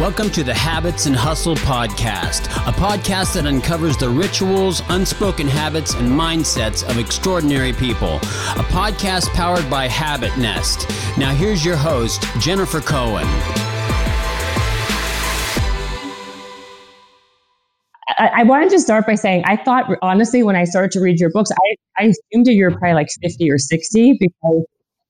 Welcome 0.00 0.30
to 0.30 0.42
the 0.42 0.52
Habits 0.52 1.06
and 1.06 1.14
Hustle 1.14 1.54
Podcast, 1.54 2.46
a 2.66 2.72
podcast 2.72 3.34
that 3.34 3.46
uncovers 3.46 3.96
the 3.96 4.08
rituals, 4.10 4.82
unspoken 4.88 5.46
habits, 5.46 5.94
and 5.94 6.08
mindsets 6.10 6.82
of 6.90 6.98
extraordinary 6.98 7.72
people. 7.72 8.16
A 8.16 8.64
podcast 8.72 9.28
powered 9.34 9.70
by 9.70 9.86
Habit 9.86 10.36
Nest. 10.36 10.88
Now, 11.16 11.32
here's 11.32 11.64
your 11.64 11.76
host, 11.76 12.26
Jennifer 12.40 12.80
Cohen. 12.80 13.24
I, 18.18 18.42
wanted 18.42 18.70
to 18.70 18.80
start 18.80 19.06
by 19.06 19.14
saying 19.14 19.44
I 19.46 19.56
thought, 19.56 19.88
honestly, 20.02 20.42
when 20.42 20.56
I 20.56 20.64
started 20.64 20.90
to 20.90 21.00
read 21.00 21.20
your 21.20 21.30
books, 21.30 21.52
I, 21.52 22.02
I 22.02 22.06
assumed 22.06 22.46
that 22.46 22.54
you 22.54 22.64
were 22.64 22.72
probably 22.72 22.94
like 22.94 23.08
50 23.22 23.48
or 23.48 23.58
60 23.58 24.16
because 24.18 24.64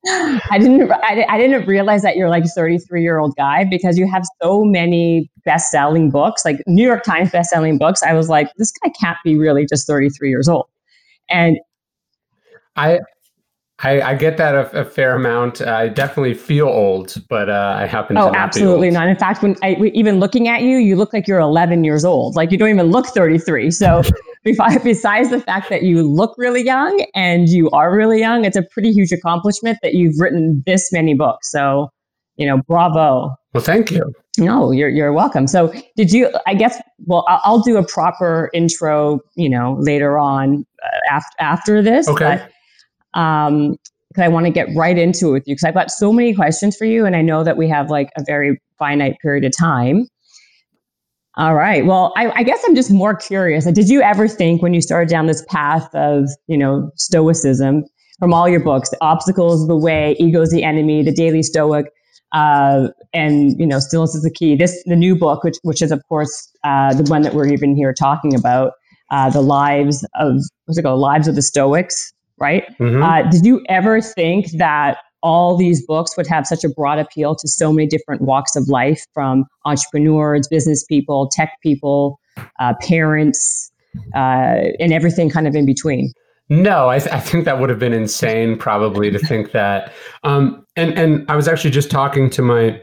I 0.06 0.58
didn't 0.58 0.90
I, 0.90 1.24
I 1.28 1.38
didn't 1.38 1.66
realize 1.66 2.02
that 2.02 2.16
you're 2.16 2.28
like 2.28 2.44
a 2.44 2.48
33 2.48 3.02
year 3.02 3.18
old 3.18 3.34
guy 3.36 3.64
because 3.64 3.98
you 3.98 4.10
have 4.10 4.22
so 4.42 4.64
many 4.64 5.30
best 5.44 5.70
selling 5.70 6.10
books, 6.10 6.44
like 6.44 6.62
New 6.66 6.84
York 6.86 7.02
Times 7.04 7.30
best 7.30 7.50
selling 7.50 7.78
books. 7.78 8.02
I 8.02 8.12
was 8.12 8.28
like, 8.28 8.48
this 8.56 8.72
guy 8.82 8.92
can't 9.00 9.18
be 9.24 9.36
really 9.36 9.66
just 9.66 9.86
33 9.86 10.28
years 10.28 10.48
old. 10.48 10.66
And 11.30 11.58
I 12.76 13.00
I, 13.80 14.00
I 14.00 14.14
get 14.14 14.36
that 14.36 14.54
a, 14.54 14.80
a, 14.80 14.84
fair 14.84 15.16
amount. 15.16 15.60
I 15.60 15.88
definitely 15.88 16.34
feel 16.34 16.68
old, 16.68 17.16
but 17.28 17.50
uh, 17.50 17.76
I 17.76 17.86
happen 17.86 18.14
to 18.14 18.22
oh, 18.22 18.26
not 18.26 18.36
absolutely 18.36 18.90
not. 18.90 19.08
In 19.08 19.16
fact, 19.16 19.42
when 19.42 19.56
I, 19.62 19.74
even 19.94 20.20
looking 20.20 20.46
at 20.46 20.62
you, 20.62 20.78
you 20.78 20.94
look 20.94 21.12
like 21.12 21.26
you're 21.26 21.40
11 21.40 21.82
years 21.82 22.04
old. 22.04 22.36
Like 22.36 22.52
you 22.52 22.56
don't 22.56 22.68
even 22.68 22.86
look 22.86 23.06
33. 23.06 23.72
So 23.72 24.02
besides 24.44 25.30
the 25.30 25.40
fact 25.40 25.70
that 25.70 25.82
you 25.82 26.02
look 26.02 26.34
really 26.36 26.62
young 26.62 27.04
and 27.14 27.48
you 27.48 27.70
are 27.70 27.94
really 27.94 28.20
young, 28.20 28.44
it's 28.44 28.56
a 28.56 28.62
pretty 28.62 28.92
huge 28.92 29.12
accomplishment 29.12 29.78
that 29.82 29.94
you've 29.94 30.14
written 30.18 30.62
this 30.66 30.92
many 30.92 31.14
books. 31.14 31.50
So, 31.50 31.88
you 32.36 32.46
know, 32.46 32.60
bravo. 32.68 33.34
Well, 33.52 33.62
thank 33.62 33.90
you. 33.90 34.12
No, 34.36 34.72
you're 34.72 34.88
you're 34.88 35.12
welcome. 35.12 35.46
So, 35.46 35.72
did 35.96 36.12
you? 36.12 36.28
I 36.46 36.54
guess. 36.54 36.80
Well, 37.06 37.24
I'll, 37.28 37.60
do 37.60 37.76
a 37.76 37.86
proper 37.86 38.50
intro. 38.52 39.20
You 39.36 39.48
know, 39.48 39.76
later 39.78 40.18
on 40.18 40.66
uh, 40.84 41.14
after 41.14 41.36
after 41.38 41.82
this. 41.82 42.08
Okay. 42.08 42.40
But, 43.14 43.20
um, 43.20 43.76
because 44.08 44.24
I 44.24 44.28
want 44.28 44.46
to 44.46 44.52
get 44.52 44.68
right 44.76 44.96
into 44.96 45.28
it 45.28 45.32
with 45.32 45.48
you 45.48 45.54
because 45.54 45.64
I've 45.64 45.74
got 45.74 45.90
so 45.90 46.12
many 46.12 46.34
questions 46.34 46.76
for 46.76 46.84
you, 46.84 47.04
and 47.04 47.16
I 47.16 47.22
know 47.22 47.42
that 47.44 47.56
we 47.56 47.68
have 47.68 47.90
like 47.90 48.10
a 48.16 48.24
very 48.24 48.60
finite 48.78 49.16
period 49.20 49.44
of 49.44 49.56
time. 49.56 50.08
All 51.36 51.54
right. 51.54 51.84
Well, 51.84 52.12
I, 52.16 52.30
I, 52.30 52.42
guess 52.44 52.62
I'm 52.64 52.76
just 52.76 52.92
more 52.92 53.14
curious. 53.14 53.64
Did 53.64 53.88
you 53.88 54.00
ever 54.02 54.28
think 54.28 54.62
when 54.62 54.72
you 54.72 54.80
started 54.80 55.08
down 55.08 55.26
this 55.26 55.44
path 55.48 55.92
of, 55.92 56.28
you 56.46 56.56
know, 56.56 56.92
stoicism 56.94 57.84
from 58.20 58.32
all 58.32 58.48
your 58.48 58.60
books, 58.60 58.90
the 58.90 58.98
obstacles 59.00 59.66
the 59.66 59.76
way, 59.76 60.14
ego 60.20 60.42
is 60.42 60.50
the 60.50 60.62
enemy, 60.62 61.02
the 61.02 61.12
daily 61.12 61.42
stoic, 61.42 61.86
uh, 62.30 62.88
and 63.12 63.58
you 63.58 63.66
know, 63.66 63.80
stillness 63.80 64.14
is 64.14 64.22
the 64.22 64.30
key. 64.30 64.54
This 64.54 64.80
the 64.86 64.94
new 64.94 65.16
book, 65.16 65.42
which 65.42 65.56
which 65.62 65.82
is 65.82 65.90
of 65.90 66.00
course 66.08 66.50
uh, 66.62 66.94
the 66.94 67.02
one 67.10 67.22
that 67.22 67.34
we're 67.34 67.48
even 67.48 67.74
here 67.74 67.92
talking 67.92 68.34
about, 68.34 68.72
uh, 69.10 69.28
the 69.30 69.40
lives 69.40 70.06
of 70.14 70.36
what's 70.66 70.78
it 70.78 70.82
called, 70.82 71.00
lives 71.00 71.26
of 71.26 71.34
the 71.34 71.42
Stoics 71.42 72.12
right? 72.38 72.64
Mm-hmm. 72.78 73.02
Uh, 73.02 73.30
did 73.30 73.44
you 73.44 73.64
ever 73.68 74.00
think 74.00 74.50
that 74.52 74.98
all 75.24 75.56
these 75.56 75.84
books 75.84 76.16
would 76.16 76.26
have 76.26 76.46
such 76.46 76.62
a 76.62 76.68
broad 76.68 76.98
appeal 76.98 77.34
to 77.34 77.48
so 77.48 77.72
many 77.72 77.88
different 77.88 78.20
walks 78.22 78.54
of 78.54 78.68
life 78.68 79.06
from 79.14 79.46
entrepreneurs, 79.64 80.46
business 80.46 80.84
people, 80.84 81.28
tech 81.32 81.54
people, 81.62 82.20
uh, 82.60 82.74
parents, 82.82 83.72
uh, 84.14 84.68
and 84.78 84.92
everything 84.92 85.30
kind 85.30 85.48
of 85.48 85.56
in 85.56 85.64
between? 85.64 86.12
No, 86.50 86.90
I, 86.90 86.98
th- 86.98 87.10
I, 87.10 87.20
think 87.20 87.46
that 87.46 87.58
would 87.58 87.70
have 87.70 87.78
been 87.78 87.94
insane, 87.94 88.58
probably, 88.58 89.10
to 89.10 89.18
think 89.18 89.52
that. 89.52 89.92
Um, 90.24 90.64
and 90.76 90.92
and 90.98 91.24
I 91.30 91.36
was 91.36 91.48
actually 91.48 91.70
just 91.70 91.90
talking 91.90 92.28
to 92.30 92.42
my 92.42 92.80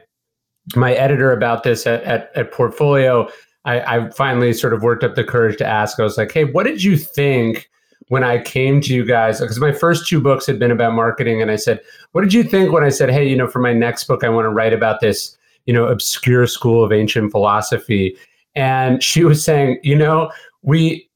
my 0.76 0.94
editor 0.94 1.32
about 1.32 1.64
this 1.64 1.86
at, 1.86 2.04
at, 2.04 2.32
at 2.36 2.52
Portfolio. 2.52 3.30
I, 3.66 3.82
I 3.82 4.10
finally 4.12 4.54
sort 4.54 4.74
of 4.74 4.82
worked 4.82 5.04
up 5.04 5.14
the 5.14 5.24
courage 5.24 5.58
to 5.58 5.66
ask. 5.66 6.00
I 6.00 6.04
was 6.04 6.18
like, 6.18 6.32
"Hey, 6.32 6.46
what 6.46 6.64
did 6.64 6.84
you 6.84 6.98
think 6.98 7.70
when 8.12 8.26
I 8.26 8.42
came 8.42 8.82
to 8.82 8.94
you 8.94 9.06
guys, 9.06 9.40
because 9.40 9.58
my 9.62 9.72
first 9.72 10.06
two 10.06 10.20
books 10.20 10.46
had 10.46 10.60
been 10.60 10.70
about 10.70 10.92
marketing, 10.92 11.42
and 11.42 11.50
I 11.50 11.56
said, 11.56 11.80
"What 12.12 12.24
did 12.24 12.34
you 12.34 12.44
think 12.44 12.74
when 12.74 12.84
I 12.84 12.90
said, 12.90 13.10
hey, 13.10 13.26
you 13.26 13.38
know, 13.38 13.48
for 13.48 13.60
my 13.60 13.72
next 13.72 14.04
book, 14.04 14.26
I 14.26 14.28
want 14.28 14.44
to 14.44 14.50
write 14.50 14.74
about 14.74 15.00
this, 15.00 15.38
you 15.66 15.74
know, 15.74 15.86
obscure 15.88 16.46
school 16.46 16.84
of 16.84 16.92
ancient 16.92 17.32
philosophy?" 17.32 18.18
And 18.54 19.02
she 19.02 19.24
was 19.24 19.42
saying, 19.42 19.80
you 19.82 19.96
know, 19.96 20.30
we 20.62 21.08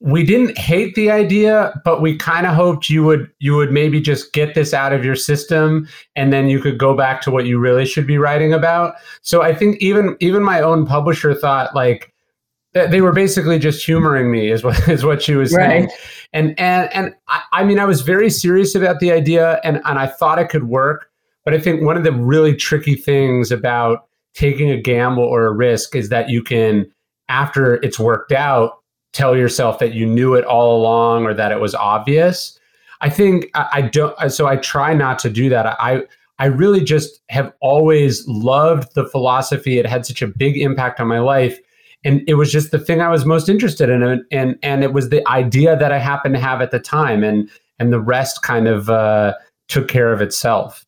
we 0.00 0.24
didn't 0.24 0.58
hate 0.58 0.96
the 0.96 1.12
idea, 1.12 1.72
but 1.84 2.02
we 2.02 2.16
kind 2.16 2.44
of 2.44 2.56
hoped 2.56 2.90
you 2.90 3.04
would 3.04 3.30
you 3.38 3.54
would 3.54 3.70
maybe 3.70 4.00
just 4.00 4.32
get 4.32 4.56
this 4.56 4.74
out 4.74 4.92
of 4.92 5.04
your 5.04 5.14
system, 5.14 5.86
and 6.16 6.32
then 6.32 6.48
you 6.48 6.58
could 6.58 6.76
go 6.76 6.92
back 6.92 7.20
to 7.22 7.30
what 7.30 7.46
you 7.46 7.56
really 7.56 7.86
should 7.86 8.08
be 8.08 8.18
writing 8.18 8.52
about. 8.52 8.94
So 9.22 9.42
I 9.42 9.54
think 9.54 9.76
even 9.80 10.16
even 10.18 10.42
my 10.42 10.60
own 10.60 10.86
publisher 10.86 11.36
thought 11.36 11.72
like 11.72 12.12
they 12.72 13.00
were 13.00 13.12
basically 13.12 13.58
just 13.58 13.84
humoring 13.84 14.30
me 14.30 14.50
is 14.50 14.62
what 14.62 14.88
is 14.88 15.04
what 15.04 15.22
she 15.22 15.34
was 15.34 15.52
saying 15.52 15.84
right. 15.84 15.92
and 16.32 16.58
and 16.58 16.92
and 16.92 17.14
I, 17.28 17.42
I, 17.52 17.64
mean 17.64 17.78
i 17.78 17.84
was 17.84 18.02
very 18.02 18.30
serious 18.30 18.74
about 18.74 19.00
the 19.00 19.12
idea 19.12 19.60
and 19.64 19.80
and 19.84 19.98
i 19.98 20.06
thought 20.06 20.38
it 20.38 20.48
could 20.48 20.64
work 20.64 21.10
but 21.44 21.54
i 21.54 21.58
think 21.58 21.82
one 21.82 21.96
of 21.96 22.04
the 22.04 22.12
really 22.12 22.54
tricky 22.54 22.94
things 22.94 23.50
about 23.50 24.06
taking 24.34 24.70
a 24.70 24.80
gamble 24.80 25.24
or 25.24 25.46
a 25.46 25.52
risk 25.52 25.96
is 25.96 26.08
that 26.10 26.28
you 26.28 26.42
can 26.42 26.90
after 27.28 27.74
it's 27.76 27.98
worked 27.98 28.32
out 28.32 28.78
tell 29.12 29.36
yourself 29.36 29.78
that 29.80 29.92
you 29.92 30.06
knew 30.06 30.34
it 30.34 30.44
all 30.44 30.80
along 30.80 31.24
or 31.24 31.34
that 31.34 31.50
it 31.50 31.60
was 31.60 31.74
obvious 31.74 32.58
i 33.00 33.10
think 33.10 33.50
i, 33.54 33.68
I 33.72 33.82
don't 33.82 34.30
so 34.30 34.46
i 34.46 34.56
try 34.56 34.94
not 34.94 35.18
to 35.20 35.30
do 35.30 35.48
that 35.48 35.66
i 35.66 36.02
I 36.38 36.46
really 36.46 36.82
just 36.82 37.20
have 37.28 37.52
always 37.60 38.26
loved 38.26 38.94
the 38.94 39.04
philosophy. 39.04 39.78
It 39.78 39.84
had 39.84 40.06
such 40.06 40.22
a 40.22 40.26
big 40.26 40.56
impact 40.56 40.98
on 40.98 41.06
my 41.06 41.18
life 41.18 41.60
and 42.04 42.22
it 42.26 42.34
was 42.34 42.50
just 42.50 42.70
the 42.70 42.78
thing 42.78 43.00
I 43.00 43.08
was 43.08 43.26
most 43.26 43.48
interested 43.48 43.90
in, 43.90 44.02
and 44.30 44.58
and 44.62 44.82
it 44.82 44.92
was 44.92 45.10
the 45.10 45.26
idea 45.28 45.76
that 45.76 45.92
I 45.92 45.98
happened 45.98 46.34
to 46.34 46.40
have 46.40 46.60
at 46.60 46.70
the 46.70 46.78
time, 46.78 47.22
and 47.22 47.48
and 47.78 47.92
the 47.92 48.00
rest 48.00 48.42
kind 48.42 48.68
of 48.68 48.88
uh, 48.88 49.34
took 49.68 49.88
care 49.88 50.12
of 50.12 50.20
itself. 50.20 50.84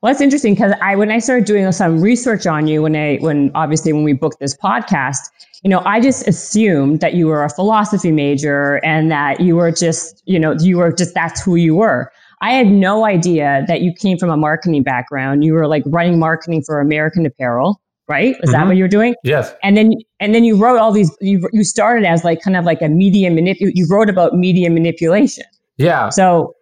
Well, 0.00 0.12
that's 0.12 0.20
interesting 0.20 0.54
because 0.54 0.74
I 0.82 0.96
when 0.96 1.10
I 1.10 1.18
started 1.18 1.46
doing 1.46 1.70
some 1.72 2.00
research 2.00 2.46
on 2.46 2.66
you, 2.66 2.82
when 2.82 2.94
I 2.96 3.16
when 3.16 3.50
obviously 3.54 3.92
when 3.92 4.04
we 4.04 4.12
booked 4.12 4.38
this 4.38 4.56
podcast, 4.56 5.20
you 5.62 5.70
know, 5.70 5.80
I 5.86 6.00
just 6.00 6.28
assumed 6.28 7.00
that 7.00 7.14
you 7.14 7.26
were 7.26 7.42
a 7.42 7.48
philosophy 7.48 8.12
major 8.12 8.84
and 8.84 9.10
that 9.10 9.40
you 9.40 9.56
were 9.56 9.72
just, 9.72 10.22
you 10.26 10.38
know, 10.38 10.54
you 10.60 10.76
were 10.76 10.92
just 10.92 11.14
that's 11.14 11.42
who 11.42 11.56
you 11.56 11.74
were. 11.74 12.12
I 12.42 12.52
had 12.52 12.66
no 12.66 13.06
idea 13.06 13.64
that 13.66 13.80
you 13.80 13.94
came 13.94 14.18
from 14.18 14.28
a 14.28 14.36
marketing 14.36 14.82
background. 14.82 15.42
You 15.42 15.54
were 15.54 15.66
like 15.66 15.82
running 15.86 16.18
marketing 16.18 16.62
for 16.66 16.80
American 16.80 17.24
Apparel 17.24 17.80
right? 18.08 18.36
Is 18.42 18.50
mm-hmm. 18.50 18.52
that 18.52 18.66
what 18.66 18.76
you're 18.76 18.88
doing? 18.88 19.14
Yes. 19.24 19.54
And 19.62 19.76
then 19.76 19.92
and 20.20 20.34
then 20.34 20.44
you 20.44 20.56
wrote 20.56 20.78
all 20.78 20.92
these. 20.92 21.10
You 21.20 21.48
you 21.52 21.64
started 21.64 22.04
as 22.04 22.24
like 22.24 22.42
kind 22.42 22.56
of 22.56 22.64
like 22.64 22.82
a 22.82 22.88
media 22.88 23.30
manip. 23.30 23.56
You 23.58 23.86
wrote 23.90 24.10
about 24.10 24.34
media 24.34 24.70
manipulation. 24.70 25.44
Yeah. 25.76 26.08
So. 26.10 26.54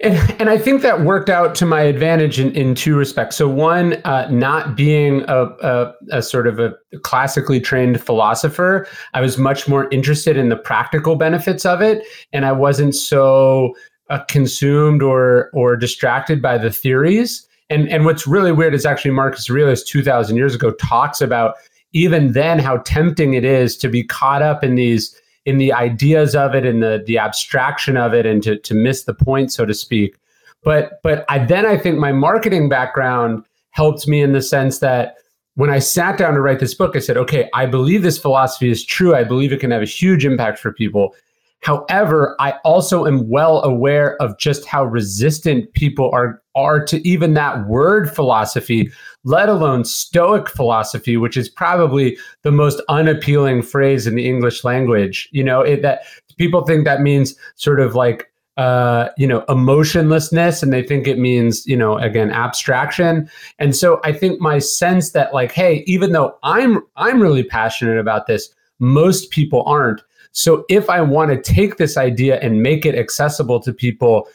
And, 0.00 0.40
and 0.40 0.50
I 0.50 0.58
think 0.58 0.82
that 0.82 1.02
worked 1.02 1.30
out 1.30 1.54
to 1.54 1.64
my 1.64 1.82
advantage 1.82 2.40
in, 2.40 2.50
in 2.52 2.74
two 2.74 2.96
respects. 2.96 3.36
So 3.36 3.48
one, 3.48 3.94
uh, 4.04 4.28
not 4.28 4.76
being 4.76 5.22
a, 5.28 5.44
a, 5.44 5.94
a 6.10 6.20
sort 6.20 6.48
of 6.48 6.58
a 6.58 6.74
classically 7.04 7.60
trained 7.60 8.02
philosopher, 8.02 8.88
I 9.14 9.20
was 9.20 9.38
much 9.38 9.68
more 9.68 9.88
interested 9.90 10.36
in 10.36 10.48
the 10.48 10.56
practical 10.56 11.14
benefits 11.14 11.64
of 11.64 11.80
it, 11.80 12.04
and 12.32 12.44
I 12.44 12.50
wasn't 12.50 12.96
so 12.96 13.74
uh, 14.10 14.18
consumed 14.24 15.00
or 15.00 15.48
or 15.54 15.76
distracted 15.76 16.42
by 16.42 16.58
the 16.58 16.70
theories. 16.70 17.48
And 17.70 17.88
and 17.88 18.04
what's 18.04 18.26
really 18.26 18.52
weird 18.52 18.74
is 18.74 18.84
actually 18.84 19.12
Marcus 19.12 19.48
Aurelius 19.50 19.82
2000 19.82 20.36
years 20.36 20.54
ago 20.54 20.72
talks 20.72 21.20
about 21.20 21.54
even 21.92 22.32
then 22.32 22.58
how 22.58 22.78
tempting 22.78 23.34
it 23.34 23.44
is 23.44 23.76
to 23.78 23.88
be 23.88 24.02
caught 24.02 24.42
up 24.42 24.62
in 24.62 24.74
these 24.74 25.18
in 25.46 25.58
the 25.58 25.72
ideas 25.72 26.34
of 26.34 26.54
it 26.54 26.66
and 26.66 26.82
the 26.82 27.02
the 27.06 27.18
abstraction 27.18 27.96
of 27.96 28.12
it 28.12 28.26
and 28.26 28.42
to 28.42 28.58
to 28.58 28.74
miss 28.74 29.04
the 29.04 29.14
point 29.14 29.52
so 29.52 29.64
to 29.64 29.74
speak. 29.74 30.16
But 30.62 31.00
but 31.02 31.24
I 31.28 31.44
then 31.44 31.66
I 31.66 31.76
think 31.76 31.98
my 31.98 32.12
marketing 32.12 32.68
background 32.68 33.44
helped 33.70 34.06
me 34.06 34.22
in 34.22 34.32
the 34.32 34.42
sense 34.42 34.78
that 34.78 35.16
when 35.54 35.70
I 35.70 35.78
sat 35.78 36.18
down 36.18 36.34
to 36.34 36.40
write 36.40 36.58
this 36.58 36.74
book, 36.74 36.96
I 36.96 36.98
said, 36.98 37.16
okay, 37.16 37.48
I 37.54 37.66
believe 37.66 38.02
this 38.02 38.18
philosophy 38.18 38.70
is 38.70 38.84
true. 38.84 39.14
I 39.14 39.22
believe 39.22 39.52
it 39.52 39.60
can 39.60 39.70
have 39.70 39.82
a 39.82 39.86
huge 39.86 40.24
impact 40.26 40.58
for 40.58 40.72
people. 40.72 41.14
However, 41.62 42.36
I 42.40 42.54
also 42.64 43.06
am 43.06 43.28
well 43.28 43.62
aware 43.62 44.20
of 44.20 44.36
just 44.38 44.66
how 44.66 44.84
resistant 44.84 45.72
people 45.72 46.10
are 46.12 46.42
are 46.54 46.84
to 46.84 47.06
even 47.06 47.34
that 47.34 47.66
word 47.66 48.14
philosophy, 48.14 48.90
let 49.24 49.48
alone 49.48 49.84
stoic 49.84 50.48
philosophy, 50.48 51.16
which 51.16 51.36
is 51.36 51.48
probably 51.48 52.16
the 52.42 52.52
most 52.52 52.80
unappealing 52.88 53.62
phrase 53.62 54.06
in 54.06 54.14
the 54.14 54.28
English 54.28 54.64
language. 54.64 55.28
You 55.32 55.44
know, 55.44 55.60
it, 55.60 55.82
that 55.82 56.02
people 56.36 56.64
think 56.64 56.84
that 56.84 57.00
means 57.00 57.34
sort 57.56 57.80
of 57.80 57.94
like 57.94 58.30
uh, 58.56 59.08
you 59.16 59.26
know, 59.26 59.44
emotionlessness, 59.48 60.62
and 60.62 60.72
they 60.72 60.82
think 60.82 61.08
it 61.08 61.18
means, 61.18 61.66
you 61.66 61.76
know, 61.76 61.98
again, 61.98 62.30
abstraction. 62.30 63.28
And 63.58 63.74
so 63.74 64.00
I 64.04 64.12
think 64.12 64.40
my 64.40 64.58
sense 64.58 65.10
that 65.10 65.34
like, 65.34 65.50
hey, 65.50 65.82
even 65.86 66.12
though 66.12 66.38
I'm 66.44 66.80
I'm 66.96 67.20
really 67.20 67.42
passionate 67.42 67.98
about 67.98 68.26
this, 68.26 68.54
most 68.78 69.30
people 69.30 69.64
aren't. 69.66 70.02
So 70.30 70.64
if 70.68 70.88
I 70.88 71.00
want 71.00 71.30
to 71.30 71.54
take 71.54 71.76
this 71.76 71.96
idea 71.96 72.38
and 72.40 72.62
make 72.62 72.86
it 72.86 72.96
accessible 72.96 73.60
to 73.60 73.72
people, 73.72 74.28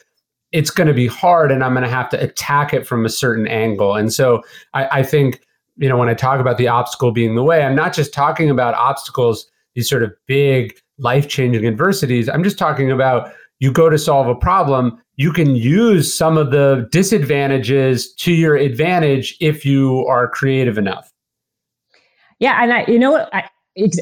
it's 0.52 0.70
going 0.70 0.88
to 0.88 0.94
be 0.94 1.06
hard 1.06 1.52
and 1.52 1.62
I'm 1.62 1.72
going 1.72 1.84
to 1.84 1.90
have 1.90 2.08
to 2.10 2.22
attack 2.22 2.74
it 2.74 2.86
from 2.86 3.04
a 3.04 3.08
certain 3.08 3.46
angle. 3.46 3.94
And 3.94 4.12
so 4.12 4.42
I, 4.74 5.00
I 5.00 5.02
think 5.02 5.40
you 5.80 5.88
know, 5.88 5.96
when 5.96 6.10
I 6.10 6.14
talk 6.14 6.40
about 6.40 6.58
the 6.58 6.68
obstacle 6.68 7.10
being 7.10 7.34
the 7.34 7.42
way, 7.42 7.62
I'm 7.62 7.74
not 7.74 7.94
just 7.94 8.12
talking 8.12 8.50
about 8.50 8.74
obstacles, 8.74 9.50
these 9.74 9.88
sort 9.88 10.02
of 10.02 10.12
big 10.26 10.78
life 10.98 11.26
changing 11.26 11.66
adversities. 11.66 12.28
I'm 12.28 12.44
just 12.44 12.58
talking 12.58 12.92
about 12.92 13.32
you 13.60 13.72
go 13.72 13.88
to 13.88 13.98
solve 13.98 14.26
a 14.26 14.34
problem, 14.34 15.02
you 15.16 15.32
can 15.32 15.56
use 15.56 16.14
some 16.14 16.36
of 16.36 16.50
the 16.50 16.88
disadvantages 16.92 18.12
to 18.14 18.32
your 18.32 18.56
advantage 18.56 19.36
if 19.40 19.64
you 19.64 20.06
are 20.06 20.28
creative 20.28 20.78
enough. 20.78 21.10
Yeah, 22.38 22.62
and 22.62 22.72
I, 22.72 22.84
you 22.86 22.98
know 22.98 23.12
what, 23.12 23.34
I, 23.34 23.48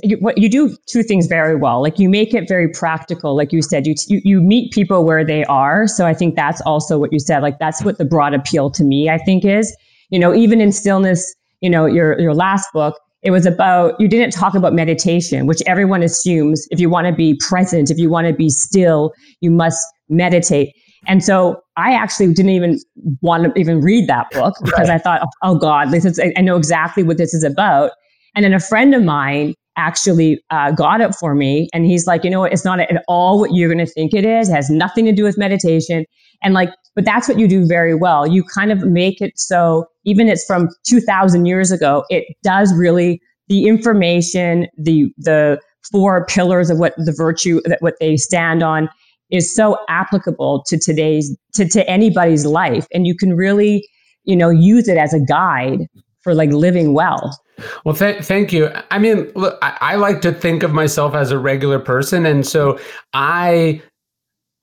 you, 0.03 0.17
what 0.19 0.39
you 0.39 0.49
do 0.49 0.77
two 0.87 1.03
things 1.03 1.27
very 1.27 1.57
well. 1.57 1.83
Like 1.83 1.99
you 1.99 2.09
make 2.09 2.35
it 2.35 2.49
very 2.49 2.69
practical. 2.69 3.37
Like 3.37 3.53
you 3.53 3.63
said, 3.63 3.87
you, 3.87 3.95
you 4.07 4.21
you 4.25 4.41
meet 4.41 4.73
people 4.73 5.05
where 5.05 5.25
they 5.25 5.45
are. 5.45 5.87
So 5.87 6.07
I 6.07 6.15
think 6.15 6.37
that's 6.37 6.61
also 6.63 6.99
what 6.99 7.13
you 7.13 7.19
said. 7.19 7.43
Like 7.43 7.59
that's 7.59 7.83
what 7.85 7.99
the 7.99 8.05
broad 8.05 8.35
appeal 8.35 8.71
to 8.71 8.85
me. 8.85 9.09
I 9.09 9.19
think 9.19 9.45
is, 9.45 9.75
you 10.11 10.19
know, 10.19 10.35
even 10.35 10.61
in 10.61 10.73
stillness, 10.73 11.35
you 11.61 11.71
know, 11.71 11.87
your 11.87 12.19
your 12.21 12.35
last 12.35 12.73
book, 12.73 12.99
it 13.23 13.31
was 13.33 13.47
about, 13.47 14.01
you 14.01 14.07
didn't 14.07 14.31
talk 14.31 14.55
about 14.55 14.73
meditation, 14.73 15.47
which 15.47 15.61
everyone 15.67 16.03
assumes 16.03 16.67
if 16.71 16.79
you 16.79 16.89
want 16.89 17.07
to 17.07 17.13
be 17.13 17.35
present, 17.35 17.91
if 17.91 17.99
you 17.99 18.09
want 18.09 18.29
to 18.29 18.33
be 18.33 18.49
still, 18.49 19.13
you 19.41 19.51
must 19.51 19.85
meditate. 20.09 20.73
And 21.07 21.25
so 21.25 21.61
I 21.77 21.95
actually 21.95 22.33
didn't 22.33 22.53
even 22.53 22.79
want 23.21 23.45
to 23.45 23.61
even 23.61 23.81
read 23.81 24.09
that 24.09 24.31
book 24.31 24.55
because 24.63 24.89
right. 24.89 24.97
I 24.97 24.99
thought, 24.99 25.21
oh, 25.23 25.29
oh 25.43 25.59
God, 25.59 25.91
this 25.91 26.05
is, 26.05 26.21
I 26.37 26.41
know 26.41 26.57
exactly 26.57 27.03
what 27.03 27.19
this 27.19 27.35
is 27.35 27.43
about. 27.43 27.91
And 28.35 28.45
then 28.45 28.55
a 28.55 28.61
friend 28.61 28.95
of 28.95 29.03
mine 29.03 29.55
actually 29.79 30.43
uh, 30.51 30.73
got 30.73 31.01
it 31.01 31.15
for 31.15 31.35
me. 31.35 31.69
And 31.73 31.87
he's 31.87 32.07
like, 32.07 32.25
you 32.25 32.31
know 32.31 32.41
what? 32.41 32.53
It's 32.53 32.65
not 32.65 32.81
at 32.81 33.03
all 33.09 33.39
what 33.39 33.55
you're 33.55 33.73
going 33.73 33.85
to 33.85 33.91
think 33.91 34.13
it 34.13 34.25
is. 34.25 34.51
It 34.51 34.55
has 34.55 34.69
nothing 34.69 35.07
to 35.07 35.13
do 35.13 35.25
with 35.25 35.39
meditation. 35.39 36.05
And 36.43 36.53
like, 36.53 36.71
but 36.95 37.05
that's 37.05 37.29
what 37.29 37.39
you 37.39 37.49
do 37.49 37.67
very 37.67 37.95
well. 37.95 38.27
You 38.27 38.43
kind 38.43 38.73
of 38.73 38.83
make 38.83 39.21
it 39.21 39.39
so 39.39 39.87
even 40.05 40.29
it's 40.29 40.45
from 40.45 40.69
2000 40.89 41.47
years 41.47 41.71
ago, 41.71 42.05
it 42.11 42.25
does 42.43 42.75
really 42.75 43.21
the 43.49 43.67
information, 43.67 44.67
the 44.77 45.11
the 45.17 45.61
four 45.91 46.27
pillars 46.27 46.71
of 46.71 46.79
what 46.79 46.95
the 46.97 47.13
virtue 47.13 47.61
that 47.65 47.81
what 47.81 47.95
they 48.01 48.17
stand 48.17 48.63
on 48.63 48.89
is 49.31 49.55
so 49.55 49.79
applicable 49.89 50.65
to 50.67 50.79
today's 50.79 51.37
to, 51.55 51.69
to 51.69 51.89
anybody's 51.89 52.47
life 52.47 52.87
and 52.93 53.07
you 53.07 53.15
can 53.15 53.35
really 53.35 53.87
you 54.25 54.37
know 54.37 54.51
use 54.51 54.89
it 54.89 54.99
as 54.99 55.15
a 55.15 55.21
guide 55.21 55.87
for 56.23 56.35
like 56.35 56.51
living 56.51 56.95
well 56.95 57.39
well 57.85 57.95
th- 57.95 58.23
thank 58.25 58.53
you 58.53 58.71
i 58.91 58.99
mean 58.99 59.31
look 59.35 59.59
I, 59.63 59.77
I 59.81 59.95
like 59.97 60.21
to 60.23 60.33
think 60.33 60.63
of 60.63 60.73
myself 60.73 61.15
as 61.15 61.31
a 61.31 61.39
regular 61.39 61.79
person 61.79 62.27
and 62.27 62.47
so 62.47 62.79
i 63.13 63.83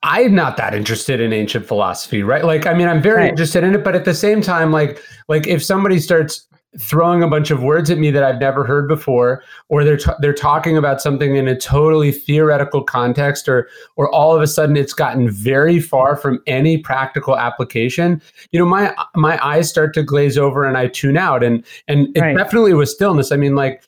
I'm 0.07 0.35
not 0.35 0.57
that 0.57 0.75
interested 0.75 1.19
in 1.19 1.33
ancient 1.33 1.65
philosophy, 1.65 2.21
right? 2.21 2.45
Like, 2.45 2.67
I 2.67 2.75
mean, 2.75 2.87
I'm 2.87 3.01
very 3.01 3.21
right. 3.21 3.29
interested 3.29 3.63
in 3.63 3.73
it, 3.73 3.83
but 3.83 3.95
at 3.95 4.05
the 4.05 4.13
same 4.13 4.39
time, 4.39 4.71
like, 4.71 5.01
like 5.27 5.47
if 5.47 5.63
somebody 5.63 5.99
starts 5.99 6.47
throwing 6.79 7.23
a 7.23 7.27
bunch 7.27 7.51
of 7.51 7.63
words 7.63 7.89
at 7.89 7.97
me 7.97 8.11
that 8.11 8.23
I've 8.23 8.39
never 8.39 8.63
heard 8.63 8.87
before, 8.87 9.43
or 9.69 9.83
they're 9.83 9.97
t- 9.97 10.11
they're 10.19 10.33
talking 10.33 10.77
about 10.77 11.01
something 11.01 11.35
in 11.35 11.47
a 11.47 11.57
totally 11.57 12.11
theoretical 12.11 12.83
context, 12.83 13.47
or 13.47 13.67
or 13.95 14.13
all 14.13 14.35
of 14.35 14.41
a 14.41 14.47
sudden 14.47 14.75
it's 14.75 14.93
gotten 14.93 15.29
very 15.29 15.79
far 15.79 16.15
from 16.15 16.41
any 16.47 16.77
practical 16.77 17.37
application. 17.37 18.21
You 18.51 18.59
know, 18.59 18.65
my 18.65 18.95
my 19.15 19.43
eyes 19.45 19.69
start 19.69 19.93
to 19.95 20.03
glaze 20.03 20.37
over 20.37 20.65
and 20.65 20.77
I 20.77 20.87
tune 20.87 21.17
out, 21.17 21.43
and 21.43 21.63
and 21.87 22.15
it 22.15 22.21
right. 22.21 22.37
definitely 22.37 22.73
was 22.73 22.93
stillness. 22.93 23.31
I 23.31 23.37
mean, 23.37 23.55
like 23.55 23.83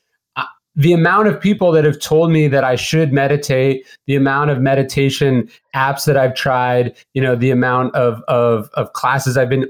the 0.77 0.93
amount 0.93 1.27
of 1.27 1.41
people 1.41 1.71
that 1.71 1.83
have 1.83 1.99
told 1.99 2.31
me 2.31 2.47
that 2.47 2.63
I 2.63 2.75
should 2.75 3.11
meditate, 3.11 3.85
the 4.05 4.15
amount 4.15 4.51
of 4.51 4.61
meditation 4.61 5.49
apps 5.75 6.05
that 6.05 6.15
I've 6.15 6.35
tried, 6.35 6.95
you 7.15 7.21
know, 7.21 7.35
the 7.35 7.49
amount 7.49 7.95
of 7.95 8.21
of 8.27 8.69
of 8.75 8.93
classes 8.93 9.37
I've 9.37 9.49
been 9.49 9.67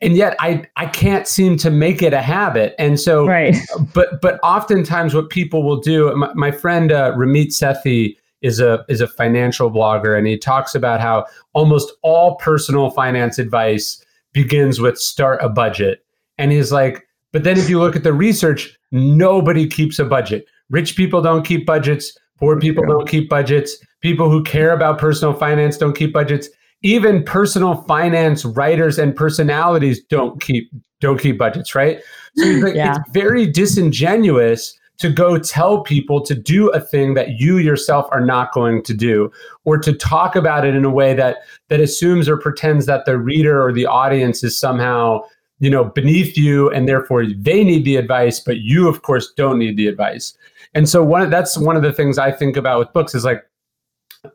and 0.00 0.16
yet 0.16 0.36
I 0.40 0.66
I 0.76 0.86
can't 0.86 1.26
seem 1.26 1.56
to 1.58 1.70
make 1.70 2.02
it 2.02 2.12
a 2.12 2.22
habit. 2.22 2.74
And 2.78 2.98
so, 2.98 3.26
right. 3.26 3.56
but 3.94 4.20
but 4.20 4.40
oftentimes, 4.42 5.14
what 5.14 5.30
people 5.30 5.62
will 5.62 5.80
do. 5.80 6.14
My, 6.16 6.32
my 6.34 6.50
friend 6.50 6.92
uh, 6.92 7.12
Ramit 7.12 7.48
Sethi 7.48 8.16
is 8.42 8.60
a 8.60 8.84
is 8.88 9.00
a 9.00 9.06
financial 9.06 9.70
blogger, 9.70 10.16
and 10.16 10.26
he 10.26 10.38
talks 10.38 10.74
about 10.74 11.00
how 11.00 11.26
almost 11.52 11.92
all 12.02 12.36
personal 12.36 12.90
finance 12.90 13.38
advice 13.38 14.04
begins 14.32 14.80
with 14.80 14.98
start 14.98 15.40
a 15.42 15.48
budget. 15.48 16.04
And 16.38 16.52
he's 16.52 16.72
like, 16.72 17.06
but 17.32 17.44
then 17.44 17.58
if 17.58 17.68
you 17.68 17.78
look 17.78 17.96
at 17.96 18.04
the 18.04 18.12
research, 18.12 18.78
nobody 18.92 19.66
keeps 19.66 19.98
a 19.98 20.04
budget. 20.04 20.46
Rich 20.70 20.96
people 20.96 21.20
don't 21.20 21.44
keep 21.44 21.66
budgets. 21.66 22.16
Poor 22.38 22.58
people 22.58 22.86
don't 22.86 23.06
keep 23.06 23.28
budgets. 23.28 23.76
People 24.00 24.30
who 24.30 24.42
care 24.42 24.72
about 24.72 24.98
personal 24.98 25.34
finance 25.34 25.76
don't 25.76 25.94
keep 25.94 26.12
budgets 26.12 26.48
even 26.82 27.22
personal 27.22 27.82
finance 27.82 28.44
writers 28.44 28.98
and 28.98 29.14
personalities 29.14 30.02
don't 30.04 30.40
keep 30.40 30.70
don't 31.00 31.18
keep 31.18 31.38
budgets, 31.38 31.74
right? 31.74 32.00
So 32.36 32.44
like, 32.44 32.74
yeah. 32.74 32.96
it's 32.96 33.10
very 33.12 33.46
disingenuous 33.46 34.78
to 34.98 35.10
go 35.10 35.38
tell 35.38 35.82
people 35.82 36.20
to 36.20 36.34
do 36.34 36.68
a 36.70 36.80
thing 36.80 37.14
that 37.14 37.40
you 37.40 37.56
yourself 37.56 38.06
are 38.12 38.20
not 38.20 38.52
going 38.52 38.82
to 38.82 38.94
do 38.94 39.32
or 39.64 39.78
to 39.78 39.94
talk 39.94 40.36
about 40.36 40.66
it 40.66 40.74
in 40.74 40.84
a 40.84 40.90
way 40.90 41.14
that 41.14 41.38
that 41.68 41.80
assumes 41.80 42.28
or 42.28 42.36
pretends 42.36 42.86
that 42.86 43.06
the 43.06 43.18
reader 43.18 43.66
or 43.66 43.72
the 43.72 43.86
audience 43.86 44.44
is 44.44 44.56
somehow 44.56 45.20
you 45.58 45.70
know 45.70 45.84
beneath 45.84 46.36
you 46.36 46.70
and 46.70 46.86
therefore 46.86 47.24
they 47.24 47.64
need 47.64 47.84
the 47.84 47.96
advice 47.96 48.40
but 48.40 48.58
you 48.58 48.88
of 48.88 49.00
course 49.02 49.32
don't 49.36 49.58
need 49.58 49.76
the 49.76 49.86
advice 49.86 50.34
and 50.74 50.86
so 50.86 51.02
one 51.02 51.22
of, 51.22 51.30
that's 51.30 51.56
one 51.56 51.76
of 51.76 51.82
the 51.82 51.92
things 51.92 52.18
i 52.18 52.30
think 52.30 52.56
about 52.56 52.78
with 52.78 52.92
books 52.92 53.14
is 53.14 53.24
like 53.24 53.42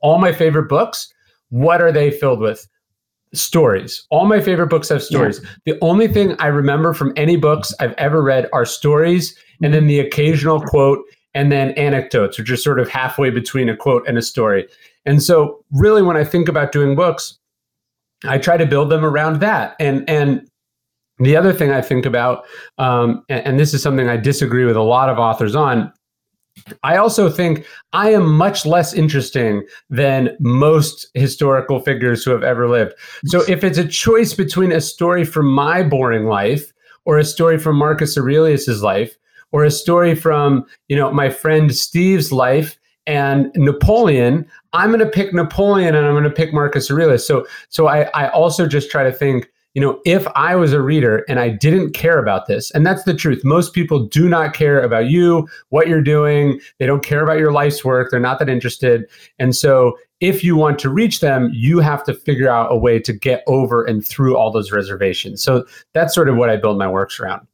all 0.01 0.17
my 0.17 0.33
favorite 0.33 0.67
books 0.67 1.13
what 1.49 1.81
are 1.81 1.91
they 1.91 2.11
filled 2.11 2.39
with? 2.39 2.67
Stories. 3.33 4.05
All 4.11 4.25
my 4.25 4.39
favorite 4.39 4.67
books 4.67 4.89
have 4.89 5.03
stories. 5.03 5.41
Yeah. 5.43 5.73
The 5.73 5.77
only 5.81 6.07
thing 6.07 6.35
I 6.39 6.47
remember 6.47 6.93
from 6.93 7.11
any 7.15 7.35
books 7.35 7.73
I've 7.79 7.93
ever 7.93 8.21
read 8.21 8.47
are 8.53 8.65
stories 8.65 9.37
and 9.61 9.73
then 9.73 9.87
the 9.87 9.99
occasional 9.99 10.61
quote 10.61 11.03
and 11.33 11.51
then 11.51 11.71
anecdotes, 11.71 12.39
which 12.39 12.49
are 12.49 12.57
sort 12.57 12.79
of 12.79 12.89
halfway 12.89 13.29
between 13.29 13.67
a 13.67 13.75
quote 13.75 14.07
and 14.07 14.17
a 14.17 14.21
story. 14.21 14.67
And 15.05 15.21
so, 15.21 15.63
really, 15.71 16.01
when 16.01 16.17
I 16.17 16.23
think 16.23 16.47
about 16.47 16.71
doing 16.71 16.95
books, 16.95 17.37
I 18.23 18.37
try 18.37 18.57
to 18.57 18.65
build 18.65 18.89
them 18.89 19.03
around 19.03 19.41
that. 19.41 19.75
And 19.79 20.09
and 20.09 20.49
the 21.19 21.35
other 21.35 21.53
thing 21.53 21.71
I 21.71 21.81
think 21.81 22.05
about, 22.05 22.45
um, 22.77 23.23
and, 23.29 23.45
and 23.45 23.59
this 23.59 23.73
is 23.73 23.83
something 23.83 24.09
I 24.09 24.17
disagree 24.17 24.65
with 24.65 24.75
a 24.75 24.81
lot 24.81 25.09
of 25.09 25.19
authors 25.19 25.55
on, 25.55 25.91
I 26.83 26.97
also 26.97 27.29
think 27.29 27.65
I 27.93 28.11
am 28.11 28.33
much 28.33 28.65
less 28.65 28.93
interesting 28.93 29.63
than 29.89 30.35
most 30.39 31.07
historical 31.13 31.79
figures 31.79 32.23
who 32.23 32.31
have 32.31 32.43
ever 32.43 32.67
lived. 32.67 32.93
So 33.25 33.43
if 33.47 33.63
it's 33.63 33.77
a 33.77 33.87
choice 33.87 34.33
between 34.33 34.71
a 34.71 34.81
story 34.81 35.25
from 35.25 35.47
my 35.51 35.83
boring 35.83 36.25
life 36.25 36.71
or 37.05 37.17
a 37.17 37.25
story 37.25 37.59
from 37.59 37.75
Marcus 37.75 38.17
Aurelius's 38.17 38.81
life 38.81 39.17
or 39.51 39.63
a 39.63 39.71
story 39.71 40.15
from, 40.15 40.65
you 40.87 40.95
know, 40.95 41.11
my 41.11 41.29
friend 41.29 41.75
Steve's 41.75 42.31
life 42.31 42.77
and 43.05 43.51
Napoleon, 43.55 44.45
I'm 44.73 44.89
going 44.89 44.99
to 44.99 45.05
pick 45.05 45.33
Napoleon 45.33 45.93
and 45.93 46.05
I'm 46.05 46.13
going 46.13 46.23
to 46.23 46.29
pick 46.29 46.53
Marcus 46.53 46.89
Aurelius. 46.89 47.27
So 47.27 47.45
so 47.69 47.87
I 47.87 48.09
I 48.13 48.29
also 48.29 48.67
just 48.67 48.89
try 48.89 49.03
to 49.03 49.11
think 49.11 49.49
you 49.75 49.81
know, 49.81 49.99
if 50.05 50.25
I 50.35 50.55
was 50.55 50.71
a 50.71 50.81
reader 50.81 51.25
and 51.27 51.37
I 51.37 51.49
didn't 51.49 51.91
care 51.91 52.17
about 52.17 52.47
this, 52.47 52.71
and 52.71 52.85
that's 52.85 53.03
the 53.03 53.13
truth, 53.13 53.43
most 53.43 53.73
people 53.73 54.05
do 54.05 54.29
not 54.29 54.53
care 54.53 54.81
about 54.81 55.07
you, 55.07 55.47
what 55.69 55.89
you're 55.89 56.01
doing. 56.01 56.61
They 56.79 56.85
don't 56.85 57.03
care 57.03 57.21
about 57.21 57.39
your 57.39 57.51
life's 57.51 57.83
work. 57.83 58.09
They're 58.09 58.19
not 58.21 58.39
that 58.39 58.49
interested. 58.49 59.05
And 59.37 59.55
so, 59.55 59.97
if 60.21 60.45
you 60.45 60.55
want 60.55 60.79
to 60.79 60.89
reach 60.89 61.19
them, 61.19 61.51
you 61.53 61.79
have 61.81 62.01
to 62.05 62.13
figure 62.13 62.49
out 62.49 62.71
a 62.71 62.77
way 62.77 62.99
to 62.99 63.11
get 63.11 63.43
over 63.47 63.83
and 63.83 64.03
through 64.03 64.37
all 64.37 64.49
those 64.49 64.71
reservations. 64.71 65.43
So, 65.43 65.65
that's 65.93 66.15
sort 66.15 66.29
of 66.29 66.37
what 66.37 66.49
I 66.49 66.55
build 66.55 66.77
my 66.77 66.87
works 66.87 67.19
around. 67.19 67.45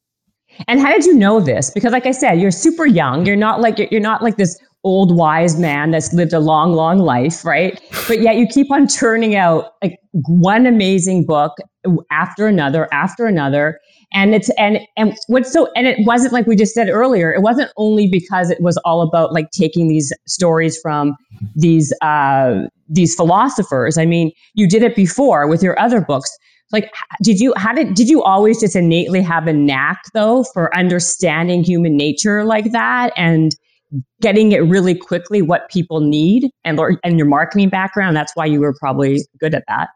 And 0.68 0.80
how 0.80 0.92
did 0.92 1.06
you 1.06 1.16
know 1.16 1.40
this? 1.40 1.72
Because, 1.72 1.92
like 1.92 2.06
I 2.06 2.12
said, 2.12 2.40
you're 2.40 2.52
super 2.52 2.86
young. 2.86 3.26
You're 3.26 3.36
not 3.36 3.62
like 3.62 3.92
you're 3.92 4.00
not 4.00 4.22
like 4.22 4.38
this 4.38 4.60
old 4.84 5.16
wise 5.16 5.60
man 5.60 5.92
that's 5.92 6.12
lived 6.14 6.34
a 6.34 6.40
long, 6.40 6.74
long 6.74 7.00
life, 7.00 7.46
right? 7.46 7.80
But 8.08 8.22
yet 8.22 8.38
you 8.38 8.48
keep 8.48 8.72
on 8.72 8.88
turning 8.88 9.36
out 9.36 9.74
like 9.84 10.00
one 10.14 10.66
amazing 10.66 11.26
book 11.26 11.54
after 12.10 12.48
another, 12.48 12.88
after 12.92 13.26
another. 13.26 13.80
And 14.14 14.36
it's 14.36 14.50
and 14.52 14.80
and 14.98 15.16
what's 15.28 15.54
so 15.54 15.70
and 15.76 15.88
it 15.88 15.98
wasn't 16.06 16.34
like 16.34 16.48
we 16.48 16.56
just 16.56 16.74
said 16.74 16.90
earlier, 16.90 17.34
it 17.34 17.42
wasn't 17.42 17.72
only 17.78 18.10
because 18.10 18.50
it 18.50 18.62
was 18.62 18.76
all 18.78 19.02
about 19.02 19.34
like 19.34 19.52
taking 19.52 19.88
these 19.88 20.12
stories 20.28 20.78
from 20.82 21.16
these 21.56 21.94
uh 22.02 22.64
these 22.90 23.16
philosophers. 23.16 23.98
I 23.98 24.06
mean, 24.06 24.32
you 24.54 24.68
did 24.68 24.84
it 24.84 24.96
before 24.96 25.48
with 25.48 25.64
your 25.64 25.80
other 25.80 26.02
books 26.02 26.30
like 26.72 26.94
did 27.22 27.40
you 27.40 27.54
how 27.58 27.74
did 27.74 27.94
did 27.94 28.10
you 28.10 28.24
always 28.24 28.60
just 28.60 28.76
innately 28.76 29.22
have 29.22 29.48
a 29.48 29.54
knack 29.54 30.02
though 30.14 30.46
for 30.54 30.76
understanding 30.76 31.64
human 31.64 31.98
nature 31.98 32.46
like 32.46 32.72
that 32.72 33.12
and 33.18 33.56
getting 34.22 34.52
it 34.52 34.60
really 34.60 34.96
quickly 34.96 35.42
what 35.42 35.70
people 35.70 36.00
need 36.00 36.50
and 36.64 36.80
and 37.04 37.18
your 37.18 37.28
marketing 37.28 37.70
background 37.70 38.16
that's 38.16 38.36
why 38.36 38.46
you 38.46 38.60
were 38.60 38.74
probably 38.80 39.22
good 39.40 39.54
at 39.54 39.64
that 39.68 39.90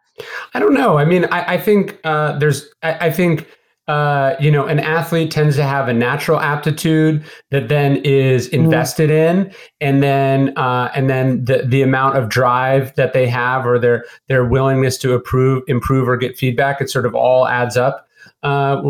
i 0.53 0.59
don't 0.59 0.73
know 0.73 0.97
i 0.97 1.05
mean 1.05 1.25
i, 1.25 1.53
I 1.53 1.57
think 1.57 1.99
uh, 2.03 2.37
there's 2.37 2.67
I, 2.83 3.07
I 3.07 3.11
think 3.11 3.47
uh, 3.87 4.35
you 4.39 4.49
know, 4.49 4.65
an 4.65 4.79
athlete 4.79 5.29
tends 5.29 5.55
to 5.57 5.63
have 5.63 5.87
a 5.87 5.93
natural 5.93 6.39
aptitude 6.39 7.23
that 7.51 7.69
then 7.69 7.97
is 7.97 8.47
mm-hmm. 8.47 8.65
invested 8.65 9.11
mm-hmm. 9.11 9.41
in, 9.43 9.53
and 9.79 10.01
then 10.01 10.57
uh, 10.57 10.89
and 10.95 11.07
then 11.07 11.45
the 11.45 11.63
the 11.67 11.83
amount 11.83 12.17
of 12.17 12.27
drive 12.27 12.95
that 12.95 13.13
they 13.13 13.27
have 13.27 13.65
or 13.65 13.77
their 13.77 14.05
their 14.27 14.43
willingness 14.43 14.97
to 14.97 15.13
improve 15.13 15.63
improve 15.67 16.09
or 16.09 16.17
get 16.17 16.35
feedback, 16.35 16.81
it 16.81 16.89
sort 16.89 17.05
of 17.05 17.13
all 17.13 17.47
adds 17.47 17.77
up. 17.77 18.07
Uh, 18.41 18.81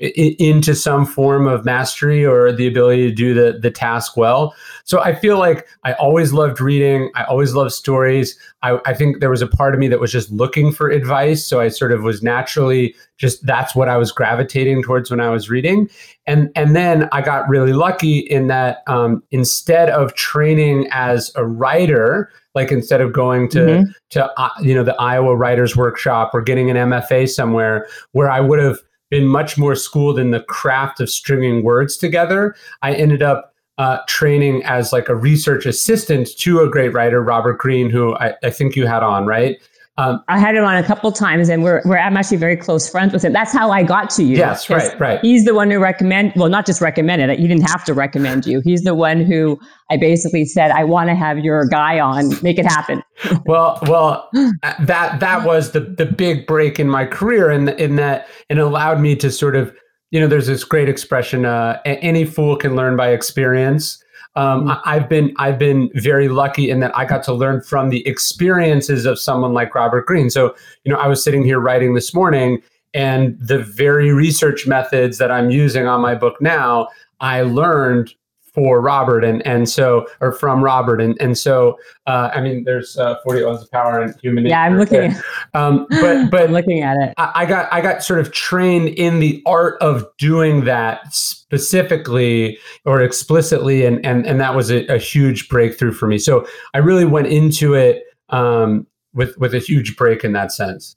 into 0.00 0.74
some 0.74 1.04
form 1.04 1.46
of 1.46 1.64
mastery 1.64 2.24
or 2.24 2.52
the 2.52 2.66
ability 2.66 3.08
to 3.08 3.14
do 3.14 3.34
the 3.34 3.58
the 3.58 3.70
task 3.70 4.16
well. 4.16 4.54
So 4.84 5.00
I 5.00 5.14
feel 5.14 5.38
like 5.38 5.68
I 5.84 5.92
always 5.94 6.32
loved 6.32 6.60
reading. 6.60 7.10
I 7.14 7.24
always 7.24 7.54
loved 7.54 7.72
stories. 7.72 8.38
I, 8.62 8.78
I 8.86 8.94
think 8.94 9.20
there 9.20 9.28
was 9.28 9.42
a 9.42 9.46
part 9.46 9.74
of 9.74 9.80
me 9.80 9.88
that 9.88 10.00
was 10.00 10.10
just 10.10 10.30
looking 10.30 10.72
for 10.72 10.88
advice. 10.88 11.46
So 11.46 11.60
I 11.60 11.68
sort 11.68 11.92
of 11.92 12.02
was 12.02 12.22
naturally 12.22 12.94
just 13.18 13.44
that's 13.44 13.74
what 13.74 13.88
I 13.88 13.98
was 13.98 14.10
gravitating 14.10 14.82
towards 14.82 15.10
when 15.10 15.20
I 15.20 15.28
was 15.28 15.50
reading. 15.50 15.90
And 16.26 16.50
and 16.56 16.74
then 16.74 17.06
I 17.12 17.20
got 17.20 17.46
really 17.48 17.74
lucky 17.74 18.20
in 18.20 18.46
that 18.46 18.78
um, 18.86 19.22
instead 19.30 19.90
of 19.90 20.14
training 20.14 20.88
as 20.92 21.30
a 21.36 21.44
writer, 21.44 22.30
like 22.54 22.72
instead 22.72 23.02
of 23.02 23.12
going 23.12 23.50
to 23.50 23.58
mm-hmm. 23.58 23.90
to 24.10 24.40
uh, 24.40 24.48
you 24.62 24.74
know 24.74 24.82
the 24.82 24.96
Iowa 24.96 25.36
Writers 25.36 25.76
Workshop 25.76 26.30
or 26.32 26.40
getting 26.40 26.70
an 26.70 26.76
MFA 26.76 27.28
somewhere 27.28 27.86
where 28.12 28.30
I 28.30 28.40
would 28.40 28.58
have 28.58 28.78
been 29.10 29.26
much 29.26 29.58
more 29.58 29.74
schooled 29.74 30.18
in 30.18 30.30
the 30.30 30.40
craft 30.40 31.00
of 31.00 31.10
stringing 31.10 31.62
words 31.62 31.96
together. 31.96 32.54
I 32.82 32.94
ended 32.94 33.22
up 33.22 33.54
uh, 33.78 33.98
training 34.06 34.62
as 34.64 34.92
like 34.92 35.08
a 35.08 35.16
research 35.16 35.66
assistant 35.66 36.36
to 36.38 36.60
a 36.60 36.68
great 36.68 36.92
writer, 36.92 37.22
Robert 37.22 37.58
Greene, 37.58 37.90
who 37.90 38.14
I, 38.16 38.34
I 38.42 38.50
think 38.50 38.76
you 38.76 38.86
had 38.86 39.02
on, 39.02 39.26
right? 39.26 39.58
Um, 39.96 40.22
I 40.28 40.38
had 40.38 40.54
him 40.54 40.64
on 40.64 40.76
a 40.76 40.82
couple 40.82 41.12
times, 41.12 41.48
and 41.48 41.62
we're, 41.62 41.82
we're 41.84 41.98
I'm 41.98 42.16
actually 42.16 42.38
very 42.38 42.56
close 42.56 42.88
friends 42.88 43.12
with 43.12 43.24
him. 43.24 43.32
That's 43.32 43.52
how 43.52 43.70
I 43.70 43.82
got 43.82 44.08
to 44.10 44.22
you. 44.22 44.36
Yes, 44.36 44.70
right, 44.70 44.98
right. 44.98 45.20
He's 45.20 45.44
the 45.44 45.52
one 45.52 45.70
who 45.70 45.78
recommend. 45.78 46.32
Well, 46.36 46.48
not 46.48 46.64
just 46.64 46.80
recommended. 46.80 47.38
He 47.38 47.46
didn't 47.46 47.68
have 47.68 47.84
to 47.84 47.92
recommend 47.92 48.46
you. 48.46 48.60
He's 48.60 48.82
the 48.82 48.94
one 48.94 49.20
who 49.20 49.58
I 49.90 49.96
basically 49.96 50.46
said, 50.46 50.70
"I 50.70 50.84
want 50.84 51.10
to 51.10 51.14
have 51.14 51.40
your 51.40 51.66
guy 51.66 51.98
on. 52.00 52.30
Make 52.42 52.58
it 52.58 52.64
happen." 52.64 53.02
well, 53.46 53.78
well, 53.82 54.30
that 54.32 55.20
that 55.20 55.44
was 55.44 55.72
the 55.72 55.80
the 55.80 56.06
big 56.06 56.46
break 56.46 56.80
in 56.80 56.88
my 56.88 57.04
career, 57.04 57.50
and 57.50 57.68
in, 57.68 57.78
in 57.78 57.96
that 57.96 58.28
it 58.48 58.58
allowed 58.58 59.00
me 59.00 59.16
to 59.16 59.30
sort 59.30 59.56
of, 59.56 59.74
you 60.10 60.20
know, 60.20 60.28
there's 60.28 60.46
this 60.46 60.64
great 60.64 60.88
expression: 60.88 61.44
uh, 61.44 61.80
"Any 61.84 62.24
fool 62.24 62.56
can 62.56 62.74
learn 62.74 62.96
by 62.96 63.10
experience." 63.10 64.02
Um, 64.36 64.66
mm-hmm. 64.66 64.88
I've 64.88 65.08
been 65.08 65.34
I've 65.38 65.58
been 65.58 65.90
very 65.94 66.28
lucky 66.28 66.70
in 66.70 66.80
that 66.80 66.96
I 66.96 67.04
got 67.04 67.22
to 67.24 67.32
learn 67.32 67.62
from 67.62 67.90
the 67.90 68.06
experiences 68.06 69.04
of 69.04 69.18
someone 69.18 69.52
like 69.52 69.74
Robert 69.74 70.06
Greene. 70.06 70.30
So 70.30 70.54
you 70.84 70.92
know, 70.92 70.98
I 70.98 71.08
was 71.08 71.22
sitting 71.22 71.44
here 71.44 71.58
writing 71.58 71.94
this 71.94 72.14
morning, 72.14 72.62
and 72.94 73.36
the 73.40 73.58
very 73.58 74.12
research 74.12 74.66
methods 74.66 75.18
that 75.18 75.30
I'm 75.30 75.50
using 75.50 75.86
on 75.86 76.00
my 76.00 76.14
book 76.14 76.40
now, 76.40 76.88
I 77.20 77.42
learned 77.42 78.14
for 78.52 78.80
Robert 78.80 79.24
and 79.24 79.46
and 79.46 79.68
so 79.68 80.06
or 80.20 80.32
from 80.32 80.62
Robert. 80.62 81.00
And 81.00 81.20
and 81.20 81.36
so 81.36 81.78
uh, 82.06 82.30
I 82.34 82.40
mean 82.40 82.64
there's 82.64 82.96
uh, 82.96 83.16
40 83.24 83.42
laws 83.42 83.62
of 83.62 83.70
power 83.70 84.00
and 84.00 84.14
human 84.20 84.46
yeah 84.46 84.62
I'm 84.62 84.78
looking 84.78 85.12
at, 85.12 85.22
um, 85.54 85.86
but 85.90 86.30
but 86.30 86.42
I'm 86.42 86.52
looking 86.52 86.82
at 86.82 86.96
it. 86.96 87.14
I, 87.16 87.32
I, 87.34 87.46
got 87.46 87.72
I 87.72 87.80
got 87.80 88.02
sort 88.02 88.20
of 88.20 88.32
trained 88.32 88.88
in 88.90 89.20
the 89.20 89.42
art 89.46 89.80
of 89.80 90.06
doing 90.18 90.64
that 90.64 91.14
specifically 91.14 92.58
or 92.84 93.00
explicitly 93.00 93.84
and 93.84 94.04
and 94.04 94.26
and 94.26 94.40
that 94.40 94.54
was 94.54 94.70
a, 94.70 94.86
a 94.86 94.98
huge 94.98 95.48
breakthrough 95.48 95.92
for 95.92 96.06
me. 96.06 96.18
So 96.18 96.46
I 96.74 96.78
really 96.78 97.04
went 97.04 97.28
into 97.28 97.74
it 97.74 98.02
um, 98.30 98.86
with 99.14 99.36
with 99.38 99.54
a 99.54 99.58
huge 99.58 99.96
break 99.96 100.24
in 100.24 100.32
that 100.32 100.52
sense. 100.52 100.96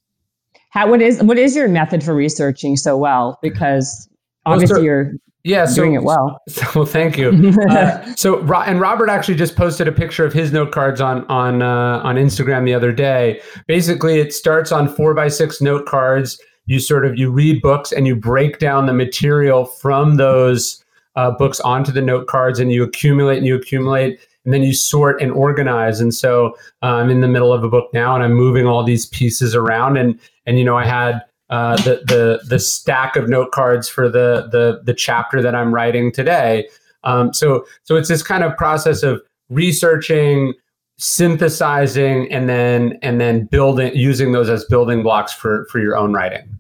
How 0.69 0.89
what 0.89 1.01
is 1.01 1.21
what 1.21 1.37
is 1.37 1.55
your 1.55 1.67
method 1.67 2.03
for 2.03 2.15
researching 2.15 2.75
so 2.77 2.97
well? 2.97 3.37
Because 3.41 4.09
obviously 4.45 4.73
well, 4.73 4.79
so, 4.79 4.83
you're 4.83 5.13
yeah, 5.43 5.65
so, 5.65 5.75
doing 5.75 5.93
it 5.93 6.03
well. 6.03 6.41
So, 6.49 6.65
well, 6.75 6.85
thank 6.85 7.17
you. 7.17 7.53
uh, 7.69 8.15
so, 8.15 8.39
and 8.63 8.79
Robert 8.79 9.09
actually 9.09 9.35
just 9.35 9.55
posted 9.55 9.87
a 9.87 9.91
picture 9.91 10.25
of 10.25 10.31
his 10.31 10.53
note 10.53 10.71
cards 10.71 11.01
on 11.01 11.25
on 11.25 11.61
uh, 11.61 11.99
on 12.03 12.15
Instagram 12.15 12.65
the 12.65 12.73
other 12.73 12.91
day. 12.91 13.41
Basically, 13.67 14.19
it 14.19 14.33
starts 14.33 14.71
on 14.71 14.87
four 14.87 15.13
by 15.13 15.27
six 15.27 15.61
note 15.61 15.85
cards. 15.85 16.39
You 16.65 16.79
sort 16.79 17.05
of 17.05 17.17
you 17.17 17.29
read 17.29 17.61
books 17.61 17.91
and 17.91 18.07
you 18.07 18.15
break 18.15 18.59
down 18.59 18.85
the 18.85 18.93
material 18.93 19.65
from 19.65 20.15
those 20.15 20.83
uh, 21.15 21.31
books 21.31 21.59
onto 21.59 21.91
the 21.91 22.01
note 22.01 22.27
cards, 22.27 22.59
and 22.59 22.71
you 22.71 22.83
accumulate 22.83 23.37
and 23.37 23.45
you 23.45 23.55
accumulate, 23.55 24.19
and 24.45 24.53
then 24.53 24.63
you 24.63 24.73
sort 24.73 25.21
and 25.21 25.31
organize. 25.33 25.99
And 25.99 26.13
so, 26.13 26.55
uh, 26.81 26.87
I'm 26.87 27.09
in 27.09 27.19
the 27.19 27.27
middle 27.27 27.51
of 27.51 27.65
a 27.65 27.69
book 27.69 27.89
now, 27.93 28.15
and 28.15 28.23
I'm 28.23 28.33
moving 28.33 28.65
all 28.65 28.83
these 28.83 29.07
pieces 29.07 29.55
around, 29.55 29.97
and 29.97 30.17
and 30.45 30.57
you 30.57 30.63
know, 30.63 30.77
I 30.77 30.85
had 30.85 31.21
uh, 31.53 31.75
the 31.83 32.01
the 32.07 32.41
the 32.47 32.57
stack 32.57 33.15
of 33.15 33.29
note 33.29 33.51
cards 33.51 33.87
for 33.87 34.09
the 34.09 34.49
the 34.51 34.81
the 34.83 34.93
chapter 34.93 35.39
that 35.39 35.53
I'm 35.53 35.71
writing 35.71 36.11
today. 36.11 36.67
Um, 37.03 37.31
so 37.31 37.63
so 37.83 37.95
it's 37.95 38.09
this 38.09 38.23
kind 38.23 38.43
of 38.43 38.57
process 38.57 39.03
of 39.03 39.21
researching, 39.49 40.55
synthesizing, 40.97 42.31
and 42.31 42.49
then 42.49 42.97
and 43.03 43.21
then 43.21 43.45
building 43.45 43.95
using 43.95 44.31
those 44.31 44.49
as 44.49 44.65
building 44.65 45.03
blocks 45.03 45.31
for 45.31 45.67
for 45.71 45.79
your 45.79 45.95
own 45.95 46.11
writing. 46.11 46.57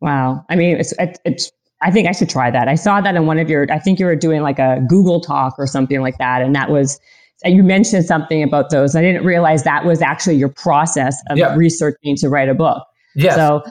Wow, 0.00 0.44
I 0.48 0.56
mean, 0.56 0.76
it's 0.76 0.92
it's. 1.24 1.52
I 1.82 1.92
think 1.92 2.08
I 2.08 2.12
should 2.12 2.30
try 2.30 2.50
that. 2.50 2.66
I 2.66 2.74
saw 2.74 3.00
that 3.00 3.14
in 3.14 3.26
one 3.26 3.38
of 3.38 3.48
your. 3.48 3.70
I 3.70 3.78
think 3.78 4.00
you 4.00 4.06
were 4.06 4.16
doing 4.16 4.42
like 4.42 4.58
a 4.58 4.84
Google 4.88 5.20
Talk 5.20 5.54
or 5.56 5.68
something 5.68 6.00
like 6.00 6.18
that, 6.18 6.42
and 6.42 6.52
that 6.56 6.68
was 6.68 6.98
you 7.44 7.62
mentioned 7.62 8.04
something 8.04 8.42
about 8.42 8.70
those. 8.70 8.96
I 8.96 9.02
didn't 9.02 9.24
realize 9.24 9.62
that 9.62 9.84
was 9.84 10.02
actually 10.02 10.34
your 10.34 10.48
process 10.48 11.22
of 11.30 11.38
yep. 11.38 11.56
researching 11.56 12.16
to 12.16 12.28
write 12.28 12.48
a 12.48 12.54
book. 12.54 12.84
Yeah. 13.14 13.36
So 13.36 13.62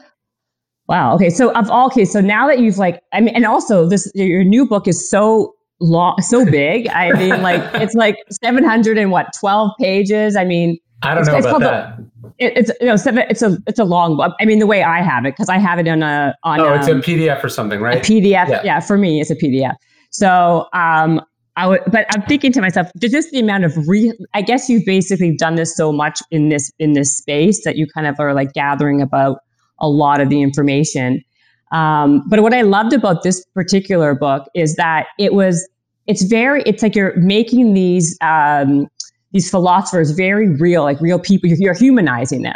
Wow. 0.87 1.15
Okay. 1.15 1.29
So 1.29 1.51
of 1.53 1.69
all 1.69 1.89
cases, 1.89 2.13
so 2.13 2.21
now 2.21 2.47
that 2.47 2.59
you've 2.59 2.77
like, 2.77 3.01
I 3.11 3.21
mean, 3.21 3.35
and 3.35 3.45
also 3.45 3.87
this, 3.87 4.11
your 4.13 4.43
new 4.43 4.67
book 4.67 4.87
is 4.87 5.09
so 5.09 5.55
long, 5.79 6.21
so 6.21 6.45
big. 6.45 6.87
I 6.89 7.11
mean, 7.13 7.41
like 7.41 7.61
it's 7.81 7.95
like 7.95 8.17
700 8.43 8.97
and 8.97 9.11
what, 9.11 9.33
12 9.39 9.71
pages. 9.79 10.35
I 10.35 10.45
mean, 10.45 10.77
I 11.01 11.15
don't 11.15 11.25
know 11.25 11.37
about 11.37 11.61
that. 11.61 11.99
it, 12.39 12.57
it's 12.57 12.71
you 12.79 12.87
know 12.87 12.95
seven, 12.95 13.25
it's 13.29 13.41
a 13.41 13.57
it's 13.67 13.79
a 13.79 13.83
long 13.83 14.17
book. 14.17 14.33
I 14.39 14.45
mean 14.45 14.59
the 14.59 14.67
way 14.67 14.83
I 14.83 15.01
have 15.01 15.25
it 15.25 15.33
because 15.33 15.49
I 15.49 15.57
have 15.57 15.77
it 15.77 15.87
on 15.87 16.01
a 16.01 16.35
on 16.43 16.59
oh 16.59 16.73
it's 16.73 16.87
um, 16.87 16.99
a 16.99 17.01
PDF 17.01 17.43
or 17.43 17.49
something 17.49 17.79
right? 17.79 17.97
A 17.97 17.99
PDF 17.99 18.49
yeah. 18.49 18.61
yeah 18.63 18.79
for 18.79 18.97
me 18.97 19.21
it's 19.21 19.29
a 19.29 19.35
PDF. 19.35 19.75
So 20.11 20.67
um 20.73 21.21
I 21.57 21.67
would 21.67 21.81
but 21.87 22.05
I'm 22.15 22.23
thinking 22.23 22.51
to 22.53 22.61
myself 22.61 22.87
just 22.99 23.31
the 23.31 23.39
amount 23.39 23.65
of 23.65 23.87
re 23.87 24.11
I 24.33 24.41
guess 24.41 24.69
you've 24.69 24.85
basically 24.85 25.35
done 25.35 25.55
this 25.55 25.75
so 25.75 25.91
much 25.91 26.21
in 26.31 26.49
this 26.49 26.71
in 26.79 26.93
this 26.93 27.15
space 27.15 27.63
that 27.65 27.75
you 27.75 27.87
kind 27.87 28.07
of 28.07 28.19
are 28.19 28.33
like 28.33 28.53
gathering 28.53 29.01
about 29.01 29.39
a 29.79 29.87
lot 29.87 30.21
of 30.21 30.29
the 30.29 30.41
information. 30.41 31.23
Um, 31.71 32.23
but 32.29 32.41
what 32.41 32.53
I 32.53 32.61
loved 32.61 32.93
about 32.93 33.23
this 33.23 33.43
particular 33.53 34.15
book 34.15 34.47
is 34.53 34.75
that 34.75 35.07
it 35.19 35.33
was, 35.33 35.67
it's 36.07 36.23
very, 36.23 36.61
it's 36.65 36.83
like 36.83 36.95
you're 36.95 37.15
making 37.17 37.73
these, 37.73 38.17
um, 38.21 38.87
these 39.31 39.49
philosophers 39.49 40.11
very 40.11 40.47
real, 40.49 40.83
like 40.83 41.01
real 41.01 41.19
people. 41.19 41.49
You're, 41.49 41.57
you're 41.59 41.73
humanizing 41.73 42.43
them, 42.43 42.55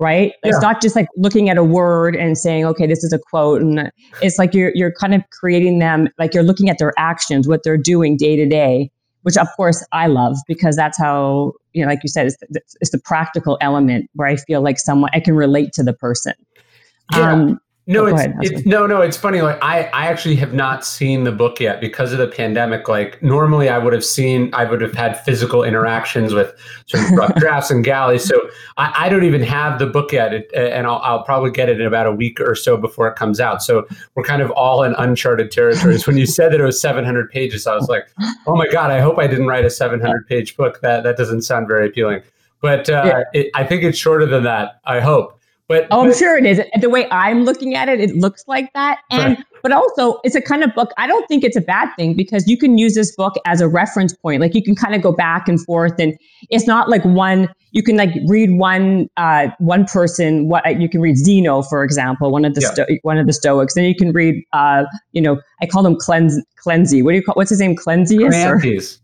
right? 0.00 0.32
Yeah. 0.42 0.50
It's 0.50 0.62
not 0.62 0.80
just 0.80 0.96
like 0.96 1.06
looking 1.16 1.50
at 1.50 1.58
a 1.58 1.62
word 1.62 2.16
and 2.16 2.36
saying, 2.36 2.64
okay, 2.64 2.86
this 2.86 3.04
is 3.04 3.12
a 3.12 3.18
quote. 3.18 3.60
And 3.60 3.92
it's 4.22 4.38
like 4.38 4.54
you're, 4.54 4.72
you're 4.74 4.92
kind 4.92 5.14
of 5.14 5.22
creating 5.30 5.78
them, 5.78 6.08
like 6.18 6.34
you're 6.34 6.42
looking 6.42 6.70
at 6.70 6.78
their 6.78 6.94
actions, 6.96 7.46
what 7.46 7.62
they're 7.62 7.76
doing 7.76 8.16
day 8.16 8.34
to 8.34 8.46
day, 8.46 8.90
which 9.22 9.36
of 9.36 9.46
course 9.56 9.86
I 9.92 10.06
love 10.06 10.36
because 10.48 10.74
that's 10.74 10.98
how, 10.98 11.52
you 11.74 11.82
know, 11.82 11.88
like 11.88 12.00
you 12.02 12.08
said, 12.08 12.26
it's 12.26 12.36
the, 12.38 12.60
it's 12.80 12.90
the 12.90 12.98
practical 12.98 13.58
element 13.60 14.10
where 14.14 14.26
I 14.26 14.36
feel 14.36 14.62
like 14.62 14.78
someone, 14.78 15.10
I 15.12 15.20
can 15.20 15.36
relate 15.36 15.72
to 15.74 15.82
the 15.84 15.92
person. 15.92 16.32
Yeah. 17.12 17.32
Um, 17.32 17.60
no, 17.88 18.02
oh, 18.02 18.06
it's, 18.08 18.20
ahead, 18.20 18.36
it's 18.42 18.66
no, 18.66 18.86
no. 18.86 19.00
It's 19.00 19.16
funny. 19.16 19.40
Like 19.40 19.58
I, 19.62 19.84
I 19.94 20.08
actually 20.08 20.36
have 20.36 20.52
not 20.52 20.84
seen 20.84 21.24
the 21.24 21.32
book 21.32 21.58
yet 21.58 21.80
because 21.80 22.12
of 22.12 22.18
the 22.18 22.26
pandemic. 22.26 22.86
Like 22.86 23.22
normally, 23.22 23.70
I 23.70 23.78
would 23.78 23.94
have 23.94 24.04
seen, 24.04 24.52
I 24.52 24.66
would 24.66 24.82
have 24.82 24.92
had 24.92 25.18
physical 25.24 25.64
interactions 25.64 26.34
with 26.34 26.54
sort 26.84 27.04
of 27.04 27.12
rough 27.12 27.34
drafts 27.36 27.70
and 27.70 27.82
galleys. 27.82 28.24
So 28.24 28.50
I, 28.76 29.06
I, 29.06 29.08
don't 29.08 29.24
even 29.24 29.40
have 29.40 29.78
the 29.78 29.86
book 29.86 30.12
yet, 30.12 30.34
it, 30.34 30.50
and 30.54 30.86
I'll, 30.86 30.98
I'll, 30.98 31.22
probably 31.22 31.50
get 31.50 31.70
it 31.70 31.80
in 31.80 31.86
about 31.86 32.06
a 32.06 32.12
week 32.12 32.42
or 32.42 32.54
so 32.54 32.76
before 32.76 33.08
it 33.08 33.16
comes 33.16 33.40
out. 33.40 33.62
So 33.62 33.86
we're 34.14 34.22
kind 34.22 34.42
of 34.42 34.50
all 34.50 34.82
in 34.82 34.94
uncharted 34.98 35.50
territories. 35.50 36.06
when 36.06 36.18
you 36.18 36.26
said 36.26 36.52
that 36.52 36.60
it 36.60 36.64
was 36.64 36.78
700 36.78 37.30
pages, 37.30 37.66
I 37.66 37.74
was 37.74 37.88
like, 37.88 38.06
oh 38.46 38.54
my 38.54 38.68
god, 38.68 38.90
I 38.90 39.00
hope 39.00 39.18
I 39.18 39.26
didn't 39.26 39.46
write 39.46 39.64
a 39.64 39.70
700 39.70 40.26
page 40.26 40.58
book. 40.58 40.82
That 40.82 41.04
that 41.04 41.16
doesn't 41.16 41.40
sound 41.40 41.66
very 41.66 41.88
appealing. 41.88 42.20
But 42.60 42.90
uh, 42.90 43.02
yeah. 43.06 43.22
it, 43.32 43.50
I 43.54 43.64
think 43.64 43.82
it's 43.82 43.96
shorter 43.96 44.26
than 44.26 44.44
that. 44.44 44.80
I 44.84 45.00
hope. 45.00 45.37
But 45.68 45.86
oh, 45.90 46.00
I'm 46.00 46.08
but, 46.08 46.16
sure 46.16 46.38
it 46.38 46.46
is. 46.46 46.62
The 46.80 46.88
way 46.88 47.06
I'm 47.10 47.44
looking 47.44 47.74
at 47.74 47.90
it, 47.90 48.00
it 48.00 48.16
looks 48.16 48.42
like 48.48 48.72
that. 48.72 49.00
And 49.10 49.36
right. 49.36 49.46
but 49.62 49.70
also 49.70 50.18
it's 50.24 50.34
a 50.34 50.40
kind 50.40 50.64
of 50.64 50.74
book. 50.74 50.92
I 50.96 51.06
don't 51.06 51.28
think 51.28 51.44
it's 51.44 51.56
a 51.56 51.60
bad 51.60 51.90
thing 51.94 52.14
because 52.14 52.48
you 52.48 52.56
can 52.56 52.78
use 52.78 52.94
this 52.94 53.14
book 53.14 53.34
as 53.44 53.60
a 53.60 53.68
reference 53.68 54.14
point. 54.14 54.40
Like 54.40 54.54
you 54.54 54.62
can 54.62 54.74
kind 54.74 54.94
of 54.94 55.02
go 55.02 55.12
back 55.12 55.46
and 55.46 55.62
forth, 55.66 55.92
and 55.98 56.18
it's 56.48 56.66
not 56.66 56.88
like 56.88 57.04
one. 57.04 57.50
You 57.72 57.82
can 57.82 57.98
like 57.98 58.14
read 58.26 58.52
one 58.52 59.10
uh, 59.18 59.48
one 59.58 59.84
person. 59.84 60.48
What 60.48 60.80
you 60.80 60.88
can 60.88 61.02
read 61.02 61.18
Zeno, 61.18 61.60
for 61.60 61.84
example, 61.84 62.32
one 62.32 62.46
of 62.46 62.54
the 62.54 62.62
yeah. 62.62 62.72
Sto- 62.72 62.86
one 63.02 63.18
of 63.18 63.26
the 63.26 63.34
Stoics. 63.34 63.74
Then 63.74 63.84
you 63.84 63.94
can 63.94 64.12
read, 64.12 64.42
uh, 64.54 64.84
you 65.12 65.20
know, 65.20 65.38
I 65.60 65.66
call 65.66 65.84
him 65.84 65.96
Cleanse 65.96 66.40
Cleansy. 66.64 67.04
What 67.04 67.10
do 67.10 67.16
you 67.16 67.22
call? 67.22 67.34
What's 67.34 67.50
his 67.50 67.60
name? 67.60 67.76
Cleansius. 67.76 69.00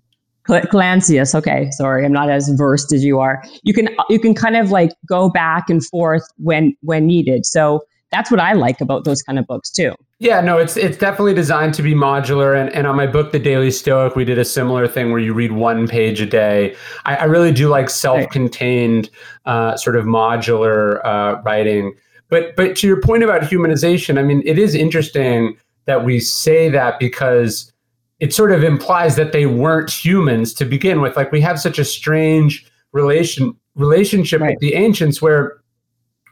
Cleanthes. 0.46 1.34
Okay, 1.34 1.70
sorry, 1.70 2.04
I'm 2.04 2.12
not 2.12 2.28
as 2.30 2.48
versed 2.50 2.92
as 2.92 3.02
you 3.02 3.18
are. 3.20 3.42
You 3.62 3.72
can 3.72 3.88
you 4.10 4.18
can 4.18 4.34
kind 4.34 4.56
of 4.56 4.70
like 4.70 4.90
go 5.08 5.30
back 5.30 5.70
and 5.70 5.84
forth 5.86 6.26
when 6.36 6.76
when 6.82 7.06
needed. 7.06 7.46
So 7.46 7.80
that's 8.10 8.30
what 8.30 8.38
I 8.38 8.52
like 8.52 8.80
about 8.80 9.04
those 9.04 9.22
kind 9.22 9.38
of 9.38 9.46
books 9.46 9.70
too. 9.70 9.94
Yeah, 10.20 10.40
no, 10.40 10.58
it's 10.58 10.76
it's 10.76 10.96
definitely 10.96 11.34
designed 11.34 11.74
to 11.74 11.82
be 11.82 11.94
modular. 11.94 12.58
And, 12.58 12.70
and 12.70 12.86
on 12.86 12.94
my 12.94 13.06
book, 13.06 13.32
The 13.32 13.38
Daily 13.38 13.70
Stoic, 13.70 14.14
we 14.14 14.24
did 14.24 14.38
a 14.38 14.44
similar 14.44 14.86
thing 14.86 15.10
where 15.10 15.20
you 15.20 15.34
read 15.34 15.52
one 15.52 15.88
page 15.88 16.20
a 16.20 16.26
day. 16.26 16.76
I, 17.04 17.16
I 17.16 17.24
really 17.24 17.52
do 17.52 17.68
like 17.68 17.90
self-contained, 17.90 19.10
uh, 19.46 19.76
sort 19.76 19.96
of 19.96 20.04
modular 20.04 21.04
uh, 21.04 21.42
writing. 21.42 21.94
But 22.28 22.54
but 22.54 22.76
to 22.76 22.86
your 22.86 23.00
point 23.00 23.24
about 23.24 23.42
humanization, 23.42 24.18
I 24.18 24.22
mean, 24.22 24.42
it 24.44 24.58
is 24.58 24.74
interesting 24.74 25.56
that 25.86 26.04
we 26.04 26.20
say 26.20 26.68
that 26.70 26.98
because 26.98 27.72
it 28.20 28.32
sort 28.32 28.52
of 28.52 28.62
implies 28.62 29.16
that 29.16 29.32
they 29.32 29.46
weren't 29.46 29.90
humans 29.90 30.54
to 30.54 30.64
begin 30.64 31.00
with. 31.00 31.16
Like 31.16 31.32
we 31.32 31.40
have 31.40 31.60
such 31.60 31.78
a 31.78 31.84
strange 31.84 32.66
relation 32.92 33.54
relationship 33.74 34.40
right. 34.40 34.50
with 34.50 34.60
the 34.60 34.74
ancients 34.74 35.20
where 35.20 35.58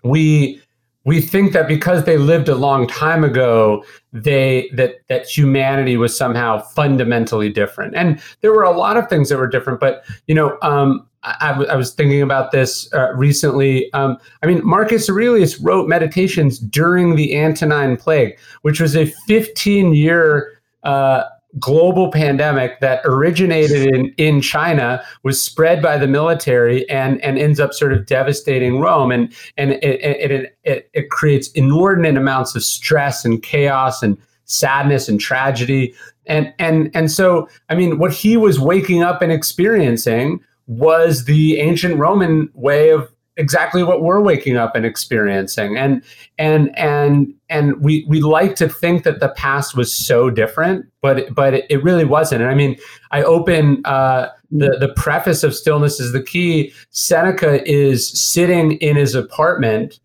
we 0.05 0.61
we 1.05 1.21
think 1.21 1.53
that 1.53 1.67
because 1.67 2.05
they 2.05 2.17
lived 2.17 2.49
a 2.49 2.55
long 2.55 2.87
time 2.87 3.25
ago 3.25 3.85
they 4.13 4.71
that 4.73 5.01
that 5.09 5.27
humanity 5.27 5.97
was 5.97 6.17
somehow 6.17 6.61
fundamentally 6.61 7.49
different 7.49 7.95
and 7.97 8.21
there 8.41 8.53
were 8.53 8.63
a 8.63 8.71
lot 8.71 8.97
of 8.97 9.09
things 9.09 9.29
that 9.29 9.39
were 9.39 9.49
different 9.49 9.81
but 9.81 10.05
you 10.29 10.35
know 10.35 10.57
um, 10.63 11.07
I, 11.25 11.65
I, 11.71 11.77
was 11.77 11.95
thinking 11.95 12.21
about 12.21 12.51
this 12.51 12.93
uh, 12.93 13.13
recently. 13.15 13.93
Um, 13.93 14.19
I 14.43 14.47
mean, 14.47 14.61
Marcus 14.65 15.09
Aurelius 15.09 15.61
wrote 15.61 15.89
Meditations 15.89 16.59
during 16.59 17.15
the 17.15 17.39
Antonine 17.39 17.97
Plague, 17.97 18.37
which 18.63 18.81
was 18.81 18.97
a 18.97 19.07
15 19.29 19.95
year 19.95 20.61
uh, 20.83 21.23
global 21.59 22.11
pandemic 22.11 22.81
that 22.81 23.03
originated 23.05 23.95
in, 23.95 24.15
in 24.17 24.41
China, 24.41 25.05
was 25.23 25.41
spread 25.41 25.83
by 25.83 25.99
the 25.99 26.07
military, 26.07 26.89
and, 26.89 27.21
and 27.23 27.39
ends 27.39 27.61
up 27.61 27.75
sort 27.75 27.93
of 27.93 28.07
devastating 28.07 28.81
Rome. 28.81 29.13
And, 29.13 29.33
and 29.59 29.73
it, 29.73 29.85
it, 29.85 30.59
it, 30.65 30.91
it 30.95 31.11
creates 31.11 31.51
inordinate 31.53 32.17
amounts 32.17 32.57
of 32.57 32.65
stress 32.65 33.25
and 33.25 33.43
chaos 33.43 34.03
and 34.03 34.17
sadness 34.45 35.09
and 35.09 35.21
tragedy. 35.21 35.95
And, 36.27 36.55
and, 36.59 36.91
and 36.95 37.11
so, 37.11 37.49
I 37.69 37.75
mean, 37.75 37.99
what 37.99 38.13
he 38.13 38.37
was 38.37 38.59
waking 38.59 39.03
up 39.03 39.21
and 39.21 39.31
experiencing 39.31 40.41
was 40.67 41.27
the 41.27 41.59
ancient 41.59 41.99
Roman 41.99 42.49
way 42.55 42.91
of 42.91 43.12
exactly 43.37 43.83
what 43.83 44.03
we're 44.03 44.21
waking 44.21 44.57
up 44.57 44.77
and 44.77 44.85
experiencing. 44.85 45.77
And 45.77 46.03
and 46.39 46.77
and 46.79 47.35
and 47.49 47.81
we 47.81 48.05
we 48.09 48.21
like 48.21 48.57
to 48.57 48.69
think 48.69 49.05
that 49.05 49.21
the 49.21 49.31
past 49.31 49.77
was 49.77 49.93
so 49.93 50.31
different 50.31 50.87
but 51.01 51.35
but 51.35 51.55
it, 51.55 51.83
really 51.83 52.05
wasn't. 52.05 52.43
And 52.43 52.51
i 52.51 52.55
mean 52.55 52.77
i 53.11 53.23
open 53.23 53.83
uh 53.85 54.29
the 54.51 54.77
the 54.79 54.93
preface 54.97 55.43
of 55.43 55.55
stillness 55.55 55.99
is 55.99 56.13
the 56.13 56.23
key. 56.23 56.73
Seneca 56.91 57.69
is 57.69 58.09
sitting 58.09 58.73
in 58.73 58.97
his 58.97 59.15
apartment. 59.15 59.99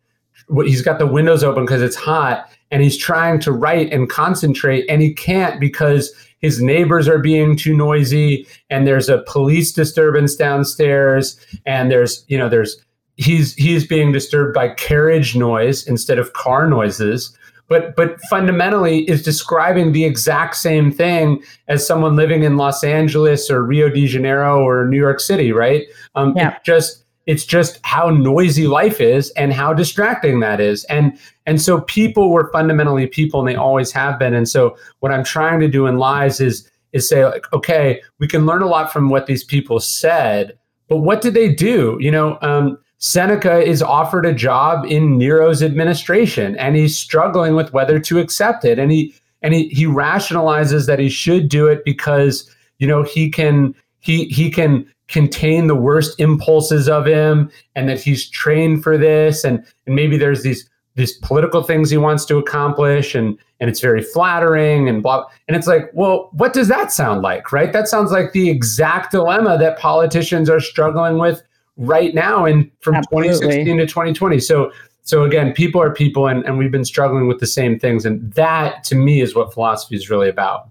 He's 0.64 0.82
got 0.82 0.98
the 0.98 1.08
windows 1.08 1.44
open 1.44 1.66
because 1.66 1.82
it's 1.82 1.98
hot 1.98 2.50
and 2.72 2.82
he's 2.82 2.98
trying 2.98 3.40
to 3.42 3.52
write 3.52 3.92
and 3.92 4.10
concentrate 4.10 4.86
and 4.90 5.02
he 5.02 5.14
can't 5.14 5.60
because 5.60 6.14
his 6.40 6.62
neighbors 6.62 7.08
are 7.08 7.20
being 7.20 7.58
too 7.58 7.76
noisy 7.76 8.48
and 8.70 8.86
there's 8.86 9.10
a 9.10 9.24
police 9.28 9.72
disturbance 9.72 10.36
downstairs 10.36 11.38
and 11.66 11.92
there's 11.92 12.24
you 12.28 12.38
know 12.38 12.48
there's 12.48 12.78
he's 13.18 13.54
he's 13.56 13.86
being 13.86 14.12
disturbed 14.12 14.54
by 14.54 14.70
carriage 14.70 15.36
noise 15.36 15.86
instead 15.88 16.18
of 16.18 16.34
car 16.34 16.68
noises 16.68 17.38
but 17.68 17.96
but 17.96 18.20
fundamentally 18.30 19.00
is 19.10 19.24
describing 19.24 19.92
the 19.92 20.06
exact 20.06 20.56
same 20.56 20.92
thing 20.92 21.44
as 21.68 21.86
someone 21.86 22.16
living 22.16 22.44
in 22.44 22.58
Los 22.58 22.84
Angeles 22.84 23.50
or 23.50 23.64
Rio 23.64 23.90
de 23.90 24.08
Janeiro 24.08 24.64
or 24.64 24.88
New 24.88 24.98
York 24.98 25.20
City, 25.20 25.52
right? 25.52 25.86
Um, 26.16 26.34
yeah. 26.36 26.56
It 26.56 26.64
just 26.64 27.04
it's 27.26 27.46
just 27.46 27.80
how 27.84 28.10
noisy 28.10 28.68
life 28.68 29.02
is 29.02 29.32
and 29.32 29.52
how 29.52 29.74
distracting 29.74 30.40
that 30.40 30.62
is, 30.62 30.86
and 30.86 31.18
and 31.46 31.62
so 31.62 31.82
people 31.82 32.32
were 32.32 32.50
fundamentally 32.52 33.08
people, 33.08 33.40
and 33.42 33.50
they 33.50 33.56
always 33.56 33.92
have 33.92 34.18
been. 34.18 34.34
And 34.34 34.48
so 34.48 34.78
what 35.00 35.12
I'm 35.12 35.24
trying 35.24 35.60
to 35.60 35.68
do 35.68 35.88
in 35.88 35.98
lies 35.98 36.40
is 36.40 36.70
is 36.94 37.10
say 37.10 37.26
like, 37.26 37.52
okay, 37.52 38.02
we 38.20 38.28
can 38.28 38.46
learn 38.46 38.62
a 38.62 38.68
lot 38.68 38.94
from 38.94 39.10
what 39.10 39.26
these 39.26 39.44
people 39.44 39.82
said, 39.82 40.58
but 40.88 40.98
what 40.98 41.22
did 41.22 41.34
they 41.34 41.54
do? 41.54 41.98
You 42.00 42.12
know. 42.12 42.38
Um, 42.42 42.78
Seneca 43.00 43.60
is 43.60 43.82
offered 43.82 44.26
a 44.26 44.34
job 44.34 44.86
in 44.86 45.18
Nero's 45.18 45.62
administration 45.62 46.56
and 46.58 46.76
he's 46.76 46.98
struggling 46.98 47.56
with 47.56 47.72
whether 47.74 48.00
to 48.00 48.20
accept 48.20 48.66
it. 48.66 48.80
And 48.80 48.92
he 48.92 49.14
and 49.42 49.54
he, 49.54 49.70
he 49.70 49.86
rationalizes 49.86 50.88
that 50.88 51.00
he 51.00 51.10
should 51.10 51.48
do 51.48 51.68
it 51.68 51.86
because 51.86 52.50
you 52.80 52.88
know 52.88 53.04
he 53.04 53.30
can 53.30 53.76
he 54.00 54.26
he 54.26 54.50
can 54.50 54.92
contain 55.08 55.68
the 55.68 55.76
worst 55.76 56.20
impulses 56.20 56.90
of 56.90 57.06
him 57.06 57.50
and 57.76 57.88
that 57.88 58.02
he's 58.02 58.30
trained 58.30 58.84
for 58.84 58.98
this. 58.98 59.44
And 59.44 59.64
and 59.86 59.96
maybe 59.96 60.18
there's 60.18 60.42
these 60.42 60.68
these 60.96 61.16
political 61.20 61.62
things 61.62 61.92
he 61.92 61.98
wants 61.98 62.26
to 62.26 62.38
accomplish 62.38 63.14
and 63.14 63.38
and 63.60 63.70
it's 63.70 63.80
very 63.80 64.02
flattering 64.02 64.90
and 64.90 65.04
blah. 65.04 65.24
And 65.48 65.56
it's 65.56 65.68
like 65.68 65.92
well 65.94 66.30
what 66.32 66.54
does 66.54 66.68
that 66.70 66.92
sound 66.92 67.22
like 67.22 67.52
right? 67.52 67.72
That 67.74 67.88
sounds 67.88 68.12
like 68.12 68.32
the 68.32 68.50
exact 68.50 69.12
dilemma 69.12 69.60
that 69.60 69.78
politicians 69.78 70.50
are 70.50 70.60
struggling 70.60 71.20
with 71.20 71.44
right 71.78 72.14
now 72.14 72.46
and 72.46 72.70
from 72.82 72.96
Absolutely. 72.96 73.30
2016 73.30 73.78
to 73.78 73.86
2020. 73.86 74.40
So 74.40 74.72
so 75.04 75.24
again, 75.24 75.54
people 75.54 75.82
are 75.82 75.94
people 75.94 76.28
and, 76.28 76.46
and 76.46 76.58
we've 76.58 76.72
been 76.72 76.84
struggling 76.84 77.30
with 77.30 77.40
the 77.40 77.48
same 77.48 77.80
things. 77.80 78.06
And 78.06 78.34
that 78.34 78.84
to 78.86 78.96
me 78.96 79.22
is 79.22 79.34
what 79.34 79.54
philosophy 79.54 79.96
is 79.96 80.10
really 80.10 80.28
about. 80.28 80.70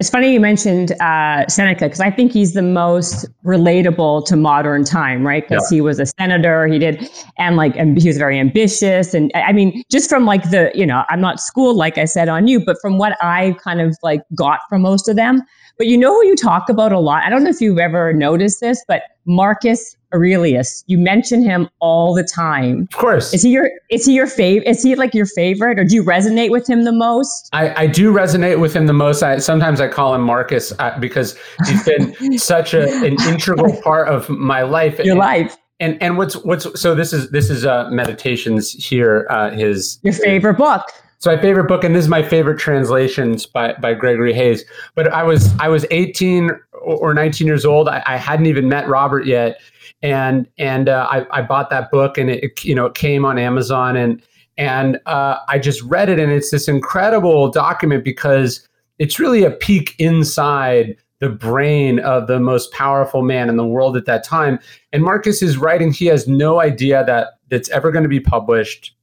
It's 0.00 0.08
funny 0.08 0.32
you 0.32 0.40
mentioned 0.40 0.92
uh, 1.00 1.46
Seneca 1.46 1.84
because 1.84 2.00
I 2.00 2.10
think 2.10 2.32
he's 2.32 2.54
the 2.54 2.62
most 2.62 3.28
relatable 3.44 4.24
to 4.26 4.34
modern 4.34 4.82
time, 4.82 5.26
right? 5.26 5.46
Because 5.46 5.70
yeah. 5.70 5.76
he 5.76 5.80
was 5.82 6.00
a 6.00 6.06
senator, 6.06 6.66
he 6.66 6.78
did, 6.78 7.08
and 7.36 7.56
like, 7.56 7.76
and 7.76 8.00
he 8.00 8.08
was 8.08 8.16
very 8.16 8.40
ambitious. 8.40 9.12
And 9.12 9.30
I 9.34 9.52
mean, 9.52 9.84
just 9.90 10.08
from 10.08 10.24
like 10.24 10.50
the, 10.50 10.72
you 10.74 10.86
know, 10.86 11.04
I'm 11.10 11.20
not 11.20 11.38
schooled, 11.38 11.76
like 11.76 11.98
I 11.98 12.06
said 12.06 12.30
on 12.30 12.48
you, 12.48 12.64
but 12.64 12.78
from 12.80 12.96
what 12.96 13.18
I 13.22 13.54
kind 13.62 13.82
of 13.82 13.94
like 14.02 14.22
got 14.34 14.60
from 14.70 14.80
most 14.80 15.06
of 15.06 15.16
them. 15.16 15.42
But 15.76 15.86
you 15.86 15.98
know 15.98 16.14
who 16.14 16.26
you 16.26 16.34
talk 16.34 16.70
about 16.70 16.92
a 16.92 16.98
lot? 16.98 17.22
I 17.22 17.28
don't 17.28 17.44
know 17.44 17.50
if 17.50 17.60
you've 17.60 17.78
ever 17.78 18.14
noticed 18.14 18.60
this, 18.60 18.82
but 18.88 19.02
Marcus 19.26 19.96
Aurelius. 20.12 20.84
You 20.86 20.98
mention 20.98 21.42
him 21.42 21.68
all 21.80 22.14
the 22.14 22.24
time. 22.24 22.88
Of 22.92 22.98
course. 22.98 23.32
Is 23.32 23.42
he 23.42 23.50
your 23.50 23.70
is 23.90 24.06
he 24.06 24.14
your 24.14 24.26
favorite? 24.26 24.68
Is 24.68 24.82
he 24.82 24.94
like 24.94 25.14
your 25.14 25.26
favorite 25.26 25.78
or 25.78 25.84
do 25.84 25.94
you 25.94 26.04
resonate 26.04 26.50
with 26.50 26.68
him 26.68 26.84
the 26.84 26.92
most? 26.92 27.48
I, 27.52 27.82
I 27.82 27.86
do 27.86 28.12
resonate 28.12 28.60
with 28.60 28.74
him 28.74 28.86
the 28.86 28.92
most. 28.92 29.22
I 29.22 29.38
sometimes 29.38 29.80
I 29.80 29.88
call 29.88 30.14
him 30.14 30.22
Marcus 30.22 30.72
uh, 30.78 30.98
because 30.98 31.38
he's 31.66 31.84
been 31.84 32.38
such 32.38 32.74
a, 32.74 32.88
an 33.04 33.16
integral 33.28 33.80
part 33.82 34.08
of 34.08 34.28
my 34.28 34.62
life. 34.62 34.98
Your 34.98 35.12
and, 35.12 35.18
life. 35.18 35.56
And 35.78 36.02
and 36.02 36.18
what's 36.18 36.36
what's 36.44 36.80
so 36.80 36.94
this 36.94 37.12
is 37.12 37.30
this 37.30 37.50
is 37.50 37.64
uh 37.64 37.88
meditations 37.90 38.72
here 38.72 39.26
uh 39.30 39.50
his 39.50 39.98
Your 40.02 40.14
favorite 40.14 40.58
book. 40.58 40.82
So 41.20 41.34
my 41.34 41.40
favorite 41.40 41.68
book, 41.68 41.84
and 41.84 41.94
this 41.94 42.04
is 42.04 42.08
my 42.08 42.22
favorite 42.22 42.58
translations 42.58 43.44
by, 43.44 43.74
by 43.74 43.92
Gregory 43.92 44.32
Hays. 44.32 44.64
But 44.94 45.12
I 45.12 45.22
was 45.22 45.54
I 45.60 45.68
was 45.68 45.84
18 45.90 46.50
or 46.82 47.12
19 47.12 47.46
years 47.46 47.66
old. 47.66 47.88
I, 47.88 48.02
I 48.06 48.16
hadn't 48.16 48.46
even 48.46 48.70
met 48.70 48.88
Robert 48.88 49.26
yet, 49.26 49.60
and 50.02 50.46
and 50.58 50.88
uh, 50.88 51.06
I, 51.10 51.26
I 51.38 51.42
bought 51.42 51.70
that 51.70 51.90
book 51.90 52.18
and 52.18 52.30
it 52.30 52.64
you 52.64 52.74
know 52.74 52.86
it 52.86 52.94
came 52.94 53.24
on 53.24 53.38
Amazon 53.38 53.96
and 53.96 54.22
and 54.56 55.00
uh, 55.06 55.38
I 55.48 55.58
just 55.58 55.82
read 55.82 56.08
it 56.08 56.18
and 56.18 56.30
it's 56.30 56.50
this 56.50 56.68
incredible 56.68 57.50
document 57.50 58.04
because 58.04 58.66
it's 58.98 59.18
really 59.18 59.44
a 59.44 59.50
peek 59.50 59.94
inside 59.98 60.96
the 61.20 61.30
brain 61.30 61.98
of 62.00 62.26
the 62.26 62.40
most 62.40 62.72
powerful 62.72 63.22
man 63.22 63.48
in 63.48 63.56
the 63.56 63.66
world 63.66 63.96
at 63.96 64.06
that 64.06 64.24
time. 64.24 64.58
And 64.92 65.02
Marcus 65.02 65.42
is 65.42 65.56
writing; 65.56 65.92
he 65.92 66.06
has 66.06 66.26
no 66.26 66.60
idea 66.60 67.04
that 67.04 67.28
it's 67.50 67.68
ever 67.70 67.90
going 67.90 68.02
to 68.02 68.08
be 68.08 68.20
published. 68.20 68.94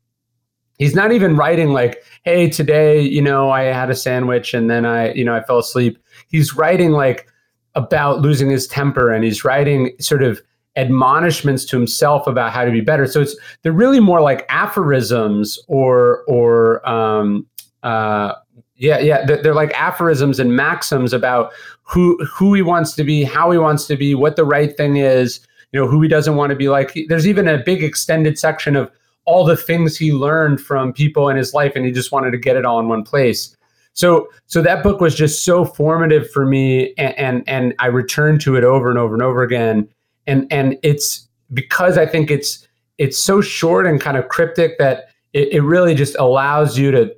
He's 0.78 0.96
not 0.96 1.12
even 1.12 1.36
writing 1.36 1.70
like, 1.70 2.04
"Hey, 2.24 2.50
today, 2.50 3.02
you 3.02 3.22
know, 3.22 3.50
I 3.50 3.64
had 3.64 3.90
a 3.90 3.96
sandwich 3.96 4.54
and 4.54 4.70
then 4.70 4.86
I, 4.86 5.14
you 5.14 5.24
know, 5.24 5.36
I 5.36 5.44
fell 5.44 5.60
asleep." 5.60 5.98
He's 6.28 6.56
writing 6.56 6.92
like 6.92 7.28
about 7.76 8.22
losing 8.22 8.50
his 8.50 8.68
temper 8.68 9.12
and 9.12 9.24
he's 9.24 9.46
writing 9.46 9.92
sort 10.00 10.24
of 10.24 10.42
admonishments 10.78 11.66
to 11.66 11.76
himself 11.76 12.28
about 12.28 12.54
how 12.54 12.64
to 12.64 12.72
be 12.72 12.82
better. 12.82 13.08
So 13.08 13.22
it's 13.22 13.36
they're 13.64 13.72
really 13.72 14.00
more 14.00 14.22
like 14.22 14.46
aphorisms 14.50 15.60
or 15.68 16.24
or 16.28 16.88
um, 16.88 17.46
uh, 17.84 18.34
yeah 18.76 19.00
yeah 19.00 19.26
they're, 19.26 19.42
they're, 19.42 19.56
like 19.56 19.74
aphorisms 19.74 20.40
and 20.40 20.56
maxims 20.56 21.14
about 21.14 21.52
who 21.82 22.24
who 22.26 22.54
he 22.54 22.62
wants 22.62 22.94
to 22.94 23.04
be, 23.04 23.24
how 23.24 23.52
he 23.52 23.58
wants 23.58 23.88
to 23.88 23.98
be, 23.98 24.16
what 24.16 24.36
the 24.36 24.46
right 24.46 24.78
thing 24.78 24.98
is. 24.98 25.42
You 25.74 25.82
know 25.82 25.88
who 25.88 26.02
he 26.02 26.08
doesn't 26.08 26.38
want 26.38 26.52
to 26.52 26.56
be 26.56 26.70
like. 26.70 26.98
There's 27.10 27.28
even 27.28 27.48
a 27.48 27.58
big 27.58 27.84
extended 27.84 28.40
section 28.40 28.78
of 28.78 28.90
all 29.26 29.44
the 29.44 29.58
things 29.58 29.98
he 29.98 30.14
learned 30.14 30.62
from 30.62 30.94
people 30.94 31.28
in 31.28 31.36
his 31.36 31.54
life, 31.54 31.74
and 31.76 31.86
he 31.86 31.92
just 31.92 32.14
wanted 32.14 32.32
to 32.32 32.38
get 32.38 32.56
it 32.56 32.64
all 32.64 32.80
in 32.80 32.88
one 32.88 33.04
place. 33.04 33.54
So 33.92 34.30
so 34.46 34.62
that 34.62 34.84
book 34.84 35.02
was 35.02 35.14
just 35.16 35.44
so 35.44 35.66
formative 35.66 36.30
for 36.32 36.46
me, 36.46 36.94
and 36.98 37.18
and, 37.18 37.44
and 37.48 37.74
I 37.80 37.88
returned 37.88 38.40
to 38.42 38.56
it 38.56 38.64
over 38.64 38.90
and 38.90 38.98
over 38.98 39.14
and 39.14 39.24
over 39.24 39.44
again 39.44 39.90
and 40.28 40.46
and 40.52 40.78
it's 40.84 41.28
because 41.54 41.98
I 41.98 42.06
think 42.06 42.30
it's 42.30 42.68
it's 42.98 43.18
so 43.18 43.42
short 43.42 43.88
and 43.88 44.02
kind 44.02 44.18
of 44.18 44.28
cryptic 44.28 44.78
that 44.80 45.10
it, 45.34 45.54
it 45.54 45.62
really 45.62 45.96
just 45.96 46.16
allows 46.20 46.78
you 46.78 46.92
to. 46.92 47.14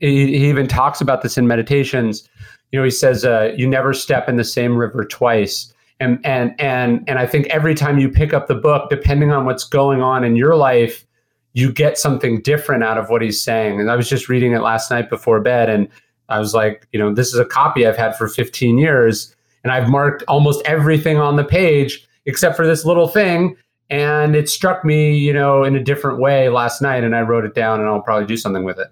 He 0.00 0.48
even 0.48 0.66
talks 0.66 1.00
about 1.00 1.22
this 1.22 1.38
in 1.38 1.46
meditations. 1.46 2.28
You 2.70 2.78
know, 2.78 2.84
he 2.84 2.90
says, 2.90 3.24
uh, 3.24 3.52
"You 3.56 3.66
never 3.66 3.94
step 3.94 4.28
in 4.28 4.36
the 4.36 4.44
same 4.44 4.76
river 4.76 5.04
twice." 5.04 5.72
And 6.00 6.18
and 6.24 6.54
and 6.60 7.02
and 7.08 7.18
I 7.18 7.26
think 7.26 7.46
every 7.46 7.74
time 7.74 7.98
you 7.98 8.10
pick 8.10 8.34
up 8.34 8.46
the 8.46 8.54
book, 8.54 8.90
depending 8.90 9.32
on 9.32 9.46
what's 9.46 9.64
going 9.64 10.02
on 10.02 10.24
in 10.24 10.36
your 10.36 10.56
life, 10.56 11.06
you 11.54 11.72
get 11.72 11.96
something 11.96 12.42
different 12.42 12.84
out 12.84 12.98
of 12.98 13.08
what 13.08 13.22
he's 13.22 13.40
saying. 13.40 13.80
And 13.80 13.90
I 13.90 13.96
was 13.96 14.08
just 14.08 14.28
reading 14.28 14.52
it 14.52 14.60
last 14.60 14.90
night 14.90 15.08
before 15.08 15.40
bed, 15.40 15.70
and 15.70 15.88
I 16.28 16.38
was 16.38 16.52
like, 16.52 16.86
you 16.92 16.98
know, 16.98 17.14
this 17.14 17.28
is 17.28 17.38
a 17.38 17.46
copy 17.46 17.86
I've 17.86 17.96
had 17.96 18.16
for 18.16 18.28
15 18.28 18.76
years, 18.76 19.34
and 19.62 19.72
I've 19.72 19.88
marked 19.88 20.22
almost 20.28 20.60
everything 20.66 21.16
on 21.18 21.36
the 21.36 21.44
page 21.44 22.05
except 22.26 22.56
for 22.56 22.66
this 22.66 22.84
little 22.84 23.08
thing. 23.08 23.56
And 23.88 24.34
it 24.34 24.48
struck 24.48 24.84
me, 24.84 25.16
you 25.16 25.32
know, 25.32 25.62
in 25.62 25.76
a 25.76 25.82
different 25.82 26.18
way 26.18 26.48
last 26.48 26.82
night, 26.82 27.04
and 27.04 27.14
I 27.14 27.20
wrote 27.20 27.44
it 27.44 27.54
down, 27.54 27.78
and 27.78 27.88
I'll 27.88 28.02
probably 28.02 28.26
do 28.26 28.36
something 28.36 28.64
with 28.64 28.78
it. 28.78 28.88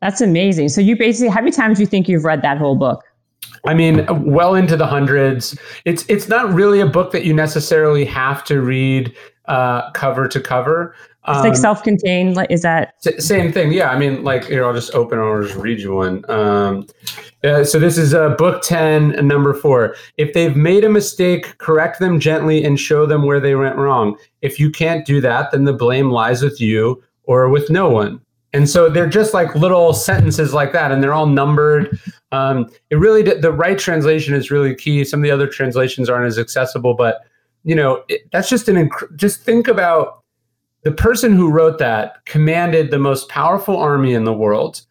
That's 0.00 0.20
amazing. 0.20 0.68
So 0.68 0.80
you 0.80 0.96
basically, 0.96 1.28
how 1.28 1.40
many 1.40 1.50
times 1.50 1.78
do 1.78 1.82
you 1.82 1.86
think 1.86 2.08
you've 2.08 2.24
read 2.24 2.42
that 2.42 2.56
whole 2.56 2.76
book? 2.76 3.02
I 3.66 3.74
mean, 3.74 4.06
well 4.24 4.54
into 4.54 4.76
the 4.76 4.86
hundreds. 4.86 5.58
It's 5.84 6.04
it's 6.08 6.28
not 6.28 6.52
really 6.52 6.80
a 6.80 6.86
book 6.86 7.12
that 7.12 7.24
you 7.24 7.34
necessarily 7.34 8.04
have 8.06 8.42
to 8.44 8.62
read 8.62 9.14
uh, 9.46 9.90
cover 9.90 10.28
to 10.28 10.40
cover. 10.40 10.94
It's 11.28 11.36
um, 11.36 11.44
like 11.44 11.56
self-contained. 11.56 12.46
Is 12.48 12.62
that 12.62 12.94
same 13.18 13.52
thing? 13.52 13.72
Yeah. 13.72 13.90
I 13.90 13.98
mean, 13.98 14.24
like 14.24 14.46
here, 14.46 14.64
I'll 14.64 14.72
just 14.72 14.94
open 14.94 15.18
or 15.18 15.42
just 15.42 15.54
read 15.54 15.78
you 15.78 15.94
one. 15.94 16.24
Um, 16.30 16.86
uh, 17.44 17.62
so 17.64 17.78
this 17.78 17.98
is 17.98 18.14
uh, 18.14 18.30
book 18.30 18.62
ten, 18.62 19.10
number 19.26 19.52
four. 19.52 19.96
If 20.16 20.32
they've 20.32 20.56
made 20.56 20.82
a 20.82 20.88
mistake, 20.88 21.58
correct 21.58 21.98
them 21.98 22.20
gently 22.20 22.64
and 22.64 22.80
show 22.80 23.04
them 23.04 23.24
where 23.24 23.38
they 23.38 23.54
went 23.54 23.76
wrong. 23.76 24.16
If 24.40 24.58
you 24.58 24.70
can't 24.70 25.04
do 25.04 25.20
that, 25.20 25.50
then 25.50 25.64
the 25.64 25.74
blame 25.74 26.10
lies 26.10 26.42
with 26.42 26.60
you 26.60 27.02
or 27.24 27.48
with 27.50 27.68
no 27.68 27.90
one. 27.90 28.20
And 28.52 28.68
so 28.68 28.88
they're 28.88 29.08
just 29.08 29.32
like 29.32 29.54
little 29.54 29.92
sentences 29.92 30.52
like 30.52 30.72
that, 30.72 30.90
and 30.90 31.02
they're 31.02 31.12
all 31.12 31.26
numbered. 31.26 31.98
Um, 32.32 32.68
it 32.90 32.96
really 32.96 33.22
the 33.22 33.52
right 33.52 33.78
translation 33.78 34.34
is 34.34 34.50
really 34.50 34.74
key. 34.74 35.04
Some 35.04 35.20
of 35.20 35.24
the 35.24 35.30
other 35.30 35.46
translations 35.46 36.08
aren't 36.08 36.26
as 36.26 36.38
accessible, 36.38 36.94
but 36.94 37.20
you 37.62 37.74
know 37.74 38.02
it, 38.08 38.22
that's 38.32 38.48
just 38.48 38.68
an 38.68 38.76
inc- 38.76 39.16
just 39.16 39.42
think 39.42 39.68
about 39.68 40.19
the 40.82 40.92
person 40.92 41.34
who 41.34 41.50
wrote 41.50 41.78
that 41.78 42.24
commanded 42.24 42.90
the 42.90 42.98
most 42.98 43.28
powerful 43.28 43.76
army 43.76 44.14
in 44.14 44.24
the 44.24 44.32
world, 44.32 44.82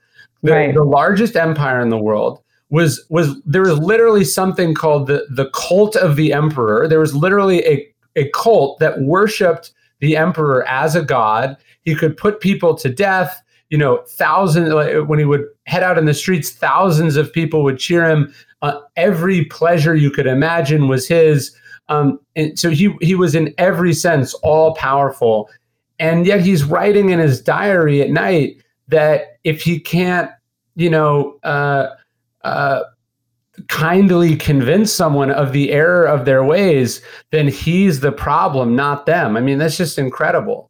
the, 0.44 0.52
right. 0.52 0.74
the 0.74 0.84
largest 0.84 1.36
empire 1.36 1.80
in 1.80 1.90
the 1.90 1.98
world. 1.98 2.42
Was 2.72 3.04
was 3.10 3.36
there 3.46 3.64
was 3.64 3.80
literally 3.80 4.24
something 4.24 4.76
called 4.76 5.08
the 5.08 5.26
the 5.32 5.50
cult 5.56 5.96
of 5.96 6.16
the 6.16 6.32
emperor. 6.34 6.88
There 6.88 7.00
was 7.00 7.16
literally 7.16 7.66
a 7.66 7.88
a 8.16 8.30
cult 8.30 8.78
that 8.78 9.02
worshipped 9.02 9.72
the 10.02 10.16
emperor 10.16 10.68
as 10.68 10.96
a 10.96 11.02
god. 11.02 11.58
He 11.82 11.96
could 11.96 12.16
put 12.16 12.42
people 12.42 12.76
to 12.76 12.90
death 12.90 13.42
you 13.70 13.78
know, 13.78 14.04
thousands, 14.08 14.74
when 15.08 15.20
he 15.20 15.26
would 15.26 15.46
head 15.66 15.84
out 15.84 15.98
in 15.98 16.06
the 16.06 16.14
streets, 16.14 16.50
thousands 16.50 17.16
of 17.16 17.32
people 17.32 17.64
would 17.64 17.78
cheer 17.78 18.10
him. 18.10 18.34
Uh, 18.62 18.80
every 18.96 19.46
pleasure 19.46 19.96
you 19.96 20.12
could 20.12 20.28
imagine 20.28 20.88
was 20.88 21.08
his. 21.08 21.56
Um, 21.88 22.20
and 22.36 22.58
so 22.60 22.70
he, 22.70 22.96
he 23.02 23.16
was 23.16 23.36
in 23.36 23.54
every 23.58 23.94
sense 23.94 24.34
all 24.36 24.74
powerful. 24.76 25.50
And 26.00 26.26
yet 26.26 26.42
he's 26.42 26.64
writing 26.64 27.10
in 27.10 27.20
his 27.20 27.42
diary 27.42 28.02
at 28.02 28.10
night 28.10 28.64
that 28.88 29.38
if 29.44 29.62
he 29.62 29.80
can't, 29.80 30.32
you 30.76 30.90
know, 30.90 31.38
uh, 31.44 31.90
uh, 32.44 32.84
kindly 33.68 34.36
convince 34.36 34.92
someone 34.92 35.32
of 35.32 35.52
the 35.52 35.72
error 35.72 36.06
of 36.06 36.26
their 36.26 36.44
ways, 36.44 37.02
then 37.32 37.48
he's 37.48 38.00
the 38.00 38.12
problem, 38.12 38.76
not 38.76 39.06
them. 39.06 39.36
I 39.36 39.42
mean, 39.42 39.58
that's 39.58 39.78
just 39.78 39.98
incredible. 39.98 40.69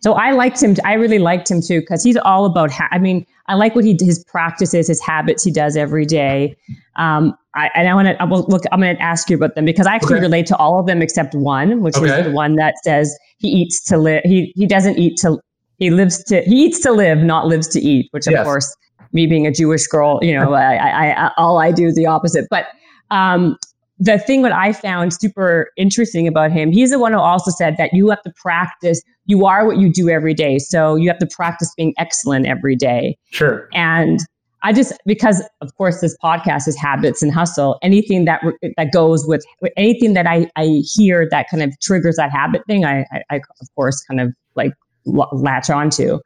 So 0.00 0.14
I 0.14 0.32
liked 0.32 0.62
him. 0.62 0.74
I 0.84 0.94
really 0.94 1.18
liked 1.18 1.50
him 1.50 1.60
too 1.60 1.80
because 1.80 2.02
he's 2.02 2.16
all 2.16 2.44
about. 2.44 2.70
Ha- 2.70 2.88
I 2.90 2.98
mean, 2.98 3.26
I 3.46 3.54
like 3.54 3.74
what 3.74 3.84
he 3.84 3.96
his 4.00 4.24
practices, 4.24 4.88
his 4.88 5.00
habits 5.00 5.44
he 5.44 5.50
does 5.50 5.76
every 5.76 6.04
day. 6.04 6.56
Um, 6.96 7.36
I, 7.54 7.70
and 7.74 7.88
I 7.88 7.94
want 7.94 8.18
to. 8.18 8.50
look. 8.50 8.62
I'm 8.72 8.80
going 8.80 8.96
to 8.96 9.02
ask 9.02 9.30
you 9.30 9.36
about 9.36 9.54
them 9.54 9.64
because 9.64 9.86
I 9.86 9.94
actually 9.94 10.14
okay. 10.14 10.22
relate 10.22 10.46
to 10.46 10.56
all 10.56 10.80
of 10.80 10.86
them 10.86 11.02
except 11.02 11.34
one, 11.34 11.82
which 11.82 11.96
okay. 11.96 12.20
is 12.20 12.26
the 12.26 12.32
one 12.32 12.56
that 12.56 12.74
says 12.82 13.16
he 13.38 13.48
eats 13.48 13.82
to 13.84 13.98
live. 13.98 14.22
He 14.24 14.52
he 14.56 14.66
doesn't 14.66 14.98
eat 14.98 15.18
to. 15.18 15.38
He 15.78 15.90
lives 15.90 16.24
to. 16.24 16.42
He 16.42 16.64
eats 16.64 16.80
to 16.80 16.92
live, 16.92 17.18
not 17.18 17.46
lives 17.46 17.68
to 17.68 17.80
eat. 17.80 18.08
Which 18.12 18.26
of 18.26 18.32
yes. 18.32 18.44
course, 18.44 18.76
me 19.12 19.26
being 19.26 19.46
a 19.46 19.52
Jewish 19.52 19.86
girl, 19.86 20.18
you 20.22 20.34
know, 20.34 20.54
I, 20.54 20.74
I, 20.74 21.26
I 21.26 21.30
all 21.36 21.58
I 21.60 21.70
do 21.70 21.86
is 21.86 21.94
the 21.94 22.06
opposite. 22.06 22.46
But 22.50 22.66
um, 23.10 23.56
the 23.98 24.18
thing 24.18 24.42
that 24.42 24.52
I 24.52 24.72
found 24.72 25.14
super 25.14 25.70
interesting 25.76 26.28
about 26.28 26.52
him, 26.52 26.70
he's 26.70 26.90
the 26.90 26.98
one 26.98 27.12
who 27.12 27.18
also 27.18 27.50
said 27.50 27.76
that 27.78 27.92
you 27.94 28.10
have 28.10 28.22
to 28.22 28.32
practice. 28.36 29.00
You 29.24 29.46
are 29.46 29.66
what 29.66 29.78
you 29.78 29.90
do 29.90 30.10
every 30.10 30.34
day. 30.34 30.58
So 30.58 30.96
you 30.96 31.08
have 31.08 31.18
to 31.18 31.26
practice 31.26 31.72
being 31.76 31.94
excellent 31.98 32.46
every 32.46 32.76
day. 32.76 33.16
Sure. 33.30 33.68
And 33.72 34.20
I 34.62 34.72
just, 34.72 34.92
because 35.06 35.42
of 35.60 35.74
course 35.76 36.00
this 36.00 36.16
podcast 36.22 36.68
is 36.68 36.76
habits 36.76 37.22
and 37.22 37.32
hustle, 37.32 37.78
anything 37.82 38.26
that, 38.26 38.42
that 38.76 38.92
goes 38.92 39.26
with 39.26 39.44
anything 39.76 40.14
that 40.14 40.26
I, 40.26 40.50
I 40.56 40.82
hear 40.94 41.26
that 41.30 41.48
kind 41.48 41.62
of 41.62 41.78
triggers 41.80 42.16
that 42.16 42.30
habit 42.30 42.62
thing, 42.66 42.84
I, 42.84 43.06
I, 43.12 43.22
I 43.30 43.36
of 43.36 43.74
course 43.74 44.02
kind 44.02 44.20
of 44.20 44.34
like 44.56 44.72
latch 45.06 45.70
onto. 45.70 46.18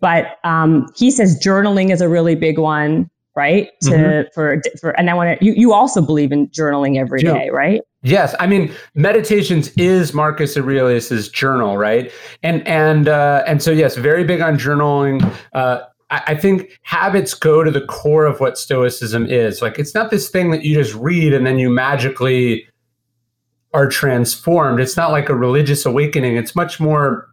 But 0.00 0.38
um, 0.44 0.86
he 0.94 1.10
says 1.10 1.40
journaling 1.42 1.90
is 1.90 2.00
a 2.00 2.08
really 2.08 2.34
big 2.34 2.58
one 2.58 3.10
right 3.36 3.70
to 3.82 3.90
mm-hmm. 3.90 4.28
for 4.32 4.60
for 4.80 4.90
and 4.90 5.10
i 5.10 5.14
want 5.14 5.38
to 5.38 5.44
you, 5.44 5.52
you 5.54 5.72
also 5.72 6.00
believe 6.00 6.32
in 6.32 6.48
journaling 6.48 6.98
every 6.98 7.22
day, 7.22 7.50
right 7.50 7.82
yes 8.02 8.34
i 8.38 8.46
mean 8.46 8.72
meditations 8.94 9.70
is 9.76 10.14
marcus 10.14 10.56
aurelius's 10.56 11.28
journal 11.28 11.76
right 11.76 12.12
and 12.42 12.66
and 12.66 13.08
uh 13.08 13.42
and 13.46 13.62
so 13.62 13.70
yes 13.70 13.96
very 13.96 14.24
big 14.24 14.40
on 14.40 14.58
journaling 14.58 15.22
uh 15.52 15.80
I 16.10 16.36
think 16.36 16.78
habits 16.82 17.34
go 17.34 17.64
to 17.64 17.70
the 17.70 17.80
core 17.80 18.26
of 18.26 18.38
what 18.38 18.56
Stoicism 18.58 19.26
is. 19.26 19.60
Like, 19.62 19.78
it's 19.78 19.94
not 19.94 20.10
this 20.10 20.28
thing 20.28 20.50
that 20.50 20.62
you 20.62 20.74
just 20.74 20.94
read 20.94 21.32
and 21.32 21.46
then 21.46 21.58
you 21.58 21.70
magically 21.70 22.68
are 23.72 23.88
transformed. 23.88 24.80
It's 24.80 24.96
not 24.96 25.10
like 25.10 25.28
a 25.28 25.34
religious 25.34 25.84
awakening. 25.84 26.36
It's 26.36 26.54
much 26.54 26.78
more 26.78 27.28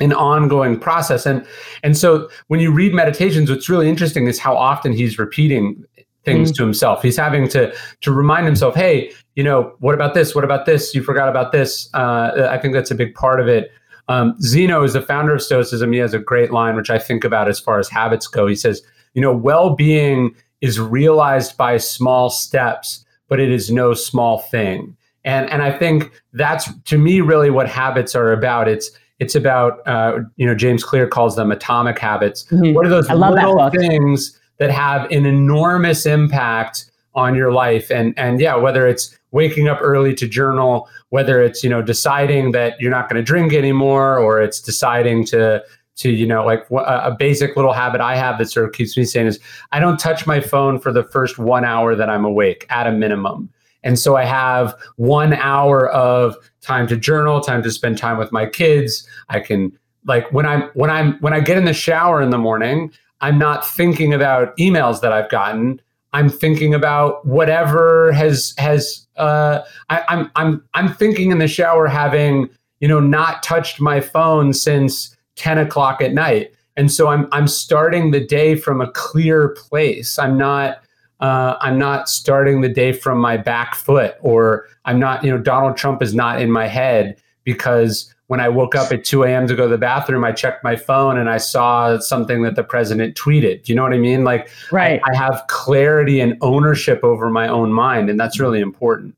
an 0.00 0.12
ongoing 0.12 0.78
process. 0.78 1.26
And 1.26 1.46
and 1.82 1.96
so 1.96 2.28
when 2.48 2.60
you 2.60 2.70
read 2.70 2.94
meditations 2.94 3.50
what's 3.50 3.68
really 3.68 3.88
interesting 3.88 4.26
is 4.26 4.38
how 4.38 4.56
often 4.56 4.92
he's 4.92 5.18
repeating 5.18 5.84
things 6.24 6.52
mm. 6.52 6.56
to 6.56 6.62
himself. 6.62 7.02
He's 7.02 7.16
having 7.16 7.48
to 7.48 7.74
to 8.02 8.12
remind 8.12 8.46
himself 8.46 8.74
hey 8.74 9.12
you 9.34 9.44
know 9.44 9.74
what 9.80 9.94
about 9.94 10.14
this? 10.14 10.34
What 10.34 10.44
about 10.44 10.66
this? 10.66 10.94
You 10.94 11.02
forgot 11.02 11.28
about 11.28 11.52
this. 11.52 11.88
Uh, 11.94 12.48
i 12.50 12.58
think 12.58 12.74
that's 12.74 12.90
a 12.90 12.94
big 12.94 13.14
part 13.14 13.40
of 13.40 13.48
it. 13.48 13.70
Um, 14.08 14.36
zeno 14.40 14.84
is 14.84 14.92
the 14.92 15.02
founder 15.02 15.34
of 15.34 15.42
stoicism 15.42 15.92
he 15.92 15.98
has 15.98 16.14
a 16.14 16.20
great 16.20 16.52
line 16.52 16.76
which 16.76 16.90
i 16.90 16.98
think 16.98 17.24
about 17.24 17.48
as 17.48 17.58
far 17.58 17.78
as 17.78 17.88
habits 17.88 18.26
go. 18.26 18.46
He 18.46 18.54
says 18.54 18.82
you 19.14 19.22
know 19.22 19.34
well-being 19.34 20.34
is 20.60 20.78
realized 20.78 21.56
by 21.56 21.78
small 21.78 22.28
steps 22.28 23.04
but 23.28 23.40
it 23.40 23.50
is 23.50 23.70
no 23.70 23.94
small 23.94 24.40
thing. 24.40 24.96
And 25.24 25.48
and 25.50 25.62
i 25.62 25.76
think 25.76 26.12
that's 26.34 26.68
to 26.84 26.98
me 26.98 27.22
really 27.22 27.50
what 27.50 27.68
habits 27.68 28.14
are 28.14 28.32
about. 28.32 28.68
It's 28.68 28.90
it's 29.18 29.34
about, 29.34 29.86
uh, 29.86 30.20
you 30.36 30.46
know, 30.46 30.54
James 30.54 30.84
Clear 30.84 31.06
calls 31.06 31.36
them 31.36 31.50
atomic 31.50 31.98
habits. 31.98 32.44
Mm-hmm. 32.44 32.74
What 32.74 32.86
are 32.86 32.90
those 32.90 33.08
little 33.08 33.56
that 33.56 33.72
things 33.72 34.38
that 34.58 34.70
have 34.70 35.10
an 35.10 35.24
enormous 35.24 36.06
impact 36.06 36.90
on 37.14 37.34
your 37.34 37.52
life? 37.52 37.90
And 37.90 38.18
and 38.18 38.40
yeah, 38.40 38.56
whether 38.56 38.86
it's 38.86 39.18
waking 39.30 39.68
up 39.68 39.78
early 39.80 40.14
to 40.14 40.28
journal, 40.28 40.88
whether 41.10 41.40
it's 41.40 41.64
you 41.64 41.70
know 41.70 41.82
deciding 41.82 42.52
that 42.52 42.80
you're 42.80 42.90
not 42.90 43.08
going 43.08 43.16
to 43.16 43.24
drink 43.24 43.52
anymore, 43.52 44.18
or 44.18 44.40
it's 44.40 44.60
deciding 44.60 45.24
to 45.26 45.62
to 45.96 46.10
you 46.10 46.26
know 46.26 46.44
like 46.44 46.66
a 46.70 47.14
basic 47.18 47.56
little 47.56 47.72
habit 47.72 48.00
i 48.02 48.14
have 48.14 48.38
that 48.38 48.50
sort 48.50 48.66
of 48.66 48.72
keeps 48.72 48.96
me 48.96 49.04
sane 49.04 49.26
is 49.26 49.40
i 49.72 49.80
don't 49.80 49.98
touch 49.98 50.26
my 50.26 50.40
phone 50.40 50.78
for 50.78 50.92
the 50.92 51.02
first 51.04 51.38
one 51.38 51.64
hour 51.64 51.96
that 51.96 52.10
i'm 52.10 52.24
awake 52.24 52.66
at 52.68 52.86
a 52.86 52.92
minimum 52.92 53.48
and 53.86 53.98
so 53.98 54.16
I 54.16 54.24
have 54.24 54.74
one 54.96 55.32
hour 55.32 55.88
of 55.90 56.36
time 56.60 56.88
to 56.88 56.96
journal, 56.96 57.40
time 57.40 57.62
to 57.62 57.70
spend 57.70 57.98
time 57.98 58.18
with 58.18 58.32
my 58.32 58.44
kids. 58.44 59.06
I 59.28 59.38
can 59.38 59.78
like 60.06 60.30
when 60.32 60.44
I'm 60.44 60.62
when 60.74 60.90
I'm 60.90 61.14
when 61.20 61.32
I 61.32 61.38
get 61.38 61.56
in 61.56 61.66
the 61.66 61.72
shower 61.72 62.20
in 62.20 62.30
the 62.30 62.38
morning, 62.38 62.92
I'm 63.20 63.38
not 63.38 63.64
thinking 63.64 64.12
about 64.12 64.56
emails 64.56 65.00
that 65.02 65.12
I've 65.12 65.30
gotten. 65.30 65.80
I'm 66.12 66.28
thinking 66.28 66.74
about 66.74 67.24
whatever 67.24 68.10
has 68.10 68.54
has 68.58 69.06
uh, 69.16 69.60
I, 69.88 70.02
I'm 70.08 70.32
I'm 70.34 70.64
I'm 70.74 70.92
thinking 70.92 71.30
in 71.30 71.38
the 71.38 71.48
shower 71.48 71.86
having 71.86 72.48
you 72.80 72.88
know 72.88 72.98
not 72.98 73.44
touched 73.44 73.80
my 73.80 74.00
phone 74.00 74.52
since 74.52 75.16
10 75.36 75.58
o'clock 75.58 76.02
at 76.02 76.12
night. 76.12 76.52
And 76.76 76.90
so 76.90 77.06
I'm 77.06 77.28
I'm 77.30 77.46
starting 77.46 78.10
the 78.10 78.26
day 78.26 78.56
from 78.56 78.80
a 78.80 78.90
clear 78.90 79.50
place. 79.50 80.18
I'm 80.18 80.36
not 80.36 80.78
uh, 81.20 81.56
I'm 81.60 81.78
not 81.78 82.08
starting 82.08 82.60
the 82.60 82.68
day 82.68 82.92
from 82.92 83.18
my 83.18 83.36
back 83.36 83.74
foot, 83.74 84.16
or 84.20 84.66
I'm 84.84 84.98
not, 84.98 85.24
you 85.24 85.30
know, 85.30 85.38
Donald 85.38 85.76
Trump 85.76 86.02
is 86.02 86.14
not 86.14 86.40
in 86.40 86.50
my 86.50 86.66
head 86.66 87.20
because 87.44 88.12
when 88.26 88.40
I 88.40 88.48
woke 88.48 88.74
up 88.74 88.92
at 88.92 89.04
2 89.04 89.22
a.m. 89.22 89.46
to 89.46 89.54
go 89.54 89.64
to 89.64 89.68
the 89.68 89.78
bathroom, 89.78 90.24
I 90.24 90.32
checked 90.32 90.64
my 90.64 90.76
phone 90.76 91.16
and 91.16 91.30
I 91.30 91.38
saw 91.38 91.98
something 91.98 92.42
that 92.42 92.56
the 92.56 92.64
president 92.64 93.16
tweeted. 93.16 93.62
Do 93.62 93.72
you 93.72 93.76
know 93.76 93.84
what 93.84 93.92
I 93.92 93.98
mean? 93.98 94.24
Like, 94.24 94.50
right. 94.72 95.00
I, 95.06 95.12
I 95.12 95.16
have 95.16 95.44
clarity 95.48 96.20
and 96.20 96.36
ownership 96.40 97.04
over 97.04 97.30
my 97.30 97.46
own 97.48 97.72
mind, 97.72 98.10
and 98.10 98.18
that's 98.18 98.40
really 98.40 98.60
important. 98.60 99.16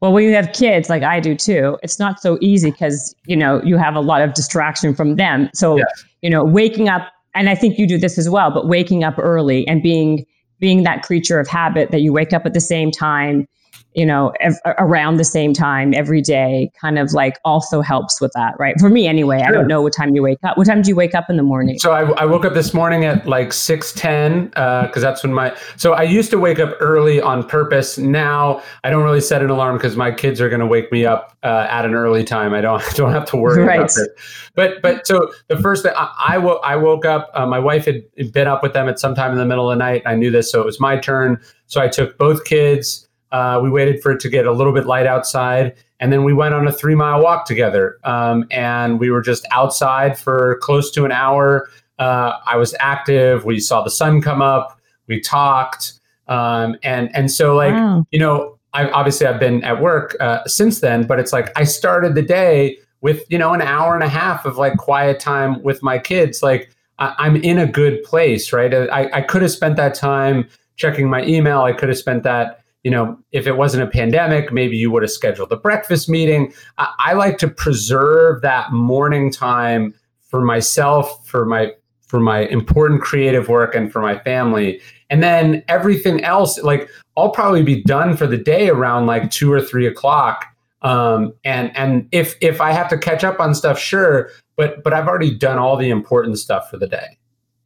Well, 0.00 0.12
when 0.12 0.24
you 0.24 0.34
have 0.34 0.52
kids, 0.52 0.88
like 0.88 1.02
I 1.02 1.20
do 1.20 1.34
too, 1.34 1.78
it's 1.82 1.98
not 1.98 2.20
so 2.20 2.38
easy 2.40 2.70
because 2.70 3.14
you 3.26 3.36
know 3.36 3.62
you 3.62 3.76
have 3.76 3.94
a 3.94 4.00
lot 4.00 4.22
of 4.22 4.32
distraction 4.32 4.94
from 4.94 5.16
them. 5.16 5.50
So 5.52 5.76
yes. 5.76 6.04
you 6.22 6.30
know, 6.30 6.42
waking 6.42 6.88
up, 6.88 7.12
and 7.34 7.50
I 7.50 7.54
think 7.54 7.78
you 7.78 7.86
do 7.86 7.98
this 7.98 8.16
as 8.16 8.30
well, 8.30 8.50
but 8.50 8.66
waking 8.66 9.04
up 9.04 9.18
early 9.18 9.68
and 9.68 9.82
being 9.82 10.24
being 10.60 10.84
that 10.84 11.02
creature 11.02 11.40
of 11.40 11.48
habit 11.48 11.90
that 11.90 12.02
you 12.02 12.12
wake 12.12 12.32
up 12.32 12.46
at 12.46 12.54
the 12.54 12.60
same 12.60 12.90
time 12.90 13.48
you 13.94 14.06
know, 14.06 14.32
ev- 14.40 14.60
around 14.78 15.16
the 15.16 15.24
same 15.24 15.52
time 15.52 15.92
every 15.94 16.22
day 16.22 16.70
kind 16.80 16.98
of 16.98 17.12
like 17.12 17.38
also 17.44 17.80
helps 17.80 18.20
with 18.20 18.30
that, 18.34 18.54
right? 18.58 18.78
For 18.78 18.88
me 18.88 19.08
anyway, 19.08 19.38
sure. 19.38 19.48
I 19.48 19.50
don't 19.50 19.66
know 19.66 19.82
what 19.82 19.92
time 19.92 20.14
you 20.14 20.22
wake 20.22 20.38
up. 20.44 20.56
What 20.56 20.66
time 20.66 20.82
do 20.82 20.88
you 20.88 20.94
wake 20.94 21.14
up 21.14 21.28
in 21.28 21.36
the 21.36 21.42
morning? 21.42 21.78
So 21.78 21.90
I, 21.90 22.08
I 22.12 22.24
woke 22.24 22.44
up 22.44 22.54
this 22.54 22.72
morning 22.72 23.04
at 23.04 23.26
like 23.26 23.48
6.10 23.48 24.50
because 24.50 24.96
uh, 24.96 25.00
that's 25.00 25.24
when 25.24 25.34
my, 25.34 25.56
so 25.76 25.94
I 25.94 26.04
used 26.04 26.30
to 26.30 26.38
wake 26.38 26.60
up 26.60 26.76
early 26.78 27.20
on 27.20 27.46
purpose. 27.46 27.98
Now 27.98 28.62
I 28.84 28.90
don't 28.90 29.02
really 29.02 29.20
set 29.20 29.42
an 29.42 29.50
alarm 29.50 29.76
because 29.76 29.96
my 29.96 30.12
kids 30.12 30.40
are 30.40 30.48
going 30.48 30.60
to 30.60 30.66
wake 30.66 30.92
me 30.92 31.04
up 31.04 31.36
uh, 31.42 31.66
at 31.68 31.84
an 31.84 31.94
early 31.94 32.22
time. 32.22 32.54
I 32.54 32.60
don't, 32.60 32.80
I 32.80 32.92
don't 32.94 33.12
have 33.12 33.24
to 33.26 33.36
worry 33.36 33.64
right. 33.64 33.80
about 33.80 33.96
it. 33.96 34.10
But, 34.54 34.82
but 34.82 35.06
so 35.06 35.32
the 35.48 35.56
first 35.56 35.82
thing 35.82 35.92
I, 35.96 36.14
I, 36.28 36.38
wo- 36.38 36.60
I 36.62 36.76
woke 36.76 37.04
up, 37.04 37.30
uh, 37.34 37.46
my 37.46 37.58
wife 37.58 37.86
had 37.86 38.04
been 38.32 38.46
up 38.46 38.62
with 38.62 38.72
them 38.72 38.88
at 38.88 39.00
some 39.00 39.16
time 39.16 39.32
in 39.32 39.38
the 39.38 39.46
middle 39.46 39.68
of 39.68 39.76
the 39.76 39.84
night. 39.84 40.02
I 40.06 40.14
knew 40.14 40.30
this. 40.30 40.50
So 40.50 40.60
it 40.60 40.66
was 40.66 40.78
my 40.78 40.96
turn. 40.96 41.40
So 41.66 41.80
I 41.80 41.88
took 41.88 42.16
both 42.18 42.44
kids 42.44 43.08
uh, 43.32 43.60
we 43.62 43.70
waited 43.70 44.02
for 44.02 44.12
it 44.12 44.20
to 44.20 44.28
get 44.28 44.46
a 44.46 44.52
little 44.52 44.72
bit 44.72 44.86
light 44.86 45.06
outside, 45.06 45.74
and 46.00 46.12
then 46.12 46.24
we 46.24 46.32
went 46.32 46.54
on 46.54 46.66
a 46.66 46.72
three 46.72 46.94
mile 46.94 47.22
walk 47.22 47.46
together. 47.46 47.98
Um, 48.04 48.46
and 48.50 48.98
we 48.98 49.10
were 49.10 49.20
just 49.20 49.46
outside 49.50 50.18
for 50.18 50.58
close 50.62 50.90
to 50.92 51.04
an 51.04 51.12
hour. 51.12 51.68
Uh, 51.98 52.32
I 52.46 52.56
was 52.56 52.74
active. 52.80 53.44
We 53.44 53.60
saw 53.60 53.82
the 53.82 53.90
sun 53.90 54.20
come 54.20 54.42
up. 54.42 54.80
We 55.06 55.20
talked, 55.20 55.92
um, 56.28 56.76
and 56.82 57.14
and 57.14 57.30
so 57.30 57.54
like 57.54 57.74
wow. 57.74 58.06
you 58.10 58.18
know, 58.18 58.58
I 58.72 58.88
obviously 58.90 59.26
I've 59.26 59.40
been 59.40 59.62
at 59.64 59.80
work 59.80 60.16
uh, 60.20 60.44
since 60.46 60.80
then, 60.80 61.06
but 61.06 61.18
it's 61.18 61.32
like 61.32 61.52
I 61.56 61.64
started 61.64 62.14
the 62.14 62.22
day 62.22 62.78
with 63.00 63.24
you 63.28 63.38
know 63.38 63.52
an 63.52 63.62
hour 63.62 63.94
and 63.94 64.04
a 64.04 64.08
half 64.08 64.44
of 64.44 64.56
like 64.56 64.76
quiet 64.76 65.20
time 65.20 65.62
with 65.62 65.82
my 65.82 65.98
kids. 65.98 66.42
Like 66.42 66.70
I, 66.98 67.26
am 67.26 67.36
in 67.36 67.58
a 67.58 67.66
good 67.66 68.02
place, 68.04 68.52
right? 68.52 68.72
I, 68.72 69.10
I 69.12 69.20
could 69.22 69.42
have 69.42 69.50
spent 69.50 69.76
that 69.76 69.94
time 69.94 70.48
checking 70.76 71.08
my 71.08 71.24
email. 71.24 71.62
I 71.62 71.72
could 71.72 71.88
have 71.88 71.98
spent 71.98 72.22
that 72.24 72.60
you 72.82 72.90
know, 72.90 73.18
if 73.32 73.46
it 73.46 73.56
wasn't 73.56 73.82
a 73.82 73.86
pandemic, 73.86 74.52
maybe 74.52 74.76
you 74.76 74.90
would 74.90 75.02
have 75.02 75.10
scheduled 75.10 75.52
a 75.52 75.56
breakfast 75.56 76.08
meeting. 76.08 76.52
I, 76.78 76.92
I 76.98 77.12
like 77.12 77.38
to 77.38 77.48
preserve 77.48 78.42
that 78.42 78.72
morning 78.72 79.30
time 79.30 79.94
for 80.28 80.40
myself, 80.40 81.26
for 81.26 81.44
my 81.44 81.72
for 82.06 82.18
my 82.18 82.40
important 82.46 83.02
creative 83.02 83.48
work 83.48 83.74
and 83.74 83.92
for 83.92 84.00
my 84.02 84.18
family. 84.18 84.80
And 85.10 85.22
then 85.22 85.62
everything 85.68 86.24
else, 86.24 86.60
like 86.62 86.88
I'll 87.16 87.30
probably 87.30 87.62
be 87.62 87.82
done 87.84 88.16
for 88.16 88.26
the 88.26 88.36
day 88.36 88.68
around 88.68 89.06
like 89.06 89.30
two 89.30 89.52
or 89.52 89.60
three 89.60 89.86
o'clock. 89.86 90.46
Um, 90.82 91.34
and 91.44 91.76
and 91.76 92.08
if 92.10 92.36
if 92.40 92.60
I 92.60 92.72
have 92.72 92.88
to 92.88 92.98
catch 92.98 93.22
up 93.22 93.38
on 93.38 93.54
stuff, 93.54 93.78
sure, 93.78 94.30
but 94.56 94.82
but 94.82 94.92
I've 94.94 95.06
already 95.06 95.36
done 95.36 95.58
all 95.58 95.76
the 95.76 95.90
important 95.90 96.38
stuff 96.38 96.70
for 96.70 96.78
the 96.78 96.86
day. 96.86 97.18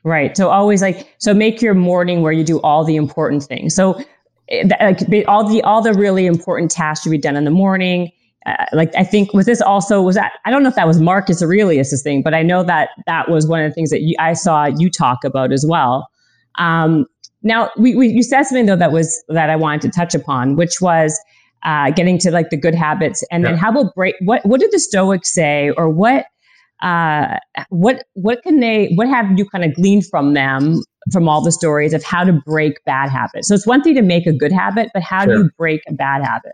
Right. 0.03 0.37
So 0.37 0.51
always 0.51 0.83
like 0.83 1.15
so 1.19 1.33
make 1.33 1.63
your 1.63 1.75
morning 1.75 2.21
where 2.21 2.33
you 2.33 2.45
do 2.45 2.61
all 2.61 2.85
the 2.85 2.97
important 2.97 3.45
things. 3.45 3.75
So 3.75 4.03
like 4.51 5.01
all 5.27 5.49
the 5.49 5.63
all 5.63 5.83
the 5.83 5.95
really 5.95 6.27
important 6.27 6.71
tasks 6.71 7.03
should 7.05 7.11
be 7.11 7.19
done 7.19 7.37
in 7.37 7.45
the 7.45 7.51
morning. 7.51 8.11
Uh, 8.47 8.67
like 8.73 8.95
I 8.95 9.05
think 9.05 9.33
with 9.33 9.47
this 9.47 9.63
also 9.63 10.03
was 10.03 10.17
that 10.17 10.33
I 10.45 10.51
don't 10.51 10.63
know 10.63 10.69
if 10.69 10.75
that 10.75 10.87
was 10.87 11.01
Marcus 11.01 11.43
Aurelius's 11.43 12.03
thing, 12.03 12.23
but 12.23 12.35
I 12.35 12.43
know 12.43 12.63
that 12.63 12.91
that 13.07 13.31
was 13.31 13.47
one 13.47 13.63
of 13.63 13.71
the 13.71 13.75
things 13.75 13.91
that 13.91 14.03
you, 14.03 14.15
I 14.19 14.35
saw 14.35 14.67
you 14.67 14.91
talk 14.91 15.25
about 15.25 15.51
as 15.51 15.65
well. 15.67 16.09
Um, 16.57 17.07
now 17.43 17.71
we, 17.79 17.95
we 17.95 18.09
you 18.09 18.23
said 18.23 18.43
something 18.43 18.67
though 18.67 18.77
that 18.77 18.93
was 18.93 19.23
that 19.29 19.49
I 19.49 19.57
wanted 19.57 19.81
to 19.83 19.89
touch 19.91 20.15
upon, 20.15 20.57
which 20.57 20.81
was 20.81 21.19
uh, 21.63 21.91
getting 21.91 22.19
to 22.19 22.31
like 22.31 22.51
the 22.51 22.57
good 22.59 22.75
habits, 22.75 23.25
and 23.31 23.43
yeah. 23.43 23.51
then 23.51 23.59
how 23.59 23.71
about 23.71 23.95
break? 23.95 24.15
What 24.21 24.45
what 24.45 24.61
did 24.61 24.73
the 24.73 24.79
Stoics 24.79 25.33
say, 25.33 25.71
or 25.71 25.89
what 25.89 26.27
uh, 26.85 27.39
what 27.71 28.05
what 28.13 28.43
can 28.43 28.61
they 28.61 28.93
what 28.95 29.09
have 29.09 29.27
you 29.39 29.49
kind 29.49 29.65
of 29.65 29.75
gleaned 29.75 30.07
from 30.07 30.35
them 30.35 30.83
from 31.13 31.29
all 31.29 31.43
the 31.43 31.53
stories 31.53 31.93
of 31.93 32.03
how 32.03 32.25
to 32.25 32.33
break 32.47 32.83
bad 32.85 33.11
habits. 33.11 33.49
So 33.49 33.55
it's 33.55 33.67
one 33.67 33.83
thing 33.83 33.95
to 33.95 34.03
make 34.03 34.27
a 34.27 34.33
good 34.33 34.53
habit, 34.53 34.91
but 34.95 35.03
how 35.03 35.25
sure. 35.25 35.35
do 35.35 35.43
you 35.43 35.51
break 35.59 35.83
a 35.89 35.93
bad 35.93 36.25
habit? 36.25 36.53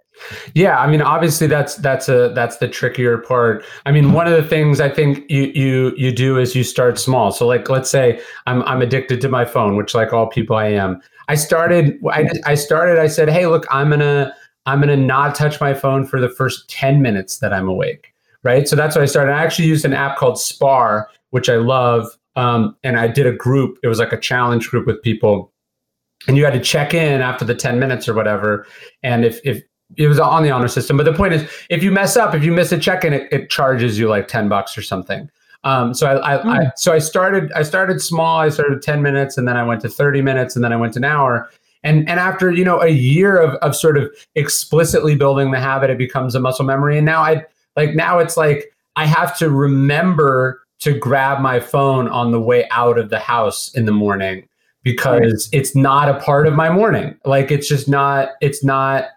Yeah, 0.54 0.78
I 0.78 0.88
mean, 0.88 1.02
obviously 1.02 1.46
that's 1.48 1.76
that's 1.76 2.08
a 2.08 2.32
that's 2.34 2.58
the 2.58 2.68
trickier 2.68 3.18
part. 3.18 3.64
I 3.86 3.92
mean, 3.92 4.12
one 4.12 4.28
of 4.28 4.32
the 4.32 4.48
things 4.48 4.80
I 4.80 4.88
think 4.88 5.28
you 5.28 5.50
you 5.54 5.92
you 5.96 6.12
do 6.12 6.38
is 6.38 6.54
you 6.54 6.62
start 6.62 6.98
small. 6.98 7.32
So 7.32 7.46
like, 7.46 7.68
let's 7.68 7.90
say 7.90 8.20
I'm 8.46 8.62
I'm 8.62 8.82
addicted 8.82 9.20
to 9.22 9.28
my 9.28 9.44
phone, 9.44 9.76
which 9.76 9.94
like 9.94 10.12
all 10.12 10.28
people 10.28 10.56
I 10.56 10.66
am. 10.66 11.00
I 11.28 11.34
started 11.34 11.98
I 12.08 12.28
I 12.46 12.54
started 12.54 12.98
I 12.98 13.08
said, 13.08 13.28
hey, 13.28 13.46
look, 13.46 13.66
I'm 13.70 13.90
gonna 13.90 14.32
I'm 14.66 14.78
gonna 14.78 14.96
not 14.96 15.34
touch 15.34 15.60
my 15.60 15.74
phone 15.74 16.06
for 16.06 16.20
the 16.20 16.28
first 16.28 16.70
ten 16.70 17.02
minutes 17.02 17.38
that 17.38 17.52
I'm 17.52 17.68
awake. 17.68 18.14
Right. 18.42 18.66
So 18.66 18.74
that's 18.74 18.96
what 18.96 19.02
I 19.02 19.06
started. 19.06 19.32
I 19.32 19.42
actually 19.42 19.68
used 19.68 19.84
an 19.84 19.92
app 19.92 20.16
called 20.16 20.40
Spar, 20.40 21.10
which 21.28 21.50
I 21.50 21.56
love 21.56 22.06
um, 22.36 22.76
and 22.82 22.98
I 22.98 23.08
did 23.08 23.26
a 23.26 23.32
group. 23.32 23.78
It 23.82 23.88
was 23.88 23.98
like 23.98 24.12
a 24.12 24.18
challenge 24.18 24.68
group 24.68 24.86
with 24.86 25.02
people, 25.02 25.52
and 26.28 26.36
you 26.36 26.44
had 26.44 26.54
to 26.54 26.60
check 26.60 26.94
in 26.94 27.20
after 27.20 27.44
the 27.44 27.54
ten 27.54 27.78
minutes 27.78 28.08
or 28.08 28.14
whatever. 28.14 28.66
And 29.02 29.24
if 29.24 29.40
if 29.44 29.62
it 29.96 30.06
was 30.06 30.20
on 30.20 30.42
the 30.42 30.50
honor 30.50 30.68
system, 30.68 30.96
but 30.96 31.04
the 31.04 31.12
point 31.12 31.34
is, 31.34 31.50
if 31.68 31.82
you 31.82 31.90
mess 31.90 32.16
up, 32.16 32.34
if 32.34 32.44
you 32.44 32.52
miss 32.52 32.70
a 32.72 32.78
check 32.78 33.04
in, 33.04 33.12
it, 33.12 33.28
it 33.32 33.50
charges 33.50 33.98
you 33.98 34.08
like 34.08 34.28
ten 34.28 34.48
bucks 34.48 34.78
or 34.78 34.82
something. 34.82 35.28
Um, 35.64 35.92
so 35.92 36.06
I, 36.06 36.34
I, 36.34 36.38
mm. 36.38 36.66
I, 36.66 36.72
so 36.76 36.92
I 36.92 36.98
started 36.98 37.52
I 37.52 37.62
started 37.62 38.00
small. 38.00 38.40
I 38.40 38.48
started 38.48 38.80
ten 38.80 39.02
minutes, 39.02 39.36
and 39.36 39.46
then 39.46 39.56
I 39.56 39.62
went 39.62 39.80
to 39.82 39.88
thirty 39.88 40.22
minutes, 40.22 40.54
and 40.54 40.64
then 40.64 40.72
I 40.72 40.76
went 40.76 40.94
to 40.94 41.00
an 41.00 41.04
hour. 41.04 41.50
And 41.82 42.08
and 42.08 42.20
after 42.20 42.50
you 42.50 42.64
know 42.64 42.80
a 42.80 42.88
year 42.88 43.36
of 43.36 43.56
of 43.56 43.74
sort 43.74 43.98
of 43.98 44.08
explicitly 44.36 45.16
building 45.16 45.50
the 45.50 45.60
habit, 45.60 45.90
it 45.90 45.98
becomes 45.98 46.34
a 46.34 46.40
muscle 46.40 46.64
memory. 46.64 46.96
And 46.96 47.04
now 47.04 47.22
I 47.22 47.44
like 47.76 47.94
now 47.94 48.18
it's 48.18 48.36
like 48.36 48.72
I 48.96 49.06
have 49.06 49.36
to 49.38 49.50
remember 49.50 50.62
to 50.80 50.98
grab 50.98 51.40
my 51.40 51.60
phone 51.60 52.08
on 52.08 52.32
the 52.32 52.40
way 52.40 52.66
out 52.70 52.98
of 52.98 53.10
the 53.10 53.18
house 53.18 53.72
in 53.74 53.84
the 53.84 53.92
morning 53.92 54.48
because 54.82 55.20
right. 55.20 55.60
it's 55.60 55.76
not 55.76 56.08
a 56.08 56.18
part 56.20 56.46
of 56.46 56.54
my 56.54 56.70
morning. 56.70 57.14
Like 57.24 57.50
it's 57.50 57.68
just 57.68 57.88
not, 57.88 58.30
it's 58.40 58.64
not, 58.64 59.08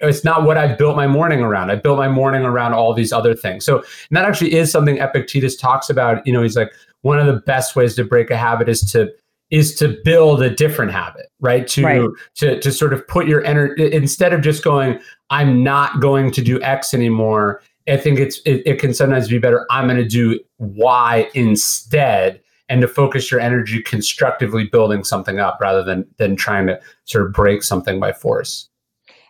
it's 0.00 0.24
not 0.24 0.42
what 0.42 0.58
I've 0.58 0.76
built 0.76 0.96
my 0.96 1.06
morning 1.06 1.40
around. 1.40 1.70
I 1.70 1.76
built 1.76 1.98
my 1.98 2.08
morning 2.08 2.42
around 2.42 2.74
all 2.74 2.92
these 2.92 3.12
other 3.12 3.34
things. 3.34 3.64
So, 3.64 3.78
and 3.78 4.16
that 4.16 4.24
actually 4.24 4.54
is 4.54 4.72
something 4.72 4.98
Epictetus 4.98 5.56
talks 5.56 5.88
about. 5.88 6.26
You 6.26 6.32
know, 6.32 6.42
he's 6.42 6.56
like, 6.56 6.72
one 7.02 7.20
of 7.20 7.26
the 7.26 7.40
best 7.40 7.76
ways 7.76 7.94
to 7.96 8.04
break 8.04 8.30
a 8.30 8.36
habit 8.36 8.68
is 8.68 8.80
to 8.92 9.12
is 9.52 9.76
to 9.76 9.96
build 10.02 10.42
a 10.42 10.50
different 10.50 10.90
habit, 10.90 11.26
right? 11.38 11.68
To 11.68 11.84
right. 11.84 12.10
to 12.36 12.58
to 12.58 12.72
sort 12.72 12.92
of 12.92 13.06
put 13.06 13.28
your 13.28 13.44
energy 13.44 13.92
instead 13.92 14.32
of 14.32 14.40
just 14.40 14.64
going, 14.64 14.98
I'm 15.30 15.62
not 15.62 16.00
going 16.00 16.32
to 16.32 16.42
do 16.42 16.60
X 16.62 16.92
anymore 16.92 17.62
I 17.88 17.96
think 17.96 18.18
it's 18.18 18.38
it, 18.44 18.62
it 18.64 18.78
can 18.78 18.94
sometimes 18.94 19.28
be 19.28 19.38
better. 19.38 19.66
I'm 19.70 19.86
going 19.86 19.96
to 19.96 20.08
do 20.08 20.38
Y 20.58 21.28
instead, 21.34 22.40
and 22.68 22.80
to 22.80 22.88
focus 22.88 23.30
your 23.30 23.40
energy 23.40 23.82
constructively 23.82 24.66
building 24.66 25.04
something 25.04 25.40
up 25.40 25.58
rather 25.60 25.82
than 25.82 26.06
than 26.18 26.36
trying 26.36 26.66
to 26.68 26.80
sort 27.04 27.26
of 27.26 27.32
break 27.32 27.62
something 27.62 27.98
by 27.98 28.12
force. 28.12 28.68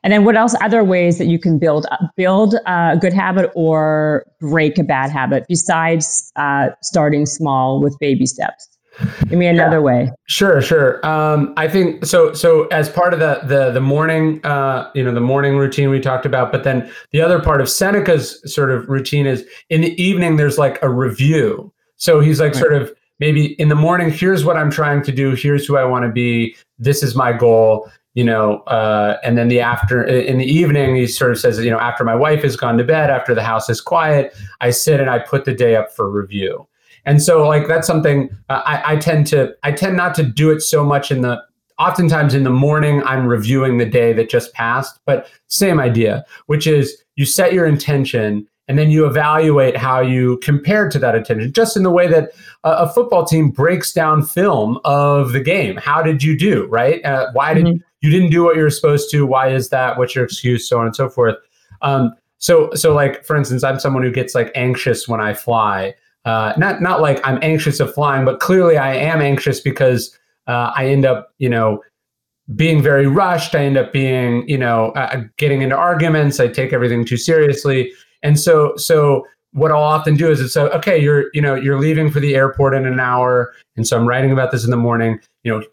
And 0.04 0.12
then, 0.12 0.24
what 0.24 0.36
else? 0.36 0.54
Other 0.60 0.84
ways 0.84 1.18
that 1.18 1.26
you 1.26 1.38
can 1.38 1.58
build 1.58 1.86
build 2.16 2.56
a 2.66 2.98
good 3.00 3.12
habit 3.12 3.50
or 3.54 4.26
break 4.40 4.78
a 4.78 4.84
bad 4.84 5.10
habit 5.10 5.46
besides 5.48 6.30
uh, 6.36 6.70
starting 6.82 7.24
small 7.24 7.80
with 7.80 7.96
baby 8.00 8.26
steps. 8.26 8.68
Give 9.28 9.38
me 9.38 9.46
another 9.46 9.76
yeah. 9.76 9.82
way. 9.82 10.12
Sure, 10.26 10.60
sure. 10.60 11.04
Um, 11.06 11.54
I 11.56 11.66
think 11.68 12.04
so. 12.04 12.34
So 12.34 12.66
as 12.66 12.88
part 12.88 13.14
of 13.14 13.20
the 13.20 13.40
the 13.44 13.70
the 13.70 13.80
morning, 13.80 14.44
uh, 14.44 14.90
you 14.94 15.02
know, 15.02 15.12
the 15.12 15.20
morning 15.20 15.56
routine 15.56 15.90
we 15.90 16.00
talked 16.00 16.26
about, 16.26 16.52
but 16.52 16.64
then 16.64 16.90
the 17.12 17.20
other 17.20 17.40
part 17.40 17.60
of 17.60 17.68
Seneca's 17.68 18.40
sort 18.52 18.70
of 18.70 18.88
routine 18.88 19.26
is 19.26 19.46
in 19.70 19.80
the 19.80 20.02
evening. 20.02 20.36
There's 20.36 20.58
like 20.58 20.78
a 20.82 20.90
review. 20.90 21.72
So 21.96 22.20
he's 22.20 22.40
like 22.40 22.52
right. 22.54 22.60
sort 22.60 22.74
of 22.74 22.92
maybe 23.18 23.54
in 23.60 23.68
the 23.68 23.74
morning. 23.74 24.10
Here's 24.10 24.44
what 24.44 24.56
I'm 24.56 24.70
trying 24.70 25.02
to 25.04 25.12
do. 25.12 25.34
Here's 25.34 25.66
who 25.66 25.76
I 25.76 25.84
want 25.84 26.04
to 26.04 26.10
be. 26.10 26.56
This 26.78 27.02
is 27.02 27.14
my 27.14 27.32
goal. 27.32 27.90
You 28.14 28.24
know, 28.24 28.58
uh, 28.64 29.16
and 29.24 29.38
then 29.38 29.48
the 29.48 29.60
after 29.60 30.04
in 30.04 30.36
the 30.36 30.44
evening, 30.44 30.96
he 30.96 31.06
sort 31.06 31.30
of 31.30 31.38
says, 31.38 31.58
you 31.64 31.70
know, 31.70 31.80
after 31.80 32.04
my 32.04 32.14
wife 32.14 32.42
has 32.42 32.56
gone 32.56 32.76
to 32.76 32.84
bed, 32.84 33.08
after 33.08 33.34
the 33.34 33.42
house 33.42 33.70
is 33.70 33.80
quiet, 33.80 34.34
I 34.60 34.68
sit 34.68 35.00
and 35.00 35.08
I 35.08 35.18
put 35.18 35.46
the 35.46 35.54
day 35.54 35.76
up 35.76 35.90
for 35.90 36.10
review. 36.10 36.66
And 37.04 37.22
so 37.22 37.46
like 37.46 37.68
that's 37.68 37.86
something 37.86 38.30
uh, 38.48 38.62
I, 38.64 38.92
I 38.92 38.96
tend 38.96 39.26
to 39.28 39.54
I 39.62 39.72
tend 39.72 39.96
not 39.96 40.14
to 40.16 40.22
do 40.22 40.50
it 40.50 40.60
so 40.60 40.84
much 40.84 41.10
in 41.10 41.22
the 41.22 41.42
oftentimes 41.78 42.34
in 42.34 42.44
the 42.44 42.50
morning 42.50 43.02
I'm 43.04 43.26
reviewing 43.26 43.78
the 43.78 43.86
day 43.86 44.12
that 44.12 44.30
just 44.30 44.52
passed, 44.52 45.00
but 45.04 45.28
same 45.48 45.80
idea, 45.80 46.24
which 46.46 46.66
is 46.66 47.02
you 47.16 47.26
set 47.26 47.52
your 47.52 47.66
intention 47.66 48.46
and 48.68 48.78
then 48.78 48.90
you 48.90 49.04
evaluate 49.04 49.76
how 49.76 50.00
you 50.00 50.38
compare 50.38 50.88
to 50.88 50.98
that 50.98 51.16
intention, 51.16 51.52
just 51.52 51.76
in 51.76 51.82
the 51.82 51.90
way 51.90 52.06
that 52.06 52.30
a, 52.62 52.70
a 52.70 52.88
football 52.88 53.24
team 53.24 53.50
breaks 53.50 53.92
down 53.92 54.22
film 54.22 54.78
of 54.84 55.32
the 55.32 55.40
game. 55.40 55.76
How 55.76 56.02
did 56.02 56.22
you 56.22 56.38
do? 56.38 56.66
Right? 56.66 57.04
Uh, 57.04 57.30
why 57.32 57.52
did 57.54 57.64
mm-hmm. 57.64 57.78
you 58.00 58.10
didn't 58.10 58.30
do 58.30 58.44
what 58.44 58.56
you 58.56 58.62
were 58.62 58.70
supposed 58.70 59.10
to? 59.10 59.26
Why 59.26 59.48
is 59.48 59.70
that? 59.70 59.98
What's 59.98 60.14
your 60.14 60.24
excuse? 60.24 60.68
So 60.68 60.78
on 60.78 60.86
and 60.86 60.94
so 60.94 61.08
forth. 61.08 61.36
Um, 61.82 62.14
so 62.38 62.70
so 62.74 62.94
like 62.94 63.24
for 63.24 63.36
instance, 63.36 63.64
I'm 63.64 63.80
someone 63.80 64.04
who 64.04 64.12
gets 64.12 64.34
like 64.34 64.52
anxious 64.54 65.08
when 65.08 65.20
I 65.20 65.34
fly 65.34 65.94
uh, 66.24 66.52
not 66.56 66.80
not 66.80 67.00
like 67.00 67.20
I'm 67.26 67.38
anxious 67.42 67.80
of 67.80 67.92
flying, 67.92 68.24
but 68.24 68.40
clearly 68.40 68.76
I 68.76 68.94
am 68.94 69.20
anxious 69.20 69.60
because 69.60 70.16
uh, 70.46 70.72
I 70.76 70.86
end 70.86 71.04
up, 71.04 71.32
you 71.38 71.48
know, 71.48 71.82
being 72.54 72.82
very 72.82 73.06
rushed. 73.06 73.54
I 73.54 73.64
end 73.64 73.76
up 73.76 73.92
being, 73.92 74.48
you 74.48 74.58
know, 74.58 74.90
uh, 74.92 75.22
getting 75.36 75.62
into 75.62 75.76
arguments. 75.76 76.40
I 76.40 76.48
take 76.48 76.72
everything 76.72 77.04
too 77.04 77.16
seriously, 77.16 77.92
and 78.22 78.38
so 78.38 78.76
so 78.76 79.26
what 79.52 79.70
I'll 79.70 79.82
often 79.82 80.16
do 80.16 80.30
is 80.30 80.40
it's 80.40 80.54
so 80.54 80.68
okay, 80.70 81.00
you're 81.00 81.26
you 81.34 81.42
know 81.42 81.54
you're 81.54 81.78
leaving 81.78 82.10
for 82.10 82.20
the 82.20 82.34
airport 82.34 82.74
in 82.74 82.86
an 82.86 83.00
hour, 83.00 83.52
and 83.76 83.86
so 83.86 83.96
I'm 83.96 84.06
writing 84.06 84.32
about 84.32 84.50
this 84.52 84.64
in 84.64 84.70
the 84.70 84.76
morning. 84.76 85.20
You 85.42 85.52
know, 85.52 85.64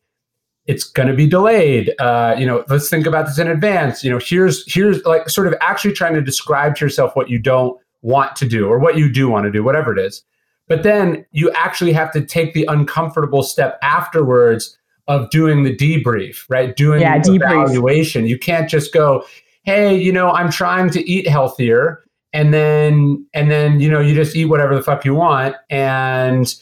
it's 0.66 0.84
going 0.84 1.08
to 1.08 1.16
be 1.16 1.28
delayed. 1.28 1.94
Uh, 2.00 2.36
you 2.38 2.46
know, 2.46 2.64
let's 2.70 2.90
think 2.90 3.06
about 3.06 3.26
this 3.26 3.38
in 3.38 3.48
advance. 3.48 4.04
You 4.04 4.12
know, 4.12 4.20
here's 4.20 4.72
here's 4.72 5.04
like 5.06 5.30
sort 5.30 5.48
of 5.48 5.54
actually 5.62 5.94
trying 5.94 6.16
to 6.16 6.22
describe 6.22 6.76
to 6.78 6.86
yourself 6.86 7.16
what 7.16 7.30
you 7.30 7.40
don't 7.40 7.80
want 8.02 8.36
to 8.38 8.48
do 8.48 8.68
or 8.68 8.80
what 8.80 8.98
you 8.98 9.12
do 9.12 9.30
want 9.30 9.46
to 9.46 9.52
do, 9.52 9.64
whatever 9.64 9.96
it 9.96 10.00
is. 10.00 10.24
But 10.70 10.84
then 10.84 11.26
you 11.32 11.52
actually 11.52 11.92
have 11.92 12.12
to 12.14 12.22
take 12.22 12.54
the 12.54 12.66
uncomfortable 12.70 13.44
step 13.44 13.78
afterwards 13.82 14.78
of 15.10 15.30
doing 15.32 15.64
the 15.64 15.76
debrief, 15.76 16.46
right? 16.48 16.74
Doing 16.78 17.02
yeah, 17.02 17.20
the 17.20 17.32
debrief. 17.32 17.66
evaluation. 17.66 18.26
You 18.26 18.40
can't 18.40 18.70
just 18.70 18.94
go, 18.94 19.26
"Hey, 19.64 19.98
you 19.98 20.14
know, 20.14 20.30
I'm 20.30 20.50
trying 20.50 20.90
to 20.92 21.10
eat 21.10 21.28
healthier," 21.28 22.06
and 22.34 22.54
then 22.54 23.26
and 23.34 23.50
then 23.50 23.80
you 23.80 23.90
know 23.90 24.00
you 24.00 24.14
just 24.14 24.36
eat 24.36 24.46
whatever 24.46 24.76
the 24.76 24.84
fuck 24.84 25.04
you 25.04 25.16
want 25.16 25.56
and 25.70 26.56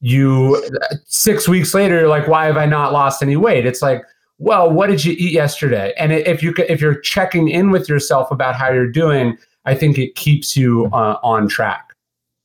you 0.00 0.62
six 1.06 1.48
weeks 1.48 1.72
later 1.74 2.00
you're 2.00 2.08
like 2.08 2.28
why 2.28 2.44
have 2.44 2.56
i 2.56 2.66
not 2.66 2.92
lost 2.92 3.22
any 3.22 3.36
weight 3.36 3.64
it's 3.64 3.80
like 3.80 4.04
well 4.38 4.70
what 4.70 4.88
did 4.88 5.04
you 5.04 5.14
eat 5.18 5.32
yesterday 5.32 5.94
and 5.96 6.12
if 6.12 6.42
you 6.42 6.54
if 6.68 6.80
you're 6.80 7.00
checking 7.00 7.48
in 7.48 7.70
with 7.70 7.88
yourself 7.88 8.30
about 8.30 8.54
how 8.54 8.70
you're 8.70 8.90
doing 8.90 9.36
i 9.64 9.74
think 9.74 9.98
it 9.98 10.14
keeps 10.14 10.56
you 10.56 10.86
uh, 10.92 11.16
on 11.22 11.48
track 11.48 11.83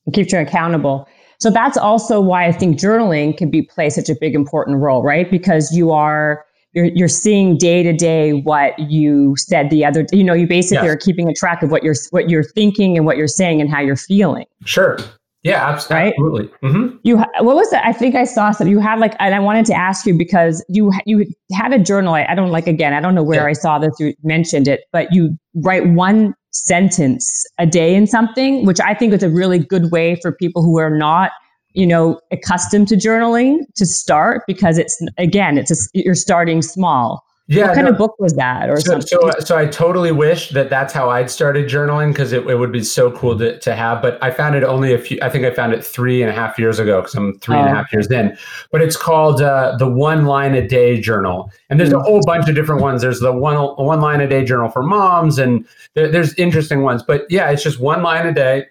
it 0.06 0.14
keeps 0.14 0.32
you 0.32 0.38
accountable. 0.38 1.08
So 1.38 1.50
that's 1.50 1.78
also 1.78 2.20
why 2.20 2.46
i 2.46 2.52
think 2.52 2.78
journaling 2.78 3.36
can 3.36 3.50
be 3.50 3.62
play 3.62 3.88
such 3.88 4.08
a 4.08 4.16
big 4.20 4.34
important 4.34 4.78
role 4.78 5.02
right? 5.02 5.30
Because 5.30 5.72
you 5.72 5.90
are 5.90 6.44
you're, 6.72 6.86
you're 6.86 7.08
seeing 7.08 7.56
day 7.56 7.82
to 7.82 7.92
day 7.92 8.32
what 8.32 8.78
you 8.78 9.34
said 9.36 9.70
the 9.70 9.84
other 9.84 10.06
you 10.12 10.22
know 10.22 10.34
you 10.34 10.46
basically 10.46 10.86
yes. 10.86 10.94
are 10.94 10.98
keeping 10.98 11.28
a 11.28 11.34
track 11.34 11.62
of 11.62 11.70
what 11.70 11.82
you're 11.82 11.96
what 12.10 12.28
you're 12.28 12.44
thinking 12.44 12.96
and 12.96 13.06
what 13.06 13.16
you're 13.16 13.26
saying 13.26 13.60
and 13.60 13.70
how 13.70 13.80
you're 13.80 13.96
feeling. 13.96 14.46
Sure 14.64 14.98
yeah, 15.42 15.68
absolutely. 15.68 16.42
Right? 16.42 16.60
Mm-hmm. 16.62 16.96
You 17.02 17.16
what 17.16 17.56
was 17.56 17.70
that? 17.70 17.84
I 17.86 17.92
think 17.92 18.14
I 18.14 18.24
saw 18.24 18.50
something. 18.50 18.70
You 18.70 18.80
had 18.80 18.98
like, 18.98 19.14
and 19.18 19.34
I 19.34 19.38
wanted 19.38 19.64
to 19.66 19.74
ask 19.74 20.04
you 20.04 20.16
because 20.16 20.64
you 20.68 20.92
you 21.06 21.24
had 21.52 21.72
a 21.72 21.78
journal. 21.78 22.14
I, 22.14 22.26
I 22.28 22.34
don't 22.34 22.50
like 22.50 22.66
again. 22.66 22.92
I 22.92 23.00
don't 23.00 23.14
know 23.14 23.22
where 23.22 23.44
yeah. 23.44 23.50
I 23.50 23.52
saw 23.54 23.78
this. 23.78 23.94
You 23.98 24.12
mentioned 24.22 24.68
it, 24.68 24.82
but 24.92 25.12
you 25.12 25.36
write 25.54 25.88
one 25.88 26.34
sentence 26.52 27.44
a 27.58 27.66
day 27.66 27.94
in 27.94 28.06
something, 28.06 28.66
which 28.66 28.80
I 28.80 28.94
think 28.94 29.14
is 29.14 29.22
a 29.22 29.30
really 29.30 29.58
good 29.58 29.90
way 29.90 30.16
for 30.20 30.32
people 30.32 30.62
who 30.62 30.78
are 30.78 30.90
not, 30.90 31.30
you 31.72 31.86
know, 31.86 32.20
accustomed 32.32 32.88
to 32.88 32.96
journaling 32.96 33.60
to 33.76 33.86
start 33.86 34.42
because 34.46 34.76
it's 34.76 35.00
again, 35.16 35.56
it's 35.56 35.70
a, 35.70 35.88
you're 35.94 36.14
starting 36.14 36.60
small. 36.60 37.24
Yeah, 37.50 37.66
what 37.66 37.74
kind 37.74 37.86
no, 37.86 37.90
of 37.90 37.98
book 37.98 38.14
was 38.20 38.34
that, 38.34 38.70
or 38.70 38.76
so, 38.76 39.00
something? 39.00 39.08
So, 39.08 39.30
so 39.40 39.58
I 39.58 39.66
totally 39.66 40.12
wish 40.12 40.50
that 40.50 40.70
that's 40.70 40.92
how 40.92 41.10
I'd 41.10 41.28
started 41.28 41.68
journaling 41.68 42.12
because 42.12 42.32
it, 42.32 42.46
it 42.46 42.54
would 42.54 42.70
be 42.70 42.84
so 42.84 43.10
cool 43.10 43.36
to, 43.38 43.58
to 43.58 43.74
have. 43.74 44.00
But 44.00 44.22
I 44.22 44.30
found 44.30 44.54
it 44.54 44.62
only 44.62 44.94
a 44.94 44.98
few. 44.98 45.18
I 45.20 45.30
think 45.30 45.44
I 45.44 45.50
found 45.50 45.72
it 45.72 45.84
three 45.84 46.22
and 46.22 46.30
a 46.30 46.32
half 46.32 46.60
years 46.60 46.78
ago 46.78 47.00
because 47.00 47.16
I'm 47.16 47.40
three 47.40 47.56
oh. 47.56 47.58
and 47.58 47.68
a 47.68 47.72
oh. 47.72 47.74
half 47.74 47.92
years 47.92 48.08
in. 48.08 48.38
But 48.70 48.82
it's 48.82 48.96
called 48.96 49.42
uh, 49.42 49.74
the 49.78 49.88
One 49.88 50.26
Line 50.26 50.54
a 50.54 50.64
Day 50.64 51.00
Journal, 51.00 51.50
and 51.70 51.80
there's 51.80 51.92
a 51.92 51.96
mm. 51.96 52.04
whole 52.04 52.20
bunch 52.24 52.48
of 52.48 52.54
different 52.54 52.82
ones. 52.82 53.02
There's 53.02 53.18
the 53.18 53.32
one 53.32 53.56
one 53.56 54.00
line 54.00 54.20
a 54.20 54.28
day 54.28 54.44
journal 54.44 54.70
for 54.70 54.84
moms, 54.84 55.36
and 55.40 55.66
there, 55.94 56.06
there's 56.06 56.32
interesting 56.34 56.82
ones. 56.82 57.02
But 57.02 57.26
yeah, 57.30 57.50
it's 57.50 57.64
just 57.64 57.80
one 57.80 58.04
line 58.04 58.28
a 58.28 58.32
day. 58.32 58.66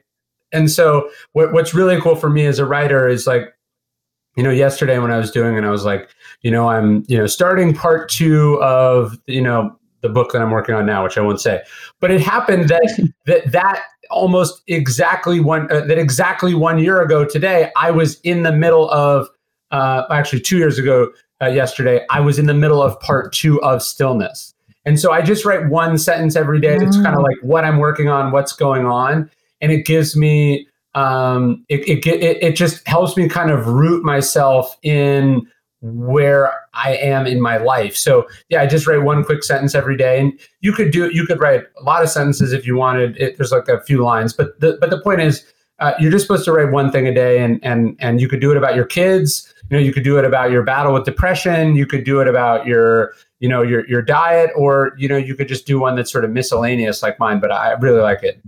And 0.53 0.71
so 0.71 1.09
what, 1.33 1.51
what's 1.51 1.73
really 1.73 1.99
cool 1.99 2.15
for 2.15 2.29
me 2.29 2.45
as 2.45 2.59
a 2.59 2.65
writer 2.65 3.09
is 3.09 3.27
like 3.27 3.53
you 4.39 4.43
know, 4.43 4.51
yesterday 4.51 4.97
when 4.99 5.11
I 5.11 5.17
was 5.17 5.31
doing 5.31 5.57
and 5.57 5.65
I 5.65 5.69
was 5.69 5.83
like, 5.83 6.09
you 6.43 6.49
know, 6.49 6.69
I'm, 6.69 7.03
you 7.09 7.17
know, 7.17 7.27
starting 7.27 7.73
part 7.73 8.07
two 8.07 8.57
of, 8.61 9.19
you 9.27 9.41
know, 9.41 9.77
the 9.99 10.07
book 10.07 10.31
that 10.31 10.41
I'm 10.41 10.49
working 10.49 10.75
on 10.75 10.85
now, 10.85 11.03
which 11.03 11.17
I 11.17 11.21
won't 11.21 11.41
say, 11.41 11.61
but 11.99 12.09
it 12.09 12.21
happened 12.21 12.69
that 12.69 13.11
that 13.25 13.51
that 13.51 13.83
almost 14.09 14.61
exactly 14.67 15.41
one 15.41 15.69
uh, 15.69 15.81
that 15.81 15.97
exactly 15.97 16.53
one 16.53 16.79
year 16.79 17.01
ago 17.01 17.25
today, 17.25 17.69
I 17.75 17.91
was 17.91 18.17
in 18.21 18.43
the 18.43 18.53
middle 18.53 18.89
of 18.91 19.27
uh, 19.71 20.03
actually 20.09 20.39
two 20.39 20.57
years 20.57 20.79
ago 20.79 21.11
uh, 21.41 21.47
yesterday, 21.47 22.05
I 22.09 22.21
was 22.21 22.39
in 22.39 22.45
the 22.45 22.53
middle 22.53 22.81
of 22.81 22.97
part 23.01 23.33
two 23.33 23.61
of 23.61 23.83
Stillness, 23.83 24.53
and 24.85 24.97
so 24.97 25.11
I 25.11 25.21
just 25.21 25.43
write 25.43 25.67
one 25.67 25.97
sentence 25.97 26.37
every 26.37 26.61
day. 26.61 26.77
That's 26.77 26.95
kind 26.95 27.07
of 27.07 27.15
mm. 27.15 27.25
like 27.25 27.37
what 27.41 27.65
I'm 27.65 27.79
working 27.79 28.07
on, 28.07 28.31
what's 28.31 28.53
going 28.53 28.85
on, 28.85 29.29
and 29.59 29.73
it 29.73 29.85
gives 29.85 30.15
me 30.15 30.68
um, 30.95 31.65
it, 31.69 31.81
it, 31.87 32.05
it, 32.05 32.43
it 32.43 32.55
just 32.55 32.87
helps 32.87 33.15
me 33.15 33.29
kind 33.29 33.51
of 33.51 33.67
root 33.67 34.03
myself 34.03 34.75
in 34.81 35.47
where 35.81 36.51
I 36.73 36.95
am 36.95 37.25
in 37.25 37.41
my 37.41 37.57
life. 37.57 37.95
So 37.95 38.27
yeah, 38.49 38.61
I 38.61 38.67
just 38.67 38.85
write 38.85 39.03
one 39.03 39.23
quick 39.23 39.43
sentence 39.43 39.75
every 39.75 39.95
day, 39.95 40.19
and 40.19 40.37
you 40.61 40.73
could 40.73 40.91
do 40.91 41.09
you 41.13 41.25
could 41.25 41.39
write 41.39 41.63
a 41.79 41.83
lot 41.83 42.03
of 42.03 42.09
sentences 42.09 42.53
if 42.53 42.67
you 42.67 42.75
wanted. 42.75 43.17
It, 43.17 43.37
there's 43.37 43.51
like 43.51 43.67
a 43.67 43.81
few 43.81 44.03
lines, 44.03 44.33
but 44.33 44.59
the 44.59 44.77
but 44.81 44.89
the 44.89 44.99
point 45.01 45.21
is, 45.21 45.45
uh, 45.79 45.93
you're 45.99 46.11
just 46.11 46.25
supposed 46.25 46.45
to 46.45 46.51
write 46.51 46.71
one 46.71 46.91
thing 46.91 47.07
a 47.07 47.13
day, 47.13 47.41
and 47.41 47.59
and 47.63 47.95
and 47.99 48.19
you 48.19 48.27
could 48.27 48.41
do 48.41 48.51
it 48.51 48.57
about 48.57 48.75
your 48.75 48.85
kids. 48.85 49.53
You 49.69 49.77
know, 49.77 49.83
you 49.83 49.93
could 49.93 50.03
do 50.03 50.17
it 50.17 50.25
about 50.25 50.51
your 50.51 50.63
battle 50.63 50.93
with 50.93 51.05
depression. 51.05 51.75
You 51.75 51.85
could 51.85 52.03
do 52.03 52.19
it 52.19 52.27
about 52.27 52.65
your 52.65 53.13
you 53.39 53.47
know 53.47 53.61
your 53.61 53.87
your 53.87 54.01
diet, 54.01 54.51
or 54.55 54.93
you 54.97 55.07
know 55.07 55.17
you 55.17 55.35
could 55.35 55.47
just 55.47 55.65
do 55.65 55.79
one 55.79 55.95
that's 55.95 56.11
sort 56.11 56.25
of 56.25 56.31
miscellaneous 56.31 57.01
like 57.01 57.19
mine. 57.19 57.39
But 57.39 57.51
I 57.51 57.71
really 57.73 58.01
like 58.01 58.23
it. 58.23 58.41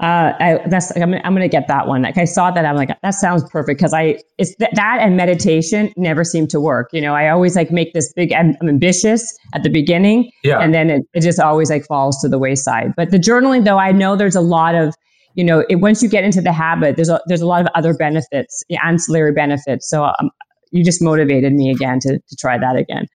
Uh, 0.00 0.32
I, 0.40 0.58
that's 0.66 0.96
I'm, 0.96 1.12
I'm 1.12 1.34
gonna 1.34 1.48
get 1.48 1.68
that 1.68 1.86
one. 1.86 2.02
Like 2.02 2.16
I 2.16 2.24
saw 2.24 2.50
that, 2.50 2.64
I'm 2.64 2.76
like, 2.76 2.88
that 3.02 3.10
sounds 3.10 3.44
perfect 3.50 3.78
because 3.78 3.92
I 3.92 4.18
it's 4.38 4.54
th- 4.56 4.70
that 4.72 4.98
and 5.00 5.14
meditation 5.14 5.92
never 5.96 6.24
seem 6.24 6.46
to 6.48 6.60
work. 6.60 6.88
You 6.92 7.02
know, 7.02 7.14
I 7.14 7.28
always 7.28 7.54
like 7.54 7.70
make 7.70 7.92
this 7.92 8.10
big. 8.14 8.32
I'm, 8.32 8.56
I'm 8.62 8.68
ambitious 8.68 9.36
at 9.52 9.62
the 9.62 9.68
beginning, 9.68 10.30
yeah, 10.42 10.58
and 10.58 10.72
then 10.72 10.88
it, 10.88 11.02
it 11.12 11.20
just 11.20 11.38
always 11.38 11.68
like 11.68 11.84
falls 11.84 12.18
to 12.22 12.28
the 12.28 12.38
wayside. 12.38 12.94
But 12.96 13.10
the 13.10 13.18
journaling, 13.18 13.64
though, 13.64 13.78
I 13.78 13.92
know 13.92 14.16
there's 14.16 14.36
a 14.36 14.40
lot 14.40 14.74
of 14.74 14.94
you 15.34 15.44
know, 15.44 15.64
it, 15.68 15.76
once 15.76 16.02
you 16.02 16.08
get 16.08 16.24
into 16.24 16.40
the 16.40 16.52
habit, 16.52 16.96
there's 16.96 17.08
a 17.08 17.20
there's 17.26 17.42
a 17.42 17.46
lot 17.46 17.60
of 17.60 17.68
other 17.74 17.94
benefits, 17.94 18.62
ancillary 18.82 19.32
benefits. 19.32 19.88
So 19.88 20.04
um, 20.04 20.30
you 20.70 20.84
just 20.84 21.02
motivated 21.02 21.52
me 21.52 21.70
again 21.70 21.98
to 22.00 22.18
to 22.18 22.36
try 22.36 22.58
that 22.58 22.76
again. 22.76 23.06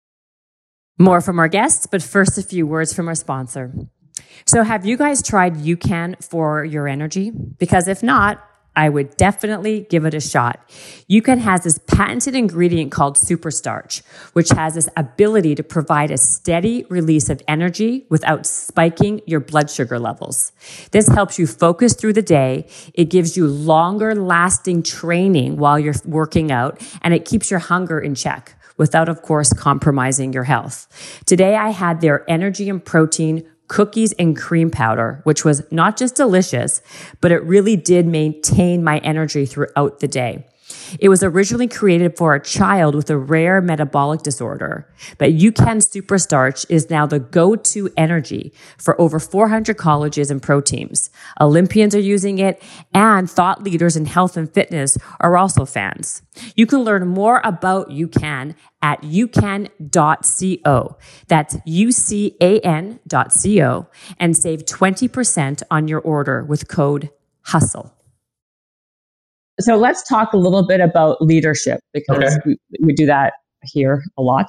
More 0.97 1.19
from 1.19 1.39
our 1.39 1.47
guests, 1.47 1.87
but 1.87 2.01
first 2.01 2.37
a 2.37 2.43
few 2.43 2.65
words 2.65 2.93
from 2.93 3.07
our 3.07 3.15
sponsor. 3.15 3.73
So 4.45 4.63
have 4.63 4.85
you 4.85 4.97
guys 4.97 5.23
tried 5.23 5.55
UCAN 5.55 6.23
for 6.23 6.63
your 6.63 6.87
energy? 6.87 7.31
Because 7.31 7.87
if 7.87 8.03
not, 8.03 8.43
I 8.75 8.89
would 8.89 9.15
definitely 9.15 9.87
give 9.89 10.05
it 10.05 10.13
a 10.13 10.19
shot. 10.19 10.59
UCAN 11.09 11.39
has 11.39 11.63
this 11.63 11.77
patented 11.87 12.35
ingredient 12.35 12.91
called 12.91 13.15
superstarch, 13.15 14.01
which 14.33 14.49
has 14.49 14.75
this 14.75 14.89
ability 14.97 15.55
to 15.55 15.63
provide 15.63 16.11
a 16.11 16.17
steady 16.17 16.85
release 16.89 17.29
of 17.29 17.41
energy 17.47 18.05
without 18.09 18.45
spiking 18.45 19.21
your 19.25 19.39
blood 19.39 19.69
sugar 19.69 19.97
levels. 19.97 20.51
This 20.91 21.07
helps 21.07 21.39
you 21.39 21.47
focus 21.47 21.93
through 21.93 22.13
the 22.13 22.21
day. 22.21 22.67
It 22.93 23.05
gives 23.05 23.37
you 23.37 23.47
longer 23.47 24.13
lasting 24.13 24.83
training 24.83 25.55
while 25.55 25.79
you're 25.79 25.95
working 26.03 26.51
out 26.51 26.81
and 27.01 27.13
it 27.13 27.23
keeps 27.23 27.49
your 27.49 27.61
hunger 27.61 27.99
in 27.99 28.13
check 28.13 28.59
without, 28.77 29.07
of 29.07 29.21
course, 29.21 29.53
compromising 29.53 30.33
your 30.33 30.43
health. 30.43 31.21
Today 31.25 31.55
I 31.55 31.69
had 31.69 32.01
their 32.01 32.29
energy 32.29 32.69
and 32.69 32.83
protein 32.83 33.49
cookies 33.67 34.13
and 34.13 34.37
cream 34.37 34.69
powder, 34.69 35.21
which 35.23 35.43
was 35.43 35.63
not 35.71 35.97
just 35.97 36.15
delicious, 36.15 36.81
but 37.21 37.31
it 37.31 37.43
really 37.43 37.75
did 37.75 38.05
maintain 38.05 38.83
my 38.83 38.99
energy 38.99 39.45
throughout 39.45 39.99
the 39.99 40.07
day. 40.07 40.45
It 40.99 41.09
was 41.09 41.23
originally 41.23 41.67
created 41.67 42.17
for 42.17 42.33
a 42.33 42.43
child 42.43 42.95
with 42.95 43.09
a 43.09 43.17
rare 43.17 43.61
metabolic 43.61 44.23
disorder, 44.23 44.87
but 45.17 45.31
UCAN 45.31 45.77
Superstarch 45.77 46.65
is 46.69 46.89
now 46.89 47.05
the 47.05 47.19
go-to 47.19 47.89
energy 47.95 48.53
for 48.77 48.99
over 48.99 49.19
400 49.19 49.77
colleges 49.77 50.31
and 50.31 50.41
pro 50.41 50.61
teams. 50.61 51.09
Olympians 51.39 51.93
are 51.93 51.99
using 51.99 52.39
it, 52.39 52.63
and 52.93 53.29
thought 53.29 53.63
leaders 53.63 53.95
in 53.95 54.05
health 54.05 54.37
and 54.37 54.51
fitness 54.51 54.97
are 55.19 55.37
also 55.37 55.65
fans. 55.65 56.21
You 56.55 56.65
can 56.65 56.79
learn 56.79 57.07
more 57.07 57.41
about 57.43 57.89
UCAN 57.89 58.55
at 58.81 59.01
ucan.co. 59.01 60.97
That's 61.27 61.57
U-C-A-N.co 61.65 63.07
and 64.19 64.37
save 64.37 64.65
20% 64.65 65.63
on 65.71 65.87
your 65.87 65.99
order 65.99 66.43
with 66.43 66.67
code 66.67 67.09
HUSTLE. 67.43 67.94
So 69.59 69.75
let's 69.75 70.07
talk 70.07 70.33
a 70.33 70.37
little 70.37 70.67
bit 70.67 70.81
about 70.81 71.21
leadership 71.21 71.79
because 71.93 72.35
okay. 72.35 72.37
we, 72.45 72.57
we, 72.81 72.93
do 72.93 73.05
that 73.05 73.33
here 73.63 74.03
a 74.17 74.21
lot. 74.21 74.47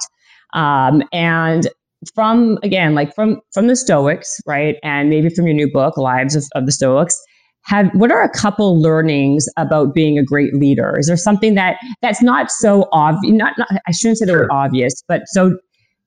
Um, 0.53 1.01
and 1.13 1.67
from 2.13 2.57
again, 2.63 2.93
like 2.93 3.15
from 3.15 3.39
from 3.53 3.67
the 3.67 3.75
Stoics, 3.75 4.39
right, 4.45 4.75
and 4.83 5.09
maybe 5.09 5.29
from 5.29 5.45
your 5.47 5.55
new 5.55 5.71
book, 5.71 5.97
Lives 5.97 6.35
of, 6.35 6.45
of 6.55 6.65
the 6.65 6.71
Stoics, 6.71 7.19
have 7.63 7.89
what 7.93 8.11
are 8.11 8.21
a 8.21 8.29
couple 8.29 8.81
learnings 8.81 9.45
about 9.57 9.93
being 9.93 10.17
a 10.17 10.23
great 10.23 10.53
leader? 10.53 10.97
Is 10.99 11.07
there 11.07 11.17
something 11.17 11.55
that 11.55 11.77
that's 12.01 12.21
not 12.21 12.51
so 12.51 12.87
obvious? 12.91 13.33
Not, 13.33 13.57
not 13.57 13.67
I 13.87 13.91
shouldn't 13.91 14.19
say 14.19 14.25
the 14.25 14.33
sure. 14.33 14.41
word 14.41 14.51
obvious, 14.51 15.03
but 15.07 15.23
so 15.27 15.57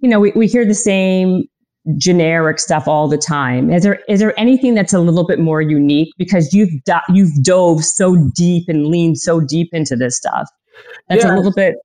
you 0.00 0.08
know, 0.08 0.20
we, 0.20 0.32
we 0.32 0.46
hear 0.46 0.64
the 0.64 0.74
same 0.74 1.44
generic 1.96 2.58
stuff 2.58 2.86
all 2.86 3.08
the 3.08 3.18
time. 3.18 3.70
Is 3.70 3.82
there 3.82 4.00
is 4.08 4.20
there 4.20 4.38
anything 4.38 4.74
that's 4.74 4.92
a 4.92 5.00
little 5.00 5.26
bit 5.26 5.38
more 5.38 5.62
unique 5.62 6.12
because 6.18 6.52
you've 6.52 6.70
do- 6.84 7.14
you've 7.14 7.42
dove 7.42 7.84
so 7.84 8.16
deep 8.34 8.68
and 8.68 8.86
leaned 8.86 9.18
so 9.18 9.40
deep 9.40 9.70
into 9.72 9.96
this 9.96 10.16
stuff? 10.16 10.48
That's 11.08 11.24
yeah. 11.24 11.34
a 11.34 11.36
little 11.36 11.52
bit 11.52 11.76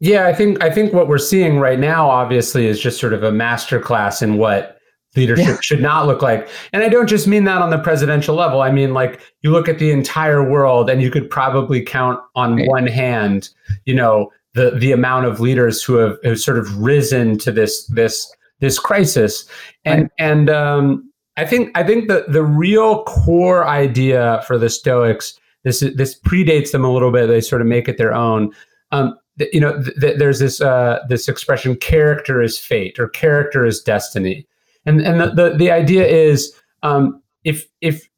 Yeah, 0.00 0.26
I 0.26 0.34
think 0.34 0.62
I 0.62 0.70
think 0.70 0.92
what 0.92 1.08
we're 1.08 1.18
seeing 1.18 1.58
right 1.58 1.78
now 1.78 2.08
obviously 2.10 2.66
is 2.66 2.80
just 2.80 2.98
sort 2.98 3.12
of 3.12 3.22
a 3.22 3.30
masterclass 3.30 4.22
in 4.22 4.38
what 4.38 4.78
leadership 5.14 5.46
yeah. 5.46 5.60
should 5.60 5.82
not 5.82 6.06
look 6.06 6.22
like. 6.22 6.48
And 6.72 6.82
I 6.82 6.88
don't 6.88 7.06
just 7.06 7.28
mean 7.28 7.44
that 7.44 7.60
on 7.60 7.70
the 7.70 7.78
presidential 7.78 8.34
level. 8.34 8.62
I 8.62 8.72
mean 8.72 8.92
like 8.92 9.20
you 9.42 9.50
look 9.50 9.68
at 9.68 9.78
the 9.78 9.92
entire 9.92 10.48
world 10.48 10.90
and 10.90 11.00
you 11.00 11.10
could 11.10 11.30
probably 11.30 11.82
count 11.82 12.18
on 12.34 12.56
right. 12.56 12.68
one 12.68 12.86
hand, 12.88 13.50
you 13.84 13.94
know, 13.94 14.30
the 14.54 14.72
the 14.72 14.90
amount 14.90 15.26
of 15.26 15.38
leaders 15.38 15.82
who 15.82 15.94
have, 15.94 16.18
have 16.24 16.40
sort 16.40 16.58
of 16.58 16.76
risen 16.78 17.38
to 17.38 17.52
this 17.52 17.86
this 17.86 18.30
this 18.62 18.78
crisis, 18.78 19.44
and 19.84 20.02
right. 20.02 20.10
and 20.18 20.48
um, 20.48 21.12
I 21.36 21.44
think 21.44 21.76
I 21.76 21.84
think 21.84 22.08
the 22.08 22.24
the 22.28 22.42
real 22.42 23.04
core 23.04 23.68
idea 23.68 24.42
for 24.46 24.56
the 24.56 24.70
Stoics 24.70 25.38
this 25.64 25.80
this 25.94 26.18
predates 26.18 26.72
them 26.72 26.84
a 26.84 26.92
little 26.92 27.10
bit. 27.10 27.26
They 27.26 27.40
sort 27.40 27.60
of 27.60 27.66
make 27.66 27.88
it 27.88 27.98
their 27.98 28.14
own. 28.14 28.52
Um, 28.90 29.16
you 29.52 29.60
know, 29.60 29.80
th- 29.82 29.96
th- 30.00 30.18
there's 30.18 30.38
this 30.38 30.60
uh, 30.60 31.00
this 31.08 31.28
expression: 31.28 31.76
"Character 31.76 32.42
is 32.42 32.58
fate," 32.58 32.98
or 32.98 33.08
"Character 33.08 33.64
is 33.64 33.80
destiny," 33.80 34.46
and 34.86 35.00
and 35.00 35.20
the 35.20 35.26
the, 35.30 35.56
the 35.56 35.70
idea 35.70 36.06
is 36.06 36.52
um, 36.82 37.22
if 37.44 37.66
if 37.80 38.08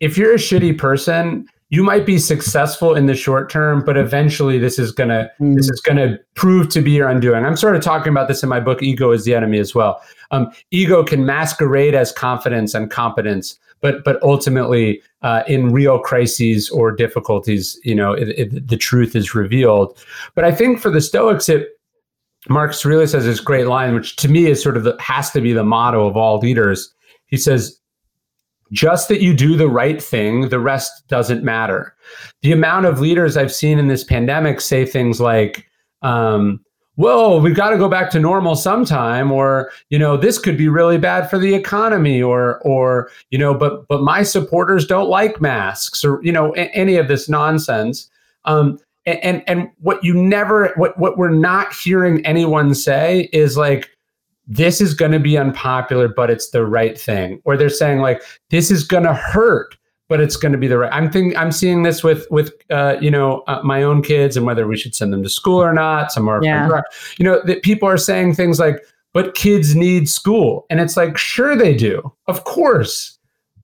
if 0.00 0.18
you're 0.18 0.34
a 0.34 0.38
shitty 0.38 0.76
person, 0.76 1.46
you 1.70 1.84
might 1.84 2.04
be 2.04 2.18
successful 2.18 2.94
in 2.96 3.06
the 3.06 3.14
short 3.14 3.48
term, 3.48 3.84
but 3.84 3.96
eventually 3.96 4.58
this 4.58 4.78
is 4.78 4.92
gonna 4.92 5.30
mm. 5.40 5.54
this 5.54 5.70
is 5.70 5.80
gonna 5.80 6.18
prove 6.34 6.68
to 6.70 6.82
be 6.82 6.90
your 6.90 7.08
undoing. 7.08 7.44
I'm 7.44 7.56
sort 7.56 7.76
of 7.76 7.82
talking 7.82 8.10
about 8.10 8.28
this 8.28 8.42
in 8.42 8.48
my 8.48 8.60
book, 8.60 8.82
"Ego 8.82 9.12
is 9.12 9.24
the 9.24 9.34
Enemy" 9.34 9.58
as 9.58 9.74
well. 9.74 10.02
Um, 10.32 10.50
ego 10.70 11.02
can 11.04 11.24
masquerade 11.24 11.94
as 11.94 12.12
confidence 12.12 12.74
and 12.74 12.90
competence, 12.90 13.58
but 13.80 14.04
but 14.04 14.20
ultimately, 14.22 15.00
uh, 15.22 15.44
in 15.46 15.72
real 15.72 16.00
crises 16.00 16.68
or 16.70 16.90
difficulties, 16.90 17.78
you 17.84 17.94
know, 17.94 18.12
it, 18.12 18.28
it, 18.30 18.68
the 18.68 18.76
truth 18.76 19.14
is 19.14 19.34
revealed. 19.34 19.96
But 20.34 20.44
I 20.44 20.52
think 20.52 20.80
for 20.80 20.90
the 20.90 21.00
Stoics, 21.00 21.48
it 21.48 21.68
Marcus 22.48 22.84
Aurelius 22.84 23.12
has 23.12 23.24
this 23.24 23.40
great 23.40 23.66
line, 23.66 23.94
which 23.94 24.16
to 24.16 24.28
me 24.28 24.46
is 24.46 24.62
sort 24.62 24.76
of 24.76 24.84
the, 24.84 24.96
has 24.98 25.30
to 25.32 25.40
be 25.40 25.52
the 25.52 25.64
motto 25.64 26.06
of 26.06 26.16
all 26.16 26.38
leaders. 26.38 26.92
He 27.26 27.36
says, 27.36 27.79
just 28.72 29.08
that 29.08 29.20
you 29.20 29.34
do 29.34 29.56
the 29.56 29.68
right 29.68 30.02
thing, 30.02 30.48
the 30.48 30.60
rest 30.60 31.06
doesn't 31.08 31.42
matter. 31.42 31.94
The 32.42 32.52
amount 32.52 32.86
of 32.86 33.00
leaders 33.00 33.36
I've 33.36 33.52
seen 33.52 33.78
in 33.78 33.88
this 33.88 34.04
pandemic 34.04 34.60
say 34.60 34.86
things 34.86 35.20
like, 35.20 35.66
um, 36.02 36.64
well, 36.96 37.40
we've 37.40 37.56
got 37.56 37.70
to 37.70 37.78
go 37.78 37.88
back 37.88 38.10
to 38.10 38.20
normal 38.20 38.54
sometime, 38.54 39.32
or 39.32 39.70
you 39.88 39.98
know, 39.98 40.16
this 40.16 40.38
could 40.38 40.58
be 40.58 40.68
really 40.68 40.98
bad 40.98 41.30
for 41.30 41.38
the 41.38 41.54
economy, 41.54 42.22
or 42.22 42.58
or 42.60 43.10
you 43.30 43.38
know, 43.38 43.54
but 43.54 43.88
but 43.88 44.02
my 44.02 44.22
supporters 44.22 44.86
don't 44.86 45.08
like 45.08 45.40
masks, 45.40 46.04
or 46.04 46.22
you 46.22 46.32
know, 46.32 46.54
a- 46.56 46.74
any 46.76 46.96
of 46.96 47.08
this 47.08 47.28
nonsense. 47.28 48.10
Um, 48.44 48.78
and, 49.06 49.18
and 49.24 49.42
and 49.46 49.70
what 49.78 50.04
you 50.04 50.12
never, 50.12 50.74
what 50.76 50.98
what 50.98 51.16
we're 51.16 51.30
not 51.30 51.72
hearing 51.72 52.24
anyone 52.26 52.74
say 52.74 53.30
is 53.32 53.56
like, 53.56 53.88
this 54.50 54.80
is 54.80 54.94
going 54.94 55.12
to 55.12 55.20
be 55.20 55.38
unpopular, 55.38 56.08
but 56.08 56.28
it's 56.28 56.50
the 56.50 56.66
right 56.66 57.00
thing. 57.00 57.40
Or 57.44 57.56
they're 57.56 57.68
saying 57.70 58.00
like, 58.00 58.20
this 58.50 58.70
is 58.70 58.82
going 58.82 59.04
to 59.04 59.14
hurt, 59.14 59.76
but 60.08 60.20
it's 60.20 60.36
going 60.36 60.50
to 60.50 60.58
be 60.58 60.66
the 60.66 60.76
right. 60.76 60.92
I'm 60.92 61.10
thinking 61.10 61.38
I'm 61.38 61.52
seeing 61.52 61.84
this 61.84 62.02
with 62.02 62.26
with 62.30 62.52
uh, 62.68 62.96
you 63.00 63.12
know 63.12 63.44
uh, 63.46 63.60
my 63.62 63.84
own 63.84 64.02
kids 64.02 64.36
and 64.36 64.44
whether 64.44 64.66
we 64.66 64.76
should 64.76 64.94
send 64.94 65.12
them 65.12 65.22
to 65.22 65.30
school 65.30 65.62
or 65.62 65.72
not. 65.72 66.10
Some 66.10 66.28
are, 66.28 66.42
yeah. 66.42 66.82
you 67.16 67.24
know, 67.24 67.40
that 67.44 67.62
people 67.62 67.88
are 67.88 67.96
saying 67.96 68.34
things 68.34 68.58
like, 68.58 68.82
"But 69.14 69.36
kids 69.36 69.76
need 69.76 70.08
school," 70.08 70.66
and 70.68 70.80
it's 70.80 70.96
like, 70.96 71.16
sure 71.16 71.54
they 71.54 71.76
do, 71.76 72.12
of 72.26 72.42
course, 72.42 73.18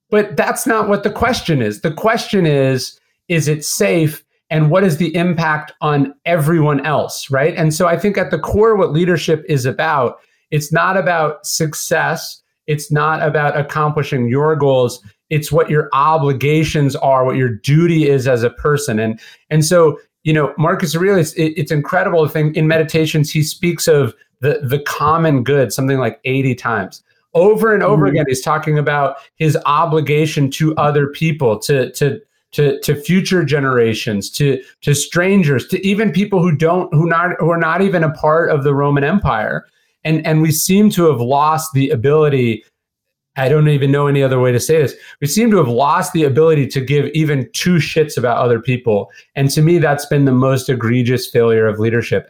but 0.09 0.37
that's 0.37 0.68
not 0.68 0.89
what 0.89 1.03
the 1.03 1.11
question 1.11 1.61
is. 1.61 1.80
The 1.80 1.93
question 1.93 2.47
is, 2.47 2.99
is 3.26 3.49
it 3.49 3.64
safe? 3.64 4.22
And 4.49 4.70
what 4.70 4.84
is 4.84 4.99
the 4.99 5.12
impact 5.16 5.72
on 5.80 6.14
everyone 6.24 6.87
else, 6.87 7.28
right? 7.28 7.57
And 7.57 7.74
so 7.74 7.89
I 7.89 7.99
think 7.99 8.16
at 8.16 8.30
the 8.30 8.39
core, 8.39 8.76
what 8.76 8.93
leadership 8.93 9.45
is 9.49 9.66
about, 9.66 10.20
it's 10.51 10.73
not 10.73 10.97
about 10.97 11.47
success. 11.47 12.43
It's 12.67 12.91
not 12.91 13.23
about 13.23 13.57
accomplishing 13.57 14.29
your 14.29 14.57
goals 14.57 15.03
it's 15.31 15.51
what 15.51 15.69
your 15.69 15.89
obligations 15.93 16.95
are 16.97 17.25
what 17.25 17.37
your 17.37 17.49
duty 17.49 18.09
is 18.09 18.29
as 18.29 18.43
a 18.43 18.51
person 18.51 18.99
and 18.99 19.21
and 19.51 19.65
so 19.65 19.99
you 20.23 20.33
know 20.33 20.55
marcus 20.59 20.95
aurelius 20.97 21.33
it, 21.35 21.53
it's 21.57 21.73
incredible 21.73 22.27
to 22.27 22.33
think 22.33 22.57
in 22.57 22.67
meditations 22.69 23.31
he 23.31 23.43
speaks 23.43 23.89
of 23.89 24.15
the 24.41 24.61
the 24.63 24.79
common 24.81 25.43
good 25.43 25.73
something 25.73 25.99
like 25.99 26.21
80 26.25 26.55
times 26.55 27.03
over 27.35 27.75
and 27.75 27.83
over 27.83 28.07
mm-hmm. 28.07 28.15
again 28.15 28.25
he's 28.29 28.43
talking 28.43 28.79
about 28.79 29.17
his 29.37 29.59
obligation 29.67 30.51
to 30.53 30.75
other 30.77 31.09
people 31.09 31.59
to 31.61 31.91
to 31.93 32.21
to, 32.53 32.81
to 32.81 32.95
future 32.95 33.45
generations 33.45 34.31
to 34.31 34.63
to 34.81 34.95
strangers 34.95 35.67
to 35.67 35.85
even 35.85 36.13
people 36.13 36.41
who 36.41 36.53
don't 36.53 36.93
who 36.95 37.07
not 37.07 37.33
who 37.39 37.51
are 37.51 37.59
not 37.59 37.83
even 37.83 38.05
a 38.05 38.13
part 38.13 38.51
of 38.51 38.63
the 38.63 38.73
roman 38.73 39.05
empire 39.05 39.67
and 40.07 40.27
and 40.27 40.41
we 40.41 40.53
seem 40.53 40.89
to 40.91 41.11
have 41.11 41.21
lost 41.21 41.73
the 41.75 41.91
ability 41.91 42.65
I 43.39 43.51
don't 43.51 43.69
even 43.69 43.91
know 43.93 44.07
any 44.07 44.23
other 44.23 44.41
way 44.41 44.51
to 44.51 44.59
say 44.59 44.81
this. 44.81 44.95
We 45.21 45.27
seem 45.27 45.51
to 45.51 45.59
have 45.59 45.69
lost 45.69 46.15
the 46.15 46.25
ability 46.25 46.69
to 46.69 46.81
give 46.81 47.07
even 47.13 47.51
two 47.53 47.75
shits 47.75 48.17
about 48.17 48.39
other 48.39 48.61
people. 48.61 49.11
And 49.35 49.51
to 49.51 49.61
me, 49.61 49.79
that's 49.79 50.07
been 50.07 50.25
the 50.25 50.33
most 50.33 50.71
egregious 50.71 51.29
failure 51.29 51.67
of 51.67 51.79
leadership. 51.79 52.27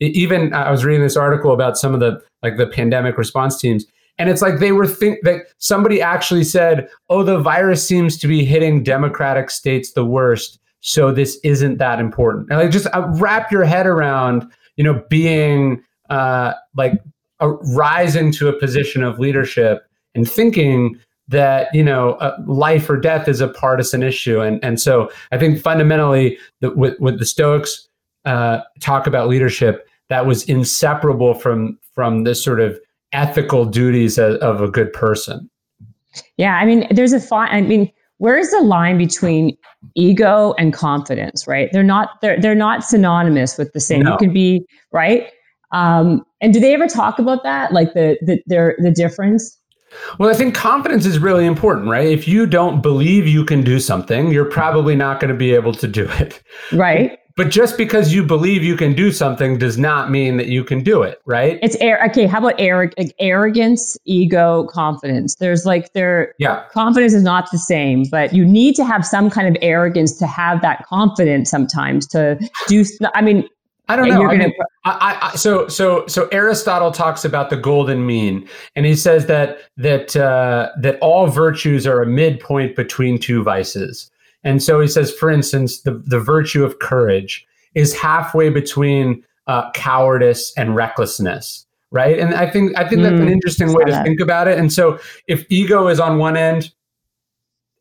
Even 0.00 0.52
I 0.52 0.70
was 0.70 0.84
reading 0.84 1.02
this 1.02 1.16
article 1.16 1.52
about 1.52 1.78
some 1.78 1.94
of 1.94 2.00
the 2.00 2.20
like 2.42 2.56
the 2.56 2.66
pandemic 2.66 3.16
response 3.16 3.60
teams. 3.60 3.86
And 4.18 4.28
it's 4.28 4.42
like 4.42 4.58
they 4.58 4.72
were 4.72 4.86
think 4.86 5.18
that 5.22 5.42
somebody 5.58 6.02
actually 6.02 6.42
said, 6.42 6.88
"Oh, 7.08 7.22
the 7.22 7.38
virus 7.38 7.86
seems 7.86 8.18
to 8.18 8.26
be 8.26 8.44
hitting 8.44 8.82
democratic 8.82 9.50
states 9.50 9.92
the 9.92 10.04
worst, 10.04 10.58
so 10.80 11.12
this 11.12 11.38
isn't 11.44 11.78
that 11.78 12.00
important." 12.00 12.48
And 12.50 12.58
like 12.58 12.72
just 12.72 12.88
uh, 12.92 13.06
wrap 13.14 13.52
your 13.52 13.64
head 13.64 13.86
around, 13.86 14.50
you 14.74 14.82
know, 14.82 15.04
being 15.08 15.84
uh, 16.10 16.54
like 16.74 16.94
a 17.40 17.50
rise 17.50 18.16
into 18.16 18.48
a 18.48 18.58
position 18.58 19.02
of 19.02 19.18
leadership 19.18 19.86
and 20.14 20.28
thinking 20.28 20.98
that 21.28 21.72
you 21.74 21.84
know 21.84 22.12
uh, 22.14 22.36
life 22.46 22.88
or 22.88 22.96
death 22.96 23.28
is 23.28 23.40
a 23.40 23.48
partisan 23.48 24.02
issue. 24.02 24.40
And 24.40 24.62
and 24.64 24.80
so 24.80 25.10
i 25.32 25.38
think 25.38 25.60
fundamentally 25.60 26.38
the, 26.60 26.70
with, 26.70 26.98
with 27.00 27.18
the 27.18 27.26
stoics 27.26 27.88
uh, 28.24 28.60
talk 28.80 29.06
about 29.06 29.28
leadership 29.28 29.88
that 30.08 30.26
was 30.26 30.44
inseparable 30.44 31.34
from 31.34 31.78
from 31.92 32.24
this 32.24 32.42
sort 32.42 32.60
of 32.60 32.78
ethical 33.12 33.64
duties 33.64 34.18
of, 34.18 34.34
of 34.36 34.60
a 34.60 34.68
good 34.68 34.92
person. 34.92 35.48
Yeah 36.36 36.56
i 36.56 36.64
mean 36.64 36.86
there's 36.90 37.12
a 37.12 37.20
fine 37.20 37.48
i 37.50 37.60
mean 37.60 37.90
where's 38.18 38.50
the 38.50 38.60
line 38.60 38.98
between 38.98 39.56
ego 39.94 40.54
and 40.58 40.72
confidence 40.72 41.46
right? 41.46 41.70
They're 41.72 41.82
not 41.82 42.20
they're, 42.20 42.40
they're 42.40 42.54
not 42.54 42.84
synonymous 42.84 43.56
with 43.56 43.72
the 43.72 43.80
same. 43.80 44.02
No. 44.02 44.12
you 44.12 44.18
can 44.18 44.32
be 44.32 44.66
right? 44.92 45.28
Um, 45.72 46.24
and 46.40 46.52
do 46.52 46.60
they 46.60 46.74
ever 46.74 46.86
talk 46.86 47.18
about 47.18 47.42
that 47.42 47.72
like 47.72 47.94
the 47.94 48.18
the 48.22 48.42
their 48.46 48.76
the 48.78 48.90
difference 48.90 49.58
well, 50.18 50.28
I 50.28 50.34
think 50.34 50.54
confidence 50.54 51.06
is 51.06 51.18
really 51.18 51.46
important, 51.46 51.88
right? 51.88 52.06
If 52.06 52.28
you 52.28 52.46
don't 52.46 52.82
believe 52.82 53.26
you 53.26 53.44
can 53.44 53.62
do 53.62 53.80
something, 53.80 54.30
you're 54.30 54.44
probably 54.44 54.94
not 54.94 55.20
going 55.20 55.30
to 55.30 55.36
be 55.36 55.54
able 55.54 55.72
to 55.72 55.88
do 55.88 56.06
it. 56.10 56.42
Right. 56.72 57.18
But 57.36 57.50
just 57.50 57.78
because 57.78 58.12
you 58.12 58.24
believe 58.24 58.64
you 58.64 58.76
can 58.76 58.94
do 58.94 59.12
something 59.12 59.58
does 59.58 59.78
not 59.78 60.10
mean 60.10 60.38
that 60.38 60.48
you 60.48 60.64
can 60.64 60.82
do 60.82 61.04
it, 61.04 61.22
right? 61.24 61.56
It's 61.62 61.76
air. 61.76 62.04
Okay, 62.06 62.26
how 62.26 62.38
about 62.38 62.54
air, 62.58 62.90
arrogance, 63.20 63.96
ego, 64.04 64.64
confidence? 64.64 65.36
There's 65.36 65.64
like 65.64 65.92
there. 65.92 66.34
Yeah. 66.40 66.64
Confidence 66.72 67.14
is 67.14 67.22
not 67.22 67.48
the 67.52 67.58
same, 67.58 68.06
but 68.10 68.34
you 68.34 68.44
need 68.44 68.74
to 68.74 68.84
have 68.84 69.06
some 69.06 69.30
kind 69.30 69.46
of 69.46 69.56
arrogance 69.62 70.18
to 70.18 70.26
have 70.26 70.60
that 70.62 70.84
confidence 70.86 71.48
sometimes 71.48 72.08
to 72.08 72.36
do. 72.66 72.84
I 73.14 73.22
mean, 73.22 73.48
I 73.88 73.96
don't 73.96 74.08
know. 74.08 74.26
I 74.28 74.36
mean, 74.36 74.52
I, 74.84 75.30
I, 75.32 75.36
so 75.36 75.66
so 75.68 76.06
so 76.06 76.28
Aristotle 76.28 76.90
talks 76.90 77.24
about 77.24 77.48
the 77.48 77.56
golden 77.56 78.04
mean, 78.04 78.46
and 78.76 78.84
he 78.84 78.94
says 78.94 79.26
that 79.26 79.60
that 79.78 80.14
uh, 80.14 80.70
that 80.80 80.98
all 81.00 81.26
virtues 81.28 81.86
are 81.86 82.02
a 82.02 82.06
midpoint 82.06 82.76
between 82.76 83.18
two 83.18 83.42
vices. 83.42 84.10
And 84.44 84.62
so 84.62 84.80
he 84.80 84.88
says, 84.88 85.12
for 85.12 85.30
instance, 85.30 85.80
the 85.80 86.02
the 86.06 86.20
virtue 86.20 86.64
of 86.64 86.78
courage 86.80 87.46
is 87.74 87.94
halfway 87.94 88.50
between 88.50 89.24
uh, 89.46 89.70
cowardice 89.72 90.52
and 90.56 90.76
recklessness, 90.76 91.66
right? 91.90 92.18
And 92.18 92.34
I 92.34 92.48
think 92.48 92.76
I 92.76 92.86
think 92.86 93.02
that's 93.02 93.18
an 93.18 93.26
hmm, 93.26 93.32
interesting 93.32 93.72
way 93.72 93.84
to 93.84 93.92
that. 93.92 94.04
think 94.04 94.20
about 94.20 94.48
it. 94.48 94.58
And 94.58 94.70
so 94.70 94.98
if 95.26 95.46
ego 95.48 95.88
is 95.88 95.98
on 95.98 96.18
one 96.18 96.36
end, 96.36 96.72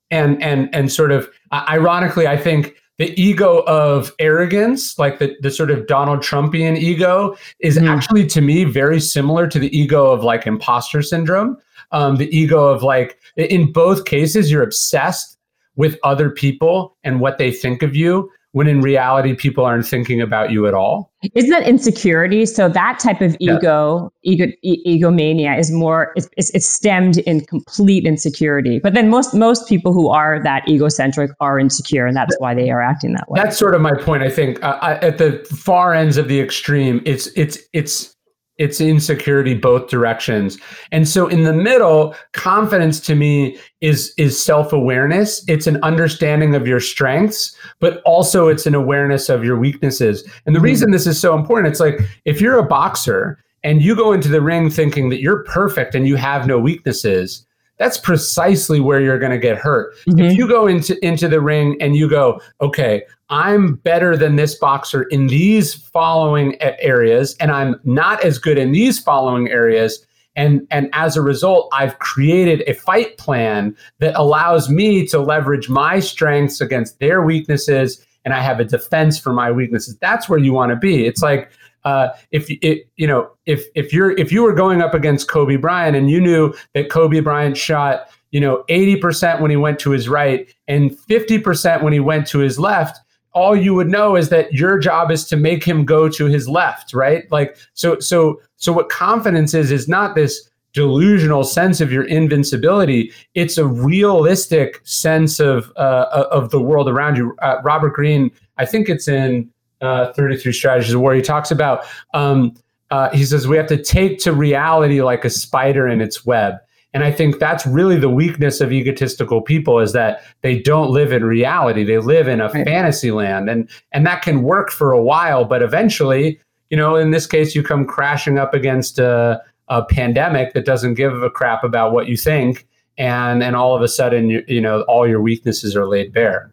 and 0.09 0.41
and 0.41 0.73
and 0.73 0.91
sort 0.91 1.11
of 1.11 1.29
uh, 1.51 1.65
ironically, 1.69 2.27
I 2.27 2.37
think 2.37 2.75
the 2.97 3.19
ego 3.19 3.63
of 3.67 4.11
arrogance, 4.19 4.97
like 4.97 5.19
the, 5.19 5.35
the 5.41 5.51
sort 5.51 5.69
of 5.69 5.87
Donald 5.87 6.19
Trumpian 6.19 6.77
ego, 6.77 7.35
is 7.59 7.77
mm. 7.77 7.87
actually 7.87 8.25
to 8.27 8.41
me 8.41 8.63
very 8.63 8.99
similar 8.99 9.47
to 9.47 9.59
the 9.59 9.75
ego 9.77 10.11
of 10.11 10.23
like 10.23 10.47
imposter 10.47 11.01
syndrome. 11.01 11.57
Um, 11.91 12.17
the 12.17 12.35
ego 12.35 12.65
of 12.65 12.83
like, 12.83 13.19
in 13.37 13.71
both 13.71 14.05
cases, 14.05 14.51
you're 14.51 14.63
obsessed 14.63 15.37
with 15.75 15.97
other 16.03 16.29
people 16.29 16.97
and 17.03 17.19
what 17.19 17.37
they 17.37 17.51
think 17.51 17.83
of 17.83 17.95
you 17.95 18.31
when 18.51 18.67
in 18.67 18.81
reality 18.81 19.35
people 19.35 19.65
aren't 19.65 19.85
thinking 19.85 20.21
about 20.21 20.51
you 20.51 20.67
at 20.67 20.73
all? 20.73 21.11
Isn't 21.35 21.49
that 21.49 21.67
insecurity? 21.67 22.45
So 22.45 22.69
that 22.69 22.99
type 22.99 23.21
of 23.21 23.35
ego 23.39 24.11
yeah. 24.23 24.31
ego 24.31 24.53
e- 24.63 24.81
egomania 24.85 25.57
is 25.57 25.71
more 25.71 26.13
it's, 26.15 26.29
it's, 26.37 26.67
stemmed 26.67 27.17
in 27.19 27.41
complete 27.45 28.05
insecurity. 28.05 28.79
But 28.79 28.93
then 28.93 29.09
most 29.09 29.33
most 29.33 29.67
people 29.67 29.93
who 29.93 30.09
are 30.09 30.41
that 30.43 30.67
egocentric 30.67 31.31
are 31.39 31.59
insecure 31.59 32.05
and 32.05 32.15
that's 32.15 32.35
why 32.39 32.53
they 32.53 32.69
are 32.69 32.81
acting 32.81 33.13
that 33.13 33.29
way. 33.29 33.39
That's 33.41 33.57
sort 33.57 33.75
of 33.75 33.81
my 33.81 33.95
point 33.95 34.23
i 34.23 34.29
think. 34.29 34.63
Uh, 34.63 34.77
I, 34.81 34.95
at 34.99 35.17
the 35.17 35.45
far 35.55 35.93
ends 35.93 36.17
of 36.17 36.27
the 36.27 36.39
extreme 36.39 37.01
it's 37.05 37.27
it's 37.35 37.59
it's 37.73 38.15
it's 38.57 38.81
insecurity 38.81 39.53
both 39.53 39.89
directions 39.89 40.57
and 40.91 41.07
so 41.07 41.27
in 41.27 41.43
the 41.43 41.53
middle 41.53 42.15
confidence 42.33 42.99
to 42.99 43.15
me 43.15 43.57
is 43.81 44.13
is 44.17 44.41
self-awareness 44.41 45.43
it's 45.47 45.67
an 45.67 45.81
understanding 45.83 46.55
of 46.55 46.67
your 46.67 46.79
strengths 46.79 47.55
but 47.79 48.01
also 48.03 48.47
it's 48.47 48.65
an 48.65 48.75
awareness 48.75 49.29
of 49.29 49.43
your 49.43 49.57
weaknesses 49.57 50.23
and 50.45 50.55
the 50.55 50.59
mm-hmm. 50.59 50.65
reason 50.65 50.91
this 50.91 51.07
is 51.07 51.19
so 51.19 51.37
important 51.37 51.67
it's 51.67 51.79
like 51.79 51.99
if 52.25 52.41
you're 52.41 52.57
a 52.57 52.63
boxer 52.63 53.37
and 53.63 53.81
you 53.81 53.95
go 53.95 54.13
into 54.13 54.29
the 54.29 54.41
ring 54.41 54.69
thinking 54.69 55.09
that 55.09 55.21
you're 55.21 55.43
perfect 55.43 55.95
and 55.95 56.07
you 56.07 56.15
have 56.15 56.47
no 56.47 56.59
weaknesses 56.59 57.45
that's 57.77 57.97
precisely 57.97 58.79
where 58.79 58.99
you're 58.99 59.19
going 59.19 59.31
to 59.31 59.37
get 59.37 59.57
hurt. 59.57 59.95
Mm-hmm. 60.07 60.19
If 60.19 60.37
you 60.37 60.47
go 60.47 60.67
into 60.67 60.97
into 61.05 61.27
the 61.27 61.39
ring 61.39 61.77
and 61.79 61.95
you 61.95 62.09
go, 62.09 62.41
okay, 62.61 63.03
I'm 63.29 63.75
better 63.75 64.15
than 64.15 64.35
this 64.35 64.55
boxer 64.55 65.03
in 65.03 65.27
these 65.27 65.73
following 65.73 66.55
areas, 66.61 67.35
and 67.39 67.51
I'm 67.51 67.79
not 67.83 68.23
as 68.23 68.37
good 68.37 68.57
in 68.57 68.71
these 68.71 68.99
following 68.99 69.49
areas. 69.49 70.05
And, 70.35 70.67
and 70.69 70.89
as 70.93 71.17
a 71.17 71.21
result, 71.21 71.67
I've 71.73 71.97
created 71.99 72.63
a 72.67 72.73
fight 72.73 73.17
plan 73.17 73.75
that 73.99 74.15
allows 74.15 74.69
me 74.69 75.05
to 75.07 75.19
leverage 75.19 75.67
my 75.67 75.99
strengths 75.99 76.61
against 76.61 76.99
their 76.99 77.21
weaknesses, 77.21 78.05
and 78.23 78.33
I 78.33 78.41
have 78.41 78.59
a 78.59 78.65
defense 78.65 79.19
for 79.19 79.33
my 79.33 79.51
weaknesses. 79.51 79.97
That's 79.97 80.29
where 80.29 80.39
you 80.39 80.53
want 80.53 80.69
to 80.69 80.75
be. 80.75 81.05
It's 81.05 81.21
like 81.21 81.49
uh, 81.87 82.09
if 82.31 82.49
it, 82.49 82.89
you 82.97 83.07
know 83.07 83.29
if 83.45 83.65
if 83.73 83.93
you're 83.93 84.11
if 84.11 84.29
you 84.29 84.43
were 84.43 84.53
going 84.53 84.81
up 84.81 84.93
against 84.93 85.29
Kobe 85.29 85.55
Bryant 85.55 85.95
and 85.95 86.09
you 86.09 86.19
knew 86.19 86.53
that 86.73 86.89
Kobe 86.89 87.21
Bryant 87.21 87.55
shot 87.55 88.09
you 88.31 88.41
know 88.41 88.65
80% 88.67 89.39
when 89.39 89.51
he 89.51 89.55
went 89.55 89.79
to 89.79 89.91
his 89.91 90.09
right 90.09 90.53
and 90.67 90.91
50% 90.91 91.81
when 91.81 91.93
he 91.93 92.01
went 92.01 92.27
to 92.27 92.39
his 92.39 92.59
left 92.59 92.99
all 93.37 93.55
you 93.55 93.73
would 93.73 93.87
know 93.87 94.15
is 94.15 94.29
that 94.29 94.51
your 94.51 94.79
job 94.79 95.11
is 95.11 95.23
to 95.25 95.37
make 95.37 95.63
him 95.63 95.85
go 95.85 96.09
to 96.09 96.25
his 96.25 96.49
left 96.49 96.93
right 96.93 97.31
like 97.31 97.55
so 97.73 97.99
so 97.99 98.41
so 98.55 98.73
what 98.73 98.89
confidence 98.89 99.53
is 99.53 99.71
is 99.71 99.87
not 99.87 100.15
this 100.15 100.49
delusional 100.73 101.43
sense 101.43 101.79
of 101.79 101.91
your 101.91 102.03
invincibility 102.05 103.11
it's 103.35 103.57
a 103.57 103.65
realistic 103.65 104.81
sense 104.83 105.39
of 105.39 105.71
uh, 105.77 106.25
of 106.31 106.49
the 106.49 106.61
world 106.61 106.89
around 106.89 107.15
you 107.15 107.35
uh, 107.41 107.57
robert 107.63 107.93
greene 107.93 108.31
i 108.57 108.65
think 108.65 108.89
it's 108.89 109.07
in 109.07 109.49
uh, 109.81 110.11
33 110.13 110.51
Strategies 110.53 110.93
of 110.93 111.01
War. 111.01 111.13
He 111.13 111.21
talks 111.21 111.51
about, 111.51 111.85
um, 112.13 112.55
uh, 112.89 113.09
he 113.11 113.25
says, 113.25 113.47
we 113.47 113.57
have 113.57 113.67
to 113.67 113.81
take 113.81 114.19
to 114.19 114.33
reality 114.33 115.01
like 115.01 115.25
a 115.25 115.29
spider 115.29 115.87
in 115.87 116.01
its 116.01 116.25
web. 116.25 116.55
And 116.93 117.03
I 117.03 117.11
think 117.11 117.39
that's 117.39 117.65
really 117.67 117.97
the 117.97 118.09
weakness 118.09 118.61
of 118.61 118.71
egotistical 118.71 119.41
people 119.41 119.79
is 119.79 119.93
that 119.93 120.23
they 120.41 120.59
don't 120.59 120.89
live 120.89 121.11
in 121.11 121.23
reality. 121.25 121.83
They 121.83 121.99
live 121.99 122.27
in 122.27 122.41
a 122.41 122.45
right. 122.45 122.65
fantasy 122.65 123.11
land. 123.11 123.49
And, 123.49 123.69
and 123.91 124.05
that 124.05 124.21
can 124.21 124.41
work 124.41 124.71
for 124.71 124.91
a 124.91 125.01
while, 125.01 125.45
but 125.45 125.61
eventually, 125.61 126.39
you 126.69 126.77
know, 126.77 126.95
in 126.95 127.11
this 127.11 127.27
case, 127.27 127.55
you 127.55 127.61
come 127.61 127.85
crashing 127.85 128.37
up 128.37 128.53
against 128.53 128.99
a, 128.99 129.41
a 129.67 129.83
pandemic 129.83 130.53
that 130.53 130.65
doesn't 130.65 130.95
give 130.95 131.21
a 131.21 131.29
crap 131.29 131.63
about 131.63 131.91
what 131.91 132.07
you 132.07 132.17
think. 132.17 132.65
And, 132.97 133.43
and 133.43 133.55
all 133.55 133.75
of 133.75 133.81
a 133.81 133.87
sudden, 133.87 134.29
you, 134.29 134.43
you 134.47 134.61
know, 134.61 134.81
all 134.83 135.07
your 135.07 135.21
weaknesses 135.21 135.75
are 135.75 135.87
laid 135.87 136.13
bare 136.13 136.51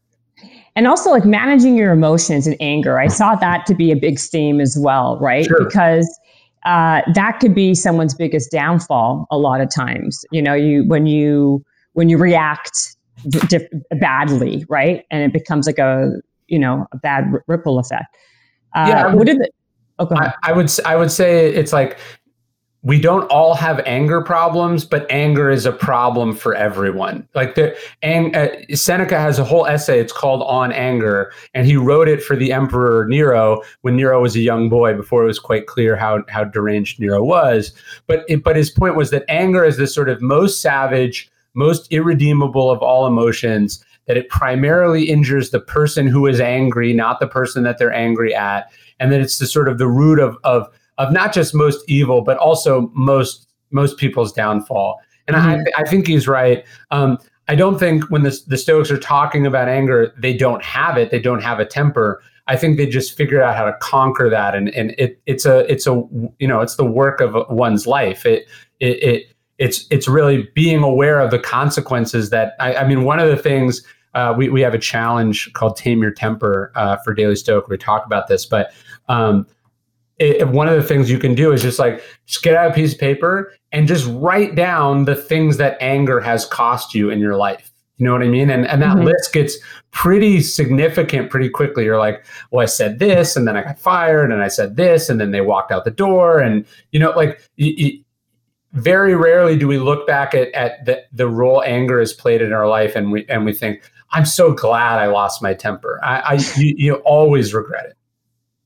and 0.76 0.86
also 0.86 1.10
like 1.10 1.24
managing 1.24 1.76
your 1.76 1.92
emotions 1.92 2.46
and 2.46 2.56
anger 2.60 2.98
i 2.98 3.06
saw 3.06 3.34
that 3.36 3.64
to 3.66 3.74
be 3.74 3.90
a 3.90 3.96
big 3.96 4.18
theme 4.18 4.60
as 4.60 4.76
well 4.78 5.18
right 5.18 5.46
sure. 5.46 5.64
because 5.64 6.18
uh, 6.64 7.02
that 7.14 7.38
could 7.40 7.54
be 7.54 7.74
someone's 7.74 8.14
biggest 8.14 8.50
downfall 8.50 9.26
a 9.30 9.38
lot 9.38 9.60
of 9.60 9.68
times 9.72 10.24
you 10.32 10.42
know 10.42 10.54
you 10.54 10.84
when 10.86 11.06
you 11.06 11.64
when 11.92 12.08
you 12.08 12.18
react 12.18 12.96
badly 14.00 14.64
right? 14.68 15.04
And 15.10 15.22
it 15.22 15.32
becomes 15.32 15.66
like 15.66 15.78
a 15.78 16.12
you 16.46 16.58
know 16.58 16.86
a 16.92 16.96
bad 16.98 17.24
r- 17.32 17.44
ripple 17.46 17.78
effect. 17.78 18.14
Uh, 18.74 18.86
yeah, 18.88 19.14
what 19.14 19.26
did 19.26 19.38
the, 19.38 19.50
oh, 19.98 20.08
I, 20.16 20.32
I 20.42 20.52
would 20.52 20.70
I 20.84 20.96
would 20.96 21.10
say 21.10 21.52
it's 21.52 21.72
like 21.72 21.98
we 22.84 23.00
don't 23.00 23.24
all 23.30 23.54
have 23.54 23.80
anger 23.86 24.20
problems, 24.20 24.84
but 24.84 25.10
anger 25.10 25.50
is 25.50 25.64
a 25.64 25.72
problem 25.72 26.34
for 26.34 26.54
everyone. 26.54 27.26
Like 27.34 27.54
the 27.54 27.74
and 28.02 28.36
uh, 28.36 28.48
Seneca 28.74 29.18
has 29.18 29.38
a 29.38 29.44
whole 29.44 29.66
essay. 29.66 29.98
It's 29.98 30.12
called 30.12 30.42
"On 30.42 30.70
Anger," 30.70 31.32
and 31.54 31.66
he 31.66 31.76
wrote 31.76 32.08
it 32.08 32.22
for 32.22 32.36
the 32.36 32.52
Emperor 32.52 33.06
Nero 33.08 33.62
when 33.80 33.96
Nero 33.96 34.20
was 34.20 34.36
a 34.36 34.40
young 34.40 34.68
boy, 34.68 34.94
before 34.94 35.22
it 35.24 35.26
was 35.26 35.38
quite 35.38 35.66
clear 35.66 35.96
how 35.96 36.22
how 36.28 36.44
deranged 36.44 37.00
Nero 37.00 37.24
was. 37.24 37.72
But 38.06 38.24
it, 38.28 38.44
but 38.44 38.54
his 38.54 38.70
point 38.70 38.96
was 38.96 39.10
that 39.10 39.24
anger 39.28 39.64
is 39.64 39.78
the 39.78 39.86
sort 39.86 40.10
of 40.10 40.20
most 40.20 40.60
savage, 40.60 41.30
most 41.54 41.90
irredeemable 41.90 42.70
of 42.70 42.80
all 42.80 43.06
emotions. 43.06 43.82
That 44.06 44.18
it 44.18 44.28
primarily 44.28 45.04
injures 45.04 45.48
the 45.48 45.60
person 45.60 46.06
who 46.06 46.26
is 46.26 46.38
angry, 46.38 46.92
not 46.92 47.20
the 47.20 47.26
person 47.26 47.62
that 47.62 47.78
they're 47.78 47.90
angry 47.90 48.34
at, 48.34 48.70
and 49.00 49.10
that 49.10 49.22
it's 49.22 49.38
the 49.38 49.46
sort 49.46 49.66
of 49.66 49.78
the 49.78 49.88
root 49.88 50.18
of 50.18 50.36
of 50.44 50.68
of 50.98 51.12
not 51.12 51.32
just 51.32 51.54
most 51.54 51.84
evil, 51.88 52.22
but 52.22 52.36
also 52.38 52.90
most 52.94 53.48
most 53.70 53.98
people's 53.98 54.32
downfall. 54.32 55.00
And 55.26 55.36
mm-hmm. 55.36 55.62
I, 55.76 55.82
I 55.82 55.84
think 55.84 56.06
he's 56.06 56.28
right. 56.28 56.64
Um, 56.90 57.18
I 57.48 57.54
don't 57.54 57.78
think 57.78 58.10
when 58.10 58.22
the, 58.22 58.38
the 58.46 58.56
Stoics 58.56 58.90
are 58.90 58.98
talking 58.98 59.46
about 59.46 59.68
anger, 59.68 60.14
they 60.16 60.34
don't 60.34 60.62
have 60.62 60.96
it. 60.96 61.10
They 61.10 61.18
don't 61.18 61.42
have 61.42 61.60
a 61.60 61.66
temper. 61.66 62.22
I 62.46 62.56
think 62.56 62.76
they 62.76 62.86
just 62.86 63.16
figured 63.16 63.42
out 63.42 63.56
how 63.56 63.64
to 63.64 63.74
conquer 63.80 64.28
that, 64.30 64.54
and 64.54 64.68
and 64.70 64.94
it 64.98 65.20
it's 65.26 65.46
a 65.46 65.70
it's 65.70 65.86
a 65.86 65.94
you 66.38 66.48
know 66.48 66.60
it's 66.60 66.76
the 66.76 66.84
work 66.84 67.20
of 67.20 67.34
one's 67.48 67.86
life. 67.86 68.26
It 68.26 68.46
it, 68.80 69.02
it 69.02 69.26
it's 69.58 69.86
it's 69.90 70.08
really 70.08 70.48
being 70.54 70.82
aware 70.82 71.20
of 71.20 71.30
the 71.30 71.38
consequences. 71.38 72.30
That 72.30 72.54
I, 72.60 72.76
I 72.76 72.86
mean, 72.86 73.04
one 73.04 73.18
of 73.18 73.28
the 73.28 73.36
things 73.36 73.82
uh, 74.14 74.34
we 74.36 74.48
we 74.48 74.60
have 74.60 74.74
a 74.74 74.78
challenge 74.78 75.52
called 75.54 75.76
Tame 75.76 76.02
Your 76.02 76.12
Temper 76.12 76.70
uh, 76.74 76.96
for 76.98 77.14
Daily 77.14 77.36
Stoic. 77.36 77.68
We 77.68 77.78
talk 77.78 78.04
about 78.04 78.28
this, 78.28 78.44
but 78.44 78.72
um, 79.08 79.46
it, 80.18 80.48
one 80.48 80.68
of 80.68 80.76
the 80.76 80.82
things 80.82 81.10
you 81.10 81.18
can 81.18 81.34
do 81.34 81.52
is 81.52 81.62
just 81.62 81.78
like 81.78 82.02
just 82.26 82.42
get 82.42 82.54
out 82.54 82.70
a 82.70 82.74
piece 82.74 82.92
of 82.92 83.00
paper 83.00 83.52
and 83.72 83.88
just 83.88 84.06
write 84.12 84.54
down 84.54 85.04
the 85.04 85.16
things 85.16 85.56
that 85.56 85.76
anger 85.80 86.20
has 86.20 86.46
cost 86.46 86.94
you 86.94 87.10
in 87.10 87.18
your 87.18 87.36
life. 87.36 87.72
You 87.96 88.06
know 88.06 88.12
what 88.12 88.22
I 88.22 88.28
mean? 88.28 88.50
And 88.50 88.66
and 88.66 88.82
that 88.82 88.96
mm-hmm. 88.96 89.06
list 89.06 89.32
gets 89.32 89.56
pretty 89.90 90.40
significant 90.40 91.30
pretty 91.30 91.48
quickly. 91.48 91.84
You're 91.84 91.98
like, 91.98 92.24
well, 92.50 92.62
I 92.62 92.66
said 92.66 92.98
this, 92.98 93.36
and 93.36 93.46
then 93.46 93.56
I 93.56 93.62
got 93.62 93.78
fired, 93.78 94.32
and 94.32 94.42
I 94.42 94.48
said 94.48 94.76
this, 94.76 95.08
and 95.08 95.20
then 95.20 95.30
they 95.30 95.40
walked 95.40 95.70
out 95.70 95.84
the 95.84 95.90
door, 95.90 96.38
and 96.38 96.64
you 96.92 97.00
know, 97.00 97.10
like. 97.10 97.40
very 98.72 99.14
rarely 99.14 99.56
do 99.56 99.68
we 99.68 99.78
look 99.78 100.04
back 100.04 100.34
at, 100.34 100.52
at 100.52 100.84
the, 100.84 101.00
the 101.12 101.28
role 101.28 101.62
anger 101.62 102.00
has 102.00 102.12
played 102.12 102.42
in 102.42 102.52
our 102.52 102.66
life 102.66 102.96
and 102.96 103.12
we 103.12 103.24
and 103.28 103.44
we 103.44 103.52
think 103.52 103.88
i'm 104.10 104.26
so 104.26 104.52
glad 104.52 104.98
i 104.98 105.06
lost 105.06 105.40
my 105.40 105.54
temper 105.54 106.00
i, 106.02 106.18
I 106.18 106.34
you, 106.56 106.74
you 106.76 106.94
always 107.04 107.54
regret 107.54 107.86
it 107.86 107.96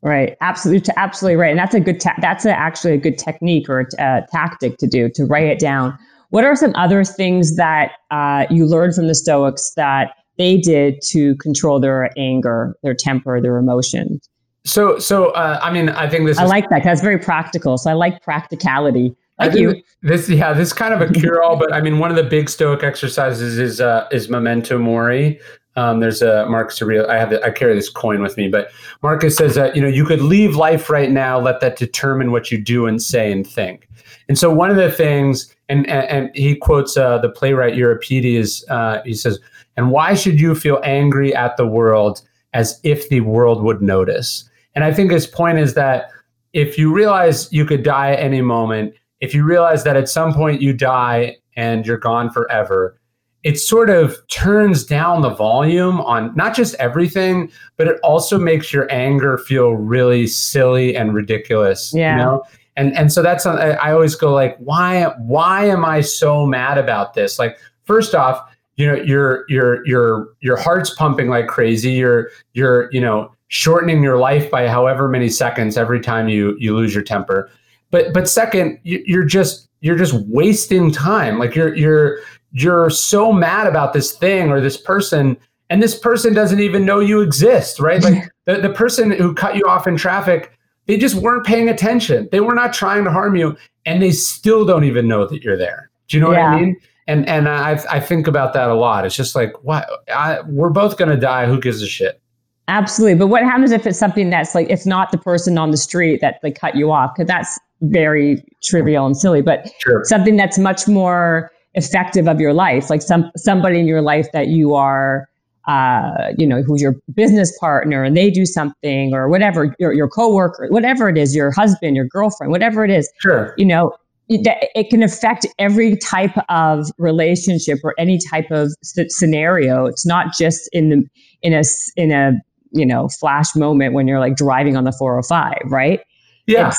Right, 0.00 0.36
absolutely, 0.40 0.94
absolutely 0.96 1.36
right, 1.36 1.50
and 1.50 1.58
that's 1.58 1.74
a 1.74 1.80
good. 1.80 2.00
Ta- 2.00 2.14
that's 2.20 2.44
a, 2.44 2.52
actually 2.52 2.94
a 2.94 2.98
good 2.98 3.18
technique 3.18 3.68
or 3.68 3.80
a, 3.80 3.86
a 3.98 4.26
tactic 4.30 4.76
to 4.78 4.86
do 4.86 5.08
to 5.10 5.24
write 5.24 5.46
it 5.46 5.58
down. 5.58 5.98
What 6.30 6.44
are 6.44 6.54
some 6.54 6.72
other 6.76 7.02
things 7.02 7.56
that 7.56 7.92
uh, 8.10 8.46
you 8.48 8.64
learned 8.66 8.94
from 8.94 9.08
the 9.08 9.14
Stoics 9.14 9.72
that 9.74 10.12
they 10.36 10.56
did 10.58 11.00
to 11.08 11.34
control 11.36 11.80
their 11.80 12.10
anger, 12.16 12.76
their 12.84 12.94
temper, 12.94 13.40
their 13.40 13.56
emotions? 13.56 14.28
So, 14.64 14.98
so 15.00 15.30
uh, 15.30 15.58
I 15.62 15.72
mean, 15.72 15.88
I 15.88 16.08
think 16.08 16.26
this. 16.26 16.38
I 16.38 16.44
is, 16.44 16.50
like 16.50 16.68
that. 16.70 16.84
That's 16.84 17.00
very 17.00 17.18
practical. 17.18 17.76
So 17.76 17.90
I 17.90 17.94
like 17.94 18.22
practicality. 18.22 19.16
Thank 19.38 19.54
you. 19.54 19.82
This, 20.02 20.28
yeah, 20.28 20.52
this 20.52 20.68
is 20.68 20.72
kind 20.72 20.92
of 20.92 21.00
a 21.00 21.12
cure-all, 21.18 21.56
but 21.56 21.72
I 21.72 21.80
mean, 21.80 21.98
one 21.98 22.10
of 22.10 22.16
the 22.16 22.24
big 22.24 22.48
Stoic 22.48 22.82
exercises 22.82 23.58
is 23.58 23.80
uh, 23.80 24.06
is 24.12 24.28
memento 24.28 24.78
mori, 24.78 25.40
um, 25.78 26.00
there's 26.00 26.22
a 26.22 26.44
Marcus 26.48 26.82
Aurelius. 26.82 27.08
I 27.08 27.16
have 27.18 27.30
the, 27.30 27.44
I 27.44 27.50
carry 27.50 27.72
this 27.72 27.88
coin 27.88 28.20
with 28.20 28.36
me, 28.36 28.48
but 28.48 28.72
Marcus 29.00 29.36
says 29.36 29.54
that 29.54 29.76
you 29.76 29.82
know 29.82 29.86
you 29.86 30.04
could 30.04 30.20
leave 30.20 30.56
life 30.56 30.90
right 30.90 31.08
now. 31.08 31.38
Let 31.38 31.60
that 31.60 31.76
determine 31.76 32.32
what 32.32 32.50
you 32.50 32.58
do 32.58 32.86
and 32.86 33.00
say 33.00 33.30
and 33.30 33.46
think. 33.46 33.88
And 34.28 34.36
so 34.36 34.52
one 34.52 34.70
of 34.70 34.76
the 34.76 34.90
things, 34.90 35.54
and 35.68 35.88
and, 35.88 36.04
and 36.08 36.30
he 36.34 36.56
quotes 36.56 36.96
uh, 36.96 37.18
the 37.18 37.28
playwright 37.28 37.76
Euripides. 37.76 38.64
Uh, 38.68 39.02
he 39.04 39.14
says, 39.14 39.38
"And 39.76 39.92
why 39.92 40.14
should 40.14 40.40
you 40.40 40.56
feel 40.56 40.80
angry 40.82 41.32
at 41.32 41.56
the 41.56 41.66
world 41.66 42.22
as 42.54 42.80
if 42.82 43.08
the 43.08 43.20
world 43.20 43.62
would 43.62 43.80
notice?" 43.80 44.50
And 44.74 44.84
I 44.84 44.92
think 44.92 45.12
his 45.12 45.28
point 45.28 45.58
is 45.58 45.74
that 45.74 46.10
if 46.54 46.76
you 46.76 46.92
realize 46.92 47.52
you 47.52 47.64
could 47.64 47.84
die 47.84 48.14
at 48.14 48.18
any 48.18 48.42
moment, 48.42 48.94
if 49.20 49.32
you 49.32 49.44
realize 49.44 49.84
that 49.84 49.96
at 49.96 50.08
some 50.08 50.34
point 50.34 50.60
you 50.60 50.72
die 50.72 51.36
and 51.54 51.86
you're 51.86 51.98
gone 51.98 52.30
forever 52.30 52.98
it 53.44 53.58
sort 53.58 53.88
of 53.88 54.16
turns 54.28 54.84
down 54.84 55.22
the 55.22 55.30
volume 55.30 56.00
on 56.00 56.34
not 56.34 56.54
just 56.54 56.74
everything, 56.76 57.50
but 57.76 57.86
it 57.86 57.98
also 58.02 58.38
makes 58.38 58.72
your 58.72 58.90
anger 58.92 59.38
feel 59.38 59.72
really 59.72 60.26
silly 60.26 60.96
and 60.96 61.14
ridiculous. 61.14 61.92
Yeah. 61.94 62.16
You 62.16 62.22
know? 62.24 62.42
And 62.76 62.96
and 62.96 63.12
so 63.12 63.22
that's 63.22 63.44
uh, 63.44 63.76
I 63.80 63.90
always 63.90 64.14
go 64.14 64.32
like, 64.32 64.56
why 64.58 65.12
why 65.18 65.64
am 65.66 65.84
I 65.84 66.00
so 66.00 66.46
mad 66.46 66.78
about 66.78 67.14
this? 67.14 67.38
Like, 67.38 67.58
first 67.84 68.14
off, 68.14 68.40
you 68.76 68.86
know, 68.86 68.94
your 68.94 69.44
your 69.48 69.84
your 69.84 70.28
your 70.40 70.56
heart's 70.56 70.94
pumping 70.94 71.28
like 71.28 71.48
crazy. 71.48 71.90
You're 71.90 72.30
you're 72.52 72.88
you 72.92 73.00
know 73.00 73.32
shortening 73.48 74.02
your 74.02 74.18
life 74.18 74.48
by 74.50 74.68
however 74.68 75.08
many 75.08 75.28
seconds 75.28 75.76
every 75.76 76.00
time 76.00 76.28
you 76.28 76.56
you 76.60 76.76
lose 76.76 76.94
your 76.94 77.02
temper. 77.02 77.50
But 77.90 78.14
but 78.14 78.28
second, 78.28 78.78
you're 78.84 79.24
just 79.24 79.68
you're 79.80 79.96
just 79.96 80.14
wasting 80.28 80.92
time. 80.92 81.38
Like 81.38 81.56
you're 81.56 81.74
you're 81.74 82.20
you're 82.52 82.90
so 82.90 83.32
mad 83.32 83.66
about 83.66 83.92
this 83.92 84.12
thing 84.12 84.50
or 84.50 84.60
this 84.60 84.76
person 84.76 85.36
and 85.70 85.82
this 85.82 85.98
person 85.98 86.32
doesn't 86.32 86.60
even 86.60 86.84
know 86.84 86.98
you 86.98 87.20
exist 87.20 87.78
right 87.78 88.02
like 88.02 88.28
the, 88.46 88.56
the 88.56 88.70
person 88.70 89.10
who 89.10 89.34
cut 89.34 89.56
you 89.56 89.62
off 89.66 89.86
in 89.86 89.96
traffic 89.96 90.58
they 90.88 90.96
just 90.96 91.16
weren't 91.16 91.46
paying 91.46 91.68
attention. 91.68 92.28
They 92.32 92.40
were 92.40 92.54
not 92.54 92.72
trying 92.72 93.04
to 93.04 93.12
harm 93.12 93.36
you, 93.36 93.56
and 93.86 94.02
they 94.02 94.10
still 94.10 94.64
don't 94.64 94.84
even 94.84 95.06
know 95.06 95.26
that 95.26 95.44
you're 95.44 95.56
there. 95.56 95.90
Do 96.08 96.16
you 96.16 96.22
know 96.22 96.32
yeah. 96.32 96.50
what 96.50 96.56
I 96.56 96.60
mean? 96.60 96.76
And 97.06 97.28
and 97.28 97.48
I 97.48 97.78
I 97.90 98.00
think 98.00 98.26
about 98.26 98.54
that 98.54 98.70
a 98.70 98.74
lot. 98.74 99.06
It's 99.06 99.14
just 99.14 99.36
like 99.36 99.52
what 99.62 99.86
I, 100.12 100.40
we're 100.48 100.70
both 100.70 100.96
gonna 100.96 101.16
die. 101.16 101.46
Who 101.46 101.60
gives 101.60 101.82
a 101.82 101.86
shit? 101.86 102.20
Absolutely. 102.68 103.18
But 103.18 103.28
what 103.28 103.42
happens 103.42 103.70
if 103.70 103.86
it's 103.86 103.98
something 103.98 104.30
that's 104.30 104.54
like 104.54 104.68
it's 104.68 104.86
not 104.86 105.12
the 105.12 105.18
person 105.18 105.56
on 105.58 105.70
the 105.70 105.76
street 105.76 106.20
that 106.22 106.40
they 106.42 106.50
cut 106.50 106.74
you 106.74 106.90
off? 106.90 107.14
Because 107.14 107.28
that's 107.28 107.58
very 107.82 108.42
trivial 108.62 109.06
and 109.06 109.16
silly. 109.16 109.42
But 109.42 109.70
sure. 109.80 110.04
something 110.04 110.36
that's 110.36 110.58
much 110.58 110.88
more 110.88 111.50
effective 111.74 112.28
of 112.28 112.40
your 112.40 112.52
life, 112.52 112.90
like 112.90 113.02
some 113.02 113.30
somebody 113.36 113.78
in 113.78 113.86
your 113.86 114.02
life 114.02 114.26
that 114.32 114.48
you 114.48 114.74
are 114.74 115.28
uh, 115.68 116.32
you 116.38 116.46
know, 116.46 116.62
who's 116.62 116.80
your 116.80 116.96
business 117.14 117.56
partner 117.58 118.02
and 118.02 118.16
they 118.16 118.30
do 118.30 118.46
something 118.46 119.12
or 119.12 119.28
whatever, 119.28 119.76
your, 119.78 119.92
your 119.92 120.08
coworker, 120.08 120.66
whatever 120.70 121.10
it 121.10 121.18
is, 121.18 121.36
your 121.36 121.50
husband, 121.50 121.94
your 121.94 122.06
girlfriend, 122.06 122.50
whatever 122.50 122.86
it 122.86 122.90
is, 122.90 123.12
sure. 123.20 123.54
you 123.58 123.66
know, 123.66 123.94
it, 124.30 124.46
it 124.74 124.88
can 124.88 125.02
affect 125.02 125.46
every 125.58 125.94
type 125.98 126.34
of 126.48 126.86
relationship 126.96 127.80
or 127.84 127.94
any 127.98 128.18
type 128.30 128.50
of 128.50 128.70
scenario. 128.82 129.84
It's 129.84 130.06
not 130.06 130.28
just 130.38 130.70
in 130.72 130.88
the, 130.88 131.06
in 131.42 131.52
a, 131.52 131.62
in 131.96 132.12
a, 132.12 132.32
you 132.72 132.86
know, 132.86 133.08
flash 133.08 133.54
moment 133.54 133.92
when 133.92 134.08
you're 134.08 134.20
like 134.20 134.36
driving 134.36 134.74
on 134.74 134.84
the 134.84 134.92
405, 134.92 135.70
right? 135.70 136.00
Yeah. 136.46 136.72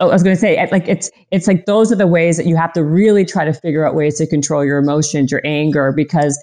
Oh, 0.00 0.10
I 0.10 0.12
was 0.12 0.22
going 0.22 0.36
to 0.36 0.40
say, 0.40 0.68
like 0.70 0.86
it's 0.86 1.10
it's 1.30 1.48
like 1.48 1.66
those 1.66 1.90
are 1.90 1.96
the 1.96 2.06
ways 2.06 2.36
that 2.36 2.46
you 2.46 2.56
have 2.56 2.72
to 2.74 2.84
really 2.84 3.24
try 3.24 3.44
to 3.44 3.52
figure 3.52 3.86
out 3.86 3.94
ways 3.94 4.18
to 4.18 4.26
control 4.26 4.64
your 4.64 4.78
emotions, 4.78 5.32
your 5.32 5.40
anger, 5.44 5.92
because 5.92 6.40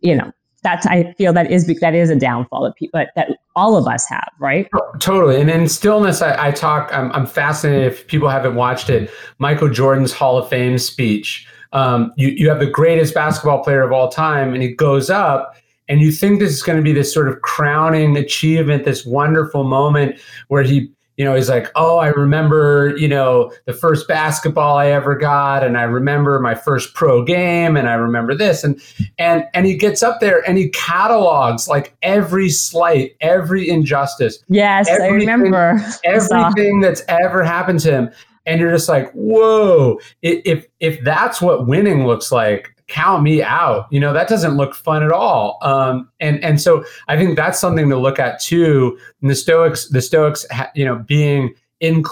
you 0.00 0.16
know 0.16 0.32
that's 0.62 0.86
I 0.86 1.12
feel 1.16 1.32
that 1.32 1.50
is 1.50 1.66
that 1.80 1.94
is 1.94 2.10
a 2.10 2.16
downfall 2.16 2.64
that 2.64 2.74
people 2.76 3.04
that 3.14 3.28
all 3.56 3.76
of 3.76 3.86
us 3.86 4.06
have, 4.08 4.28
right? 4.40 4.68
Totally. 4.98 5.40
And 5.40 5.48
in 5.48 5.68
stillness, 5.68 6.20
I, 6.20 6.48
I 6.48 6.50
talk. 6.50 6.90
I'm, 6.92 7.12
I'm 7.12 7.26
fascinated. 7.26 7.86
If 7.86 8.06
people 8.06 8.28
haven't 8.28 8.56
watched 8.56 8.90
it, 8.90 9.10
Michael 9.38 9.68
Jordan's 9.68 10.12
Hall 10.12 10.38
of 10.38 10.48
Fame 10.48 10.78
speech. 10.78 11.46
Um, 11.72 12.12
you 12.16 12.28
you 12.28 12.48
have 12.48 12.58
the 12.58 12.66
greatest 12.66 13.14
basketball 13.14 13.62
player 13.62 13.82
of 13.82 13.92
all 13.92 14.08
time, 14.08 14.52
and 14.52 14.62
he 14.62 14.74
goes 14.74 15.08
up, 15.08 15.54
and 15.88 16.00
you 16.00 16.10
think 16.10 16.40
this 16.40 16.52
is 16.52 16.62
going 16.62 16.76
to 16.76 16.82
be 16.82 16.92
this 16.92 17.14
sort 17.14 17.28
of 17.28 17.40
crowning 17.42 18.16
achievement, 18.16 18.84
this 18.84 19.06
wonderful 19.06 19.64
moment 19.64 20.20
where 20.48 20.64
he 20.64 20.90
you 21.20 21.26
know, 21.26 21.34
he's 21.34 21.50
like, 21.50 21.70
oh, 21.74 21.98
I 21.98 22.06
remember, 22.06 22.96
you 22.96 23.06
know, 23.06 23.52
the 23.66 23.74
first 23.74 24.08
basketball 24.08 24.78
I 24.78 24.86
ever 24.86 25.14
got, 25.14 25.62
and 25.62 25.76
I 25.76 25.82
remember 25.82 26.40
my 26.40 26.54
first 26.54 26.94
pro 26.94 27.22
game, 27.22 27.76
and 27.76 27.90
I 27.90 27.92
remember 27.92 28.34
this, 28.34 28.64
and 28.64 28.80
and 29.18 29.44
and 29.52 29.66
he 29.66 29.76
gets 29.76 30.02
up 30.02 30.20
there 30.20 30.42
and 30.48 30.56
he 30.56 30.70
catalogs 30.70 31.68
like 31.68 31.94
every 32.00 32.48
slight, 32.48 33.16
every 33.20 33.68
injustice. 33.68 34.42
Yes, 34.48 34.88
I 34.88 35.08
remember 35.08 35.78
everything 36.04 36.80
that's 36.80 37.02
ever 37.06 37.44
happened 37.44 37.80
to 37.80 37.90
him, 37.90 38.10
and 38.46 38.58
you're 38.58 38.72
just 38.72 38.88
like, 38.88 39.12
whoa! 39.12 40.00
If 40.22 40.68
if 40.80 41.04
that's 41.04 41.42
what 41.42 41.66
winning 41.66 42.06
looks 42.06 42.32
like, 42.32 42.74
count 42.90 43.22
me 43.22 43.42
out. 43.42 43.86
You 43.90 44.00
know, 44.00 44.12
that 44.12 44.28
doesn't 44.28 44.56
look 44.56 44.74
fun 44.74 45.02
at 45.02 45.12
all. 45.12 45.58
Um, 45.62 46.10
and 46.20 46.42
and 46.44 46.60
so 46.60 46.84
I 47.08 47.16
think 47.16 47.36
that's 47.36 47.58
something 47.58 47.88
to 47.88 47.96
look 47.96 48.18
at 48.18 48.40
too. 48.40 48.98
And 49.22 49.30
the 49.30 49.34
Stoics, 49.34 49.88
the 49.88 50.02
Stoics, 50.02 50.44
you 50.74 50.84
know, 50.84 50.96
being 50.96 51.54
in 51.80 52.04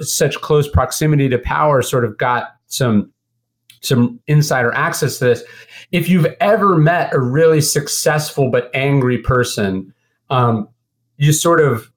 such 0.00 0.40
close 0.40 0.68
proximity 0.68 1.28
to 1.28 1.38
power, 1.38 1.82
sort 1.82 2.04
of 2.04 2.16
got 2.16 2.54
some 2.66 3.12
some 3.82 4.20
insider 4.28 4.72
access 4.74 5.18
to 5.18 5.26
this. 5.26 5.42
If 5.90 6.08
you've 6.08 6.28
ever 6.40 6.76
met 6.76 7.12
a 7.12 7.18
really 7.18 7.60
successful 7.60 8.50
but 8.50 8.70
angry 8.74 9.18
person, 9.18 9.92
um, 10.30 10.68
you 11.18 11.32
sort 11.32 11.60
of 11.60 11.91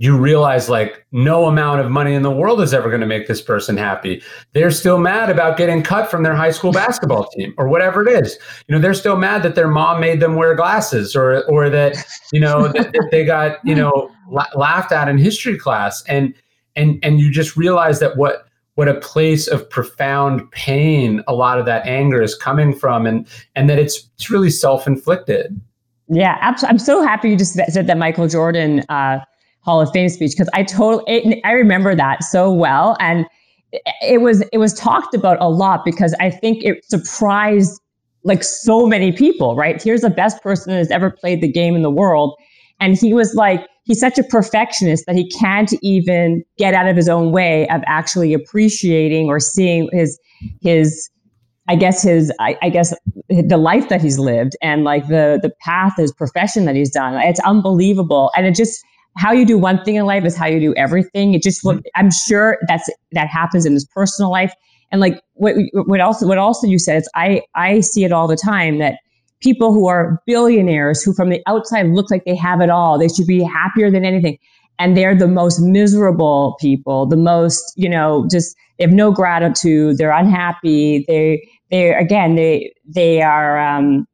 you 0.00 0.16
realize 0.16 0.68
like 0.68 1.04
no 1.10 1.46
amount 1.46 1.80
of 1.80 1.90
money 1.90 2.14
in 2.14 2.22
the 2.22 2.30
world 2.30 2.60
is 2.60 2.72
ever 2.72 2.88
going 2.88 3.00
to 3.00 3.06
make 3.06 3.26
this 3.26 3.42
person 3.42 3.76
happy. 3.76 4.22
They're 4.52 4.70
still 4.70 4.98
mad 4.98 5.28
about 5.28 5.56
getting 5.58 5.82
cut 5.82 6.08
from 6.08 6.22
their 6.22 6.36
high 6.36 6.52
school 6.52 6.70
basketball 6.72 7.26
team 7.36 7.52
or 7.58 7.68
whatever 7.68 8.06
it 8.06 8.24
is. 8.24 8.38
You 8.68 8.74
know, 8.74 8.80
they're 8.80 8.94
still 8.94 9.16
mad 9.16 9.42
that 9.42 9.56
their 9.56 9.66
mom 9.66 10.00
made 10.00 10.20
them 10.20 10.36
wear 10.36 10.54
glasses 10.54 11.16
or 11.16 11.44
or 11.46 11.68
that, 11.70 11.96
you 12.32 12.40
know, 12.40 12.68
that, 12.68 12.92
that, 12.92 13.08
they 13.10 13.24
got, 13.24 13.58
you 13.64 13.74
know, 13.74 14.10
la- 14.28 14.46
laughed 14.54 14.92
at 14.92 15.08
in 15.08 15.18
history 15.18 15.58
class 15.58 16.02
and 16.04 16.32
and 16.76 17.00
and 17.02 17.18
you 17.18 17.32
just 17.32 17.56
realize 17.56 17.98
that 17.98 18.16
what 18.16 18.46
what 18.76 18.86
a 18.86 18.94
place 18.94 19.48
of 19.48 19.68
profound 19.68 20.48
pain 20.52 21.24
a 21.26 21.34
lot 21.34 21.58
of 21.58 21.66
that 21.66 21.84
anger 21.84 22.22
is 22.22 22.36
coming 22.36 22.72
from 22.72 23.04
and 23.04 23.26
and 23.56 23.68
that 23.68 23.80
it's 23.80 24.08
it's 24.14 24.30
really 24.30 24.50
self-inflicted. 24.50 25.60
Yeah, 26.08 26.38
absolutely. 26.40 26.72
I'm 26.72 26.78
so 26.78 27.02
happy 27.02 27.30
you 27.30 27.36
just 27.36 27.54
said 27.54 27.86
that 27.88 27.98
Michael 27.98 28.28
Jordan 28.28 28.84
uh, 28.88 29.18
Hall 29.68 29.82
of 29.82 29.90
Fame 29.92 30.08
speech 30.08 30.32
because 30.32 30.48
I 30.54 30.62
totally 30.62 31.44
I 31.44 31.52
remember 31.52 31.94
that 31.94 32.24
so 32.24 32.50
well 32.50 32.96
and 33.00 33.26
it 34.00 34.22
was 34.22 34.42
it 34.50 34.56
was 34.56 34.72
talked 34.72 35.14
about 35.14 35.36
a 35.42 35.50
lot 35.50 35.84
because 35.84 36.14
I 36.20 36.30
think 36.30 36.64
it 36.64 36.82
surprised 36.86 37.78
like 38.24 38.42
so 38.42 38.86
many 38.86 39.12
people, 39.12 39.56
right? 39.56 39.80
Here's 39.82 40.00
the 40.00 40.08
best 40.08 40.42
person 40.42 40.72
that 40.72 40.78
has 40.78 40.90
ever 40.90 41.10
played 41.10 41.42
the 41.42 41.52
game 41.52 41.76
in 41.76 41.82
the 41.82 41.90
world 41.90 42.34
and 42.80 42.96
he 42.96 43.12
was 43.12 43.34
like 43.34 43.66
he's 43.84 44.00
such 44.00 44.18
a 44.18 44.22
perfectionist 44.22 45.04
that 45.06 45.16
he 45.16 45.28
can't 45.28 45.74
even 45.82 46.42
get 46.56 46.72
out 46.72 46.88
of 46.88 46.96
his 46.96 47.10
own 47.10 47.30
way 47.30 47.68
of 47.68 47.82
actually 47.84 48.32
appreciating 48.32 49.26
or 49.28 49.38
seeing 49.38 49.86
his 49.92 50.18
his 50.62 51.10
I 51.70 51.76
guess 51.76 52.02
his 52.02 52.32
I, 52.40 52.56
I, 52.62 52.70
guess 52.70 52.94
the 53.28 53.58
life 53.58 53.90
that 53.90 54.00
he's 54.00 54.18
lived 54.18 54.56
and 54.62 54.84
like 54.84 55.08
the 55.08 55.38
the 55.42 55.52
path 55.60 55.92
his 55.98 56.10
profession 56.10 56.64
that 56.64 56.74
he's 56.74 56.90
done 56.90 57.16
it's 57.16 57.40
unbelievable 57.40 58.30
and 58.34 58.46
it 58.46 58.54
just 58.54 58.82
how 59.16 59.32
you 59.32 59.44
do 59.44 59.58
one 59.58 59.82
thing 59.84 59.96
in 59.96 60.06
life 60.06 60.24
is 60.24 60.36
how 60.36 60.46
you 60.46 60.60
do 60.60 60.74
everything. 60.74 61.34
It 61.34 61.42
just, 61.42 61.64
mm-hmm. 61.64 61.80
I'm 61.96 62.10
sure 62.10 62.58
that's, 62.68 62.88
that 63.12 63.28
happens 63.28 63.66
in 63.66 63.72
his 63.72 63.84
personal 63.86 64.30
life. 64.30 64.52
And 64.92 65.00
like 65.00 65.20
what, 65.34 65.56
what 65.72 66.00
also, 66.00 66.26
what 66.26 66.38
also 66.38 66.66
you 66.66 66.78
said 66.78 66.98
is 66.98 67.10
I, 67.14 67.42
I 67.54 67.80
see 67.80 68.04
it 68.04 68.12
all 68.12 68.28
the 68.28 68.36
time 68.36 68.78
that 68.78 68.98
people 69.40 69.72
who 69.72 69.86
are 69.88 70.22
billionaires 70.26 71.02
who 71.02 71.12
from 71.12 71.30
the 71.30 71.42
outside 71.46 71.86
look 71.88 72.10
like 72.10 72.24
they 72.24 72.36
have 72.36 72.60
it 72.60 72.70
all, 72.70 72.98
they 72.98 73.08
should 73.08 73.26
be 73.26 73.42
happier 73.42 73.90
than 73.90 74.04
anything. 74.04 74.38
And 74.78 74.96
they're 74.96 75.16
the 75.16 75.26
most 75.26 75.60
miserable 75.60 76.56
people, 76.60 77.06
the 77.06 77.16
most, 77.16 77.72
you 77.76 77.88
know, 77.88 78.26
just, 78.30 78.54
they 78.78 78.84
have 78.84 78.92
no 78.92 79.10
gratitude. 79.10 79.98
They're 79.98 80.12
unhappy. 80.12 81.04
They, 81.08 81.48
they, 81.70 81.92
again, 81.92 82.36
they, 82.36 82.72
they 82.86 83.22
are, 83.22 83.58
um, 83.58 84.06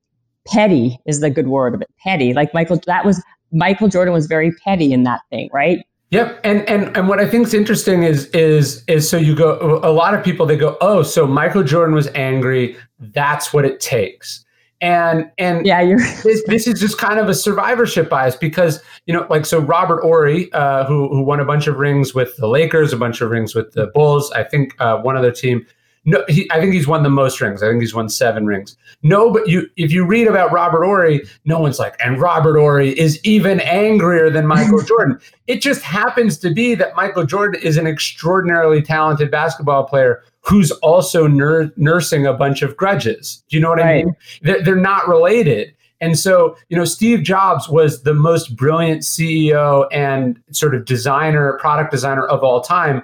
petty 0.47 0.99
is 1.07 1.21
the 1.21 1.29
good 1.29 1.49
word 1.49 1.75
of 1.75 1.83
it. 1.83 1.89
Petty. 2.03 2.33
Like 2.33 2.55
Michael, 2.55 2.81
that 2.87 3.05
was 3.05 3.23
Michael 3.55 3.89
Jordan 3.89 4.13
was 4.13 4.27
very 4.27 4.53
petty 4.65 4.93
in 4.93 5.05
that 5.05 5.21
thing, 5.31 5.49
right? 5.53 5.85
Yep, 6.11 6.41
and 6.45 6.69
and 6.69 6.97
and 6.97 7.09
what 7.09 7.19
I 7.19 7.29
think 7.29 7.47
is 7.47 7.55
interesting 7.55 8.03
is 8.03 8.27
is 8.27 8.85
is 8.87 9.09
so 9.09 9.17
you 9.17 9.35
go 9.35 9.81
a 9.83 9.91
lot 9.91 10.15
of 10.15 10.23
people 10.23 10.47
they 10.47 10.57
go 10.57 10.77
oh 10.81 11.03
so 11.03 11.27
Michael 11.27 11.65
Jordan 11.65 11.95
was 11.95 12.09
angry. 12.15 12.77
That's 13.01 13.53
what 13.53 13.65
it 13.65 13.81
takes. 13.81 14.45
And 14.81 15.31
and 15.39 15.67
yeah 15.67 15.81
you're 15.81 15.99
this, 16.23 16.43
this 16.47 16.67
is 16.67 16.79
just 16.79 16.99
kind 16.99 17.19
of 17.19 17.29
a 17.29 17.35
survivorship 17.35 18.11
bias 18.11 18.37
because 18.37 18.81
you 19.07 19.15
know 19.15 19.27
like 19.31 19.47
so 19.47 19.59
Robert 19.59 20.03
Horry 20.03 20.53
uh, 20.53 20.85
who 20.85 21.09
who 21.09 21.23
won 21.23 21.41
a 21.41 21.45
bunch 21.45 21.67
of 21.67 21.79
rings 21.79 22.15
with 22.15 22.37
the 22.37 22.47
Lakers 22.47 22.93
a 22.93 22.97
bunch 22.97 23.21
of 23.21 23.31
rings 23.31 23.55
with 23.55 23.73
the 23.73 23.89
Bulls 23.89 24.31
I 24.33 24.45
think 24.45 24.75
uh, 24.79 24.99
one 24.99 25.17
other 25.17 25.33
team 25.33 25.67
no, 26.07 26.23
he, 26.29 26.51
I 26.51 26.61
think 26.61 26.75
he's 26.75 26.87
won 26.87 27.03
the 27.03 27.11
most 27.11 27.41
rings. 27.41 27.63
I 27.63 27.69
think 27.69 27.81
he's 27.81 27.95
won 27.95 28.09
seven 28.09 28.47
rings. 28.47 28.77
No, 29.03 29.33
but 29.33 29.49
you, 29.49 29.69
if 29.77 29.91
you 29.91 30.05
read 30.05 30.29
about 30.29 30.53
Robert 30.53 30.85
Horry, 30.85 31.23
no 31.47 31.59
one's 31.59 31.79
like, 31.79 31.97
and 32.05 32.21
Robert 32.21 32.59
Horry 32.59 32.99
is 32.99 33.19
even 33.25 33.61
angrier 33.61 34.29
than 34.29 34.47
Michael 34.47 34.83
Jordan. 34.87 35.19
It 35.47 35.63
just 35.63 35.83
happens 35.83 36.37
to 36.39 36.53
be 36.53 36.75
that 36.75 36.95
Michael 36.95 37.25
Jordan 37.25 37.61
is 37.63 37.79
an 37.79 37.87
extraordinarily 37.87 38.83
talented 38.83 39.31
basketball 39.31 39.85
player 39.85 40.23
who's 40.41 40.71
also 40.73 41.27
nur- 41.27 41.73
nursing 41.77 42.27
a 42.27 42.35
bunch 42.35 42.61
of 42.61 42.77
grudges. 42.77 43.43
Do 43.49 43.57
you 43.57 43.63
know 43.63 43.71
what 43.71 43.79
right. 43.79 43.87
I 43.87 44.05
mean? 44.05 44.17
They're, 44.43 44.63
they're 44.63 44.77
not 44.77 45.09
related. 45.09 45.75
And 46.03 46.19
so, 46.19 46.57
you 46.69 46.77
know, 46.77 46.85
Steve 46.85 47.23
Jobs 47.23 47.67
was 47.69 48.03
the 48.03 48.13
most 48.13 48.57
brilliant 48.57 49.03
CEO 49.03 49.87
and 49.91 50.39
sort 50.51 50.75
of 50.75 50.85
designer, 50.85 51.57
product 51.61 51.91
designer 51.91 52.27
of 52.27 52.43
all 52.43 52.61
time. 52.61 53.03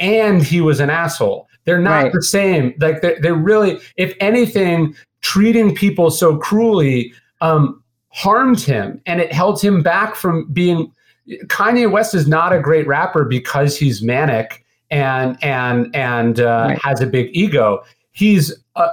And 0.00 0.42
he 0.42 0.60
was 0.60 0.80
an 0.80 0.90
asshole. 0.90 1.46
They're 1.64 1.78
not 1.78 2.04
right. 2.04 2.12
the 2.12 2.22
same. 2.22 2.74
Like 2.78 3.00
they're, 3.02 3.20
they're 3.20 3.34
really, 3.34 3.80
if 3.96 4.14
anything, 4.20 4.94
treating 5.20 5.74
people 5.74 6.10
so 6.10 6.36
cruelly 6.36 7.12
um, 7.40 7.82
harmed 8.08 8.60
him 8.60 9.00
and 9.06 9.20
it 9.20 9.32
held 9.32 9.62
him 9.62 9.82
back 9.82 10.14
from 10.14 10.50
being. 10.52 10.92
Kanye 11.46 11.90
West 11.90 12.14
is 12.14 12.26
not 12.26 12.52
a 12.52 12.58
great 12.58 12.86
rapper 12.86 13.24
because 13.24 13.76
he's 13.76 14.02
manic 14.02 14.64
and 14.90 15.38
and 15.42 15.94
and 15.94 16.40
uh, 16.40 16.66
right. 16.68 16.78
has 16.82 17.00
a 17.00 17.06
big 17.06 17.30
ego. 17.32 17.84
He's 18.12 18.52
a, 18.76 18.88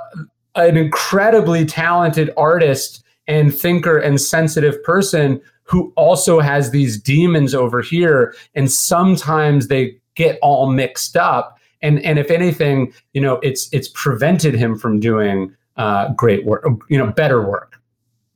an 0.55 0.77
incredibly 0.77 1.65
talented 1.65 2.31
artist 2.37 3.03
and 3.27 3.53
thinker 3.53 3.97
and 3.97 4.21
sensitive 4.21 4.81
person 4.83 5.41
who 5.63 5.91
also 5.97 6.39
has 6.39 6.71
these 6.71 7.01
demons 7.01 7.53
over 7.53 7.81
here, 7.81 8.35
and 8.55 8.71
sometimes 8.71 9.67
they 9.67 9.97
get 10.15 10.39
all 10.41 10.71
mixed 10.71 11.17
up 11.17 11.56
and 11.81 12.03
and 12.03 12.19
if 12.19 12.31
anything, 12.31 12.93
you 13.13 13.21
know, 13.21 13.35
it's 13.43 13.71
it's 13.73 13.87
prevented 13.89 14.53
him 14.53 14.77
from 14.77 14.99
doing 14.99 15.55
uh, 15.77 16.13
great 16.13 16.45
work, 16.45 16.65
you 16.89 16.97
know, 16.97 17.11
better 17.11 17.41
work. 17.41 17.76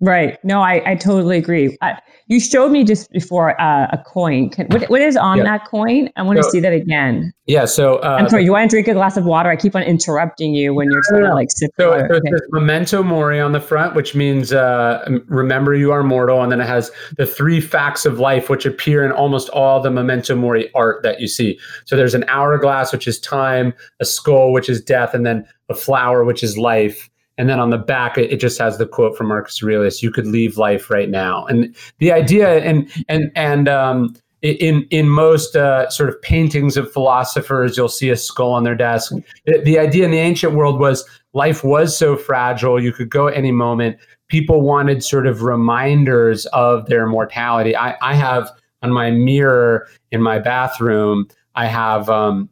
Right. 0.01 0.43
No, 0.43 0.61
I, 0.61 0.81
I 0.91 0.95
totally 0.95 1.37
agree. 1.37 1.77
I, 1.83 2.01
you 2.25 2.39
showed 2.39 2.71
me 2.71 2.83
just 2.83 3.11
before 3.11 3.59
uh, 3.61 3.87
a 3.91 3.99
coin. 3.99 4.49
Can, 4.49 4.65
what, 4.67 4.89
what 4.89 4.99
is 4.99 5.15
on 5.15 5.37
yeah. 5.37 5.43
that 5.43 5.67
coin? 5.67 6.09
I 6.15 6.23
want 6.23 6.37
to 6.37 6.43
see 6.43 6.59
that 6.59 6.73
again. 6.73 7.31
Yeah. 7.45 7.65
So 7.65 7.97
uh, 7.97 8.17
I'm 8.19 8.27
sorry. 8.27 8.43
You 8.43 8.51
want 8.51 8.71
to 8.71 8.73
drink 8.73 8.87
a 8.87 8.93
glass 8.93 9.15
of 9.15 9.25
water? 9.25 9.49
I 9.49 9.55
keep 9.55 9.75
on 9.75 9.83
interrupting 9.83 10.55
you 10.55 10.73
when 10.73 10.89
you're 10.89 11.03
trying 11.09 11.25
to 11.25 11.33
like 11.35 11.51
sip 11.51 11.69
so, 11.79 11.91
water. 11.91 12.07
So 12.09 12.15
okay. 12.15 12.31
memento 12.49 13.03
mori 13.03 13.39
on 13.39 13.51
the 13.51 13.59
front, 13.59 13.93
which 13.93 14.15
means 14.15 14.51
uh, 14.51 15.05
remember 15.27 15.75
you 15.75 15.91
are 15.91 16.01
mortal, 16.01 16.41
and 16.41 16.51
then 16.51 16.61
it 16.61 16.67
has 16.67 16.89
the 17.17 17.27
three 17.27 17.61
facts 17.61 18.03
of 18.03 18.17
life, 18.17 18.49
which 18.49 18.65
appear 18.65 19.05
in 19.05 19.11
almost 19.11 19.49
all 19.49 19.81
the 19.81 19.91
memento 19.91 20.35
mori 20.35 20.73
art 20.73 21.03
that 21.03 21.21
you 21.21 21.27
see. 21.27 21.59
So 21.85 21.95
there's 21.95 22.15
an 22.15 22.23
hourglass, 22.27 22.91
which 22.91 23.07
is 23.07 23.19
time, 23.19 23.71
a 23.99 24.05
skull, 24.05 24.51
which 24.51 24.67
is 24.67 24.81
death, 24.81 25.13
and 25.13 25.27
then 25.27 25.45
a 25.69 25.75
flower, 25.75 26.23
which 26.23 26.41
is 26.41 26.57
life 26.57 27.07
and 27.37 27.49
then 27.49 27.59
on 27.59 27.69
the 27.69 27.77
back 27.77 28.17
it, 28.17 28.37
just 28.37 28.59
has 28.59 28.77
the 28.77 28.85
quote 28.85 29.17
from 29.17 29.27
Marcus 29.27 29.61
Aurelius: 29.63 30.03
"You 30.03 30.11
could 30.11 30.27
leave 30.27 30.57
life 30.57 30.89
right 30.89 31.09
now." 31.09 31.45
And 31.45 31.75
the 31.99 32.11
idea, 32.11 32.59
and 32.59 32.89
and 33.07 33.31
and 33.35 33.67
um, 33.67 34.15
in 34.41 34.85
in 34.89 35.09
most 35.09 35.55
uh, 35.55 35.89
sort 35.89 36.09
of 36.09 36.21
paintings 36.21 36.77
of 36.77 36.91
philosophers, 36.91 37.77
you'll 37.77 37.89
see 37.89 38.09
a 38.09 38.17
skull 38.17 38.51
on 38.51 38.63
their 38.63 38.75
desk. 38.75 39.13
The, 39.45 39.61
the 39.63 39.79
idea 39.79 40.05
in 40.05 40.11
the 40.11 40.19
ancient 40.19 40.53
world 40.53 40.79
was 40.79 41.07
life 41.33 41.63
was 41.63 41.97
so 41.97 42.15
fragile; 42.17 42.81
you 42.81 42.91
could 42.91 43.09
go 43.09 43.27
any 43.27 43.51
moment. 43.51 43.97
People 44.27 44.61
wanted 44.61 45.03
sort 45.03 45.27
of 45.27 45.41
reminders 45.41 46.45
of 46.47 46.85
their 46.87 47.05
mortality. 47.05 47.75
I, 47.75 47.95
I 48.01 48.13
have 48.13 48.49
on 48.81 48.91
my 48.91 49.11
mirror 49.11 49.87
in 50.11 50.21
my 50.21 50.39
bathroom. 50.39 51.27
I 51.55 51.67
have 51.67 52.09
um, 52.09 52.49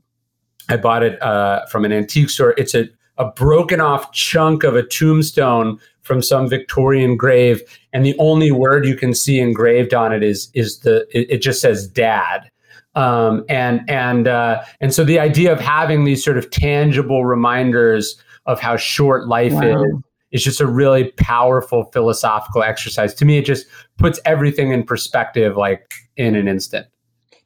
I 0.69 0.77
bought 0.77 1.03
it 1.03 1.21
uh, 1.21 1.65
from 1.65 1.85
an 1.85 1.91
antique 1.91 2.29
store. 2.29 2.53
It's 2.57 2.75
a 2.75 2.89
a 3.19 3.31
broken 3.31 3.81
off 3.81 4.11
chunk 4.13 4.63
of 4.63 4.75
a 4.75 4.83
tombstone 4.83 5.79
from 6.01 6.21
some 6.21 6.49
Victorian 6.49 7.15
grave, 7.15 7.61
and 7.93 8.05
the 8.05 8.15
only 8.17 8.51
word 8.51 8.85
you 8.85 8.95
can 8.95 9.13
see 9.13 9.39
engraved 9.39 9.93
on 9.93 10.11
it 10.11 10.23
is 10.23 10.49
is 10.53 10.79
the 10.79 11.05
it, 11.11 11.29
it 11.29 11.37
just 11.41 11.61
says 11.61 11.87
dad. 11.87 12.49
Um, 12.95 13.45
and 13.47 13.87
and 13.87 14.27
uh, 14.27 14.63
and 14.81 14.93
so 14.93 15.03
the 15.03 15.19
idea 15.19 15.53
of 15.53 15.59
having 15.59 16.05
these 16.05 16.23
sort 16.23 16.37
of 16.37 16.49
tangible 16.49 17.25
reminders 17.25 18.19
of 18.47 18.59
how 18.59 18.77
short 18.77 19.27
life 19.27 19.53
wow. 19.53 19.83
is 19.83 19.93
is 20.31 20.43
just 20.43 20.61
a 20.61 20.67
really 20.67 21.11
powerful 21.17 21.85
philosophical 21.85 22.63
exercise. 22.63 23.13
To 23.15 23.25
me, 23.25 23.37
it 23.37 23.45
just 23.45 23.67
puts 23.97 24.19
everything 24.25 24.71
in 24.71 24.83
perspective, 24.83 25.57
like 25.57 25.93
in 26.17 26.35
an 26.35 26.47
instant. 26.47 26.87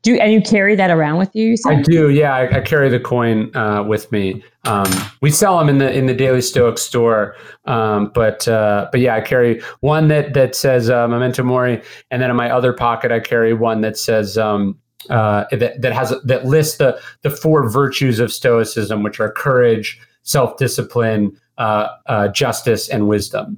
Do 0.03 0.11
you, 0.11 0.17
and 0.19 0.33
you 0.33 0.41
carry 0.41 0.75
that 0.75 0.91
around 0.91 1.17
with 1.17 1.33
you? 1.33 1.55
I 1.65 1.81
do. 1.81 2.09
Yeah, 2.09 2.35
I, 2.35 2.57
I 2.57 2.59
carry 2.59 2.89
the 2.89 2.99
coin 2.99 3.55
uh, 3.55 3.83
with 3.83 4.11
me. 4.11 4.43
Um, 4.65 4.91
we 5.21 5.31
sell 5.31 5.57
them 5.57 5.69
in 5.69 5.77
the 5.77 5.91
in 5.91 6.07
the 6.07 6.13
Daily 6.13 6.41
Stoic 6.41 6.77
store, 6.77 7.35
um, 7.65 8.11
but 8.13 8.45
uh, 8.45 8.89
but 8.91 8.99
yeah, 8.99 9.15
I 9.15 9.21
carry 9.21 9.61
one 9.79 10.09
that 10.09 10.33
that 10.33 10.55
says 10.55 10.89
uh, 10.89 11.07
Memento 11.07 11.41
Mori, 11.43 11.81
and 12.11 12.21
then 12.21 12.29
in 12.29 12.35
my 12.35 12.49
other 12.49 12.73
pocket 12.73 13.13
I 13.13 13.21
carry 13.21 13.53
one 13.53 13.79
that 13.81 13.97
says 13.97 14.37
um, 14.37 14.77
uh, 15.09 15.45
that 15.51 15.81
that 15.81 15.93
has 15.93 16.13
that 16.25 16.45
lists 16.45 16.77
the 16.77 16.99
the 17.21 17.29
four 17.29 17.69
virtues 17.69 18.19
of 18.19 18.31
Stoicism, 18.31 19.03
which 19.03 19.21
are 19.21 19.31
courage, 19.31 19.99
self 20.23 20.57
discipline, 20.57 21.39
uh, 21.57 21.87
uh, 22.07 22.27
justice, 22.27 22.89
and 22.89 23.07
wisdom. 23.07 23.57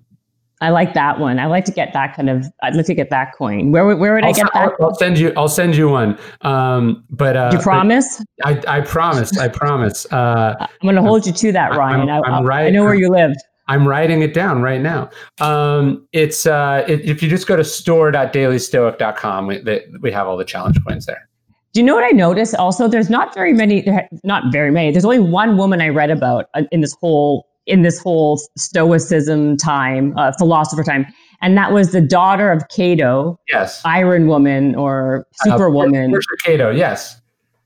I 0.61 0.69
like 0.69 0.93
that 0.93 1.19
one. 1.19 1.37
I 1.37 1.47
like 1.47 1.65
to 1.65 1.71
get 1.71 1.91
that 1.93 2.15
kind 2.15 2.29
of. 2.29 2.45
I'd 2.63 2.75
like 2.75 2.85
to 2.85 2.93
get 2.93 3.09
that 3.09 3.33
coin. 3.37 3.71
Where 3.71 3.95
where 3.95 4.15
would 4.15 4.23
I'll, 4.23 4.29
I 4.29 4.33
get 4.33 4.47
that? 4.53 4.73
I'll, 4.79 4.85
I'll, 4.87 4.95
send 4.95 5.19
you. 5.19 5.33
I'll 5.35 5.49
send 5.49 5.75
you 5.75 5.89
one. 5.89 6.17
Um, 6.41 7.03
but 7.09 7.35
uh, 7.35 7.49
you 7.53 7.59
promise? 7.59 8.23
I 8.43 8.61
I 8.67 8.81
promise. 8.81 9.37
I 9.37 9.49
promise. 9.49 10.05
Uh, 10.11 10.55
I'm 10.59 10.67
going 10.81 10.95
to 10.95 11.01
hold 11.01 11.25
you 11.25 11.33
to 11.33 11.51
that, 11.51 11.75
Ryan. 11.75 12.09
I'm, 12.09 12.23
I'm 12.23 12.45
right, 12.45 12.67
I 12.67 12.69
know 12.69 12.83
where 12.83 12.95
you 12.95 13.09
live. 13.09 13.33
I'm 13.67 13.87
writing 13.87 14.21
it 14.21 14.33
down 14.33 14.61
right 14.61 14.79
now. 14.79 15.09
Um, 15.41 16.07
it's 16.13 16.45
uh, 16.45 16.85
it, 16.87 17.01
if 17.01 17.21
you 17.21 17.29
just 17.29 17.47
go 17.47 17.55
to 17.55 17.63
store.dailystoic.com, 17.63 19.47
we 19.47 19.81
we 20.01 20.11
have 20.11 20.27
all 20.27 20.37
the 20.37 20.45
challenge 20.45 20.77
coins 20.85 21.05
there. 21.05 21.27
Do 21.73 21.81
you 21.81 21.85
know 21.85 21.95
what 21.95 22.05
I 22.05 22.11
noticed? 22.11 22.55
Also, 22.55 22.87
there's 22.87 23.09
not 23.09 23.33
very 23.33 23.51
many. 23.51 23.85
Not 24.23 24.51
very 24.53 24.71
many. 24.71 24.91
There's 24.91 25.03
only 25.03 25.19
one 25.19 25.57
woman 25.57 25.81
I 25.81 25.89
read 25.89 26.11
about 26.11 26.45
uh, 26.53 26.63
in 26.71 26.79
this 26.79 26.95
whole 27.01 27.47
in 27.65 27.81
this 27.81 27.99
whole 27.99 28.39
Stoicism 28.57 29.57
time, 29.57 30.17
uh, 30.17 30.31
philosopher 30.37 30.83
time. 30.83 31.05
And 31.41 31.57
that 31.57 31.71
was 31.71 31.91
the 31.91 32.01
daughter 32.01 32.51
of 32.51 32.63
Cato. 32.69 33.39
Yes. 33.47 33.81
Iron 33.85 34.27
Woman 34.27 34.75
or 34.75 35.27
Superwoman. 35.43 36.15
Uh, 36.15 36.19
Cato, 36.43 36.71
yes. 36.71 37.19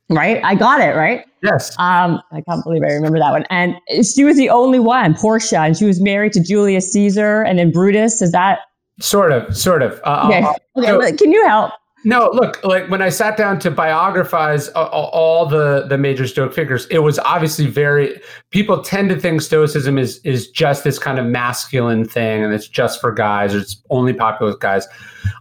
Right? 0.09 0.43
I 0.43 0.55
got 0.55 0.81
it, 0.81 0.95
right? 0.95 1.23
Yes. 1.43 1.77
Um, 1.77 2.21
I 2.31 2.41
can't 2.41 2.63
believe 2.63 2.83
I 2.83 2.93
remember 2.93 3.19
that 3.19 3.31
one. 3.31 3.45
And 3.49 3.75
she 4.05 4.23
was 4.23 4.37
the 4.37 4.49
only 4.49 4.79
one, 4.79 5.13
Porcia, 5.13 5.59
and 5.59 5.77
she 5.77 5.85
was 5.85 6.01
married 6.01 6.33
to 6.33 6.43
Julius 6.43 6.91
Caesar 6.91 7.43
and 7.43 7.59
then 7.59 7.71
Brutus. 7.71 8.21
Is 8.21 8.31
that? 8.31 8.59
Sort 8.99 9.31
of, 9.31 9.55
sort 9.55 9.81
of. 9.81 10.01
Uh, 10.03 10.25
okay. 10.27 10.45
okay. 10.77 11.11
So, 11.11 11.17
Can 11.17 11.31
you 11.31 11.45
help? 11.47 11.71
No, 12.05 12.29
look, 12.33 12.63
like 12.63 12.89
when 12.89 13.01
I 13.01 13.09
sat 13.09 13.35
down 13.35 13.59
to 13.59 13.69
biographize 13.69 14.69
uh, 14.69 14.85
all 14.85 15.45
the 15.45 15.85
the 15.89 15.97
major 15.97 16.27
Stoic 16.27 16.53
figures, 16.53 16.85
it 16.87 16.99
was 16.99 17.19
obviously 17.19 17.65
very. 17.67 18.21
People 18.51 18.81
tend 18.81 19.09
to 19.09 19.19
think 19.19 19.41
Stoicism 19.41 19.97
is 19.97 20.19
is 20.23 20.49
just 20.49 20.85
this 20.85 20.97
kind 20.97 21.19
of 21.19 21.25
masculine 21.25 22.05
thing, 22.05 22.41
and 22.41 22.53
it's 22.53 22.69
just 22.69 23.01
for 23.01 23.11
guys, 23.11 23.53
or 23.53 23.59
it's 23.59 23.81
only 23.89 24.13
popular 24.13 24.53
with 24.53 24.61
guys. 24.61 24.87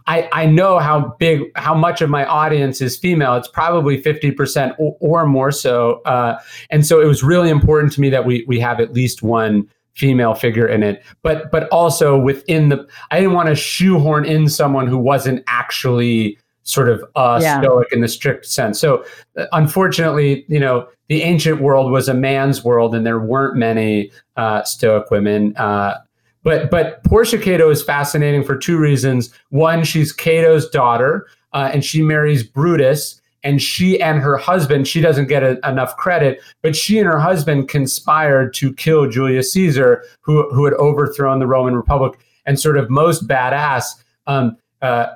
I 0.07 0.27
I 0.33 0.45
know 0.47 0.79
how 0.79 1.15
big, 1.17 1.43
how 1.55 1.73
much 1.73 2.01
of 2.01 2.09
my 2.09 2.25
audience 2.25 2.81
is 2.81 2.97
female. 2.97 3.35
It's 3.35 3.47
probably 3.47 4.01
fifty 4.01 4.31
percent 4.31 4.73
or, 4.79 4.97
or, 4.99 5.25
more 5.25 5.53
so, 5.53 6.01
uh, 6.01 6.39
and 6.69 6.85
so 6.85 6.99
it 6.99 7.05
was 7.05 7.23
really 7.23 7.49
important 7.49 7.93
to 7.93 8.01
me 8.01 8.09
that 8.09 8.25
we 8.25 8.43
we 8.47 8.59
have 8.59 8.81
at 8.81 8.93
least 8.93 9.23
one 9.23 9.69
female 9.95 10.33
figure 10.33 10.65
in 10.65 10.81
it 10.81 11.03
but 11.23 11.51
but 11.51 11.67
also 11.69 12.17
within 12.17 12.69
the 12.69 12.87
i 13.11 13.19
didn't 13.19 13.33
want 13.33 13.49
to 13.49 13.55
shoehorn 13.55 14.23
in 14.23 14.47
someone 14.47 14.87
who 14.87 14.97
wasn't 14.97 15.43
actually 15.47 16.37
sort 16.63 16.89
of 16.89 17.03
uh, 17.15 17.39
yeah. 17.41 17.61
stoic 17.61 17.87
in 17.91 18.01
the 18.01 18.07
strict 18.07 18.45
sense. 18.45 18.79
So, 18.79 19.03
uh, 19.37 19.45
unfortunately, 19.51 20.45
you 20.47 20.59
know, 20.59 20.87
the 21.07 21.23
ancient 21.23 21.61
world 21.61 21.91
was 21.91 22.07
a 22.07 22.13
man's 22.13 22.63
world, 22.63 22.93
and 22.93 23.05
there 23.05 23.19
weren't 23.19 23.57
many 23.57 24.11
uh, 24.37 24.63
stoic 24.63 25.09
women. 25.11 25.55
Uh, 25.57 25.97
but 26.43 26.69
but 26.69 27.03
Porcia 27.03 27.41
Cato 27.41 27.69
is 27.69 27.83
fascinating 27.83 28.43
for 28.43 28.55
two 28.55 28.77
reasons. 28.77 29.33
One, 29.49 29.83
she's 29.83 30.11
Cato's 30.11 30.69
daughter, 30.69 31.27
uh, 31.53 31.69
and 31.73 31.83
she 31.83 32.01
marries 32.01 32.43
Brutus. 32.43 33.15
And 33.41 33.61
she 33.61 34.01
and 34.01 34.19
her 34.19 34.35
husband, 34.35 34.85
she 34.85 34.99
doesn't 34.99 35.27
get 35.27 35.43
a, 35.43 35.65
enough 35.65 35.95
credit, 35.95 36.41
but 36.61 36.75
she 36.75 36.99
and 36.99 37.07
her 37.07 37.19
husband 37.19 37.69
conspired 37.69 38.53
to 38.55 38.73
kill 38.73 39.09
Julius 39.09 39.53
Caesar, 39.53 40.03
who, 40.19 40.53
who 40.53 40.65
had 40.65 40.73
overthrown 40.73 41.39
the 41.39 41.47
Roman 41.47 41.73
Republic. 41.73 42.19
And 42.45 42.59
sort 42.59 42.75
of 42.75 42.89
most 42.89 43.29
badass, 43.29 44.03
um, 44.27 44.57
uh, 44.81 45.07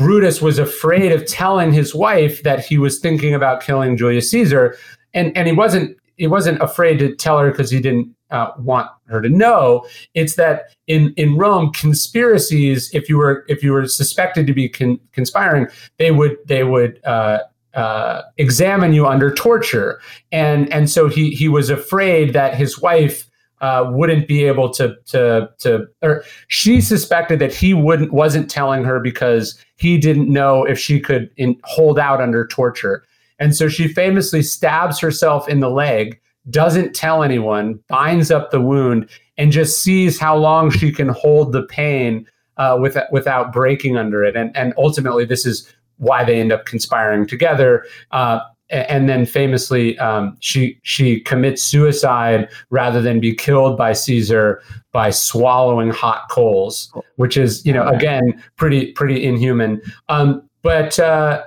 Brutus 0.00 0.40
was 0.40 0.58
afraid 0.58 1.12
of 1.12 1.26
telling 1.26 1.74
his 1.74 1.94
wife 1.94 2.42
that 2.42 2.64
he 2.64 2.78
was 2.78 2.98
thinking 2.98 3.34
about 3.34 3.60
killing 3.60 3.98
Julius 3.98 4.30
Caesar, 4.30 4.74
and 5.12 5.36
and 5.36 5.46
he 5.46 5.52
wasn't 5.52 5.94
he 6.16 6.26
wasn't 6.26 6.58
afraid 6.62 6.98
to 7.00 7.14
tell 7.14 7.38
her 7.38 7.50
because 7.50 7.70
he 7.70 7.80
didn't 7.80 8.08
uh, 8.30 8.50
want 8.58 8.88
her 9.08 9.20
to 9.20 9.28
know. 9.28 9.86
It's 10.14 10.36
that 10.36 10.74
in 10.86 11.12
in 11.18 11.36
Rome, 11.36 11.70
conspiracies 11.72 12.88
if 12.94 13.10
you 13.10 13.18
were 13.18 13.44
if 13.46 13.62
you 13.62 13.72
were 13.72 13.86
suspected 13.86 14.46
to 14.46 14.54
be 14.54 14.70
con- 14.70 14.98
conspiring, 15.12 15.66
they 15.98 16.12
would 16.12 16.38
they 16.46 16.64
would 16.64 16.98
uh, 17.04 17.40
uh, 17.74 18.22
examine 18.38 18.94
you 18.94 19.06
under 19.06 19.34
torture, 19.34 20.00
and 20.32 20.72
and 20.72 20.88
so 20.88 21.08
he 21.08 21.32
he 21.32 21.46
was 21.46 21.68
afraid 21.68 22.32
that 22.32 22.54
his 22.54 22.80
wife 22.80 23.29
uh, 23.60 23.90
wouldn't 23.90 24.26
be 24.26 24.44
able 24.44 24.70
to 24.70 24.96
to 25.06 25.50
to 25.58 25.86
or 26.02 26.24
she 26.48 26.80
suspected 26.80 27.38
that 27.38 27.54
he 27.54 27.74
wouldn't 27.74 28.12
wasn't 28.12 28.50
telling 28.50 28.84
her 28.84 29.00
because 29.00 29.62
he 29.76 29.98
didn't 29.98 30.32
know 30.32 30.64
if 30.64 30.78
she 30.78 31.00
could 31.00 31.30
in, 31.36 31.58
hold 31.64 31.98
out 31.98 32.20
under 32.20 32.46
torture. 32.46 33.04
And 33.38 33.56
so 33.56 33.68
she 33.68 33.88
famously 33.88 34.42
stabs 34.42 34.98
herself 34.98 35.48
in 35.48 35.60
the 35.60 35.70
leg 35.70 36.20
doesn't 36.48 36.94
tell 36.94 37.22
anyone 37.22 37.78
binds 37.88 38.30
up 38.30 38.50
the 38.50 38.60
wound 38.60 39.08
and 39.36 39.52
just 39.52 39.82
sees 39.82 40.18
how 40.18 40.36
long 40.36 40.70
she 40.70 40.90
can 40.90 41.08
hold 41.08 41.52
the 41.52 41.62
pain 41.62 42.26
uh, 42.56 42.76
with, 42.80 42.96
without 43.12 43.52
breaking 43.52 43.96
under 43.96 44.24
it. 44.24 44.36
And 44.36 44.56
and 44.56 44.72
ultimately 44.76 45.24
this 45.24 45.46
is 45.46 45.70
why 45.98 46.24
they 46.24 46.40
end 46.40 46.50
up 46.50 46.64
conspiring 46.64 47.26
together 47.26 47.84
uh, 48.10 48.40
and 48.70 49.08
then 49.08 49.26
famously 49.26 49.98
um, 49.98 50.36
she 50.40 50.78
she 50.82 51.20
commits 51.20 51.62
suicide 51.62 52.48
rather 52.70 53.02
than 53.02 53.20
be 53.20 53.34
killed 53.34 53.76
by 53.76 53.92
Caesar 53.92 54.62
by 54.92 55.10
swallowing 55.10 55.90
hot 55.90 56.28
coals, 56.30 56.92
which 57.16 57.36
is 57.36 57.64
you 57.66 57.72
know 57.72 57.86
again 57.88 58.42
pretty 58.56 58.92
pretty 58.92 59.24
inhuman. 59.24 59.80
Um, 60.08 60.48
but 60.62 60.98
uh, 60.98 61.44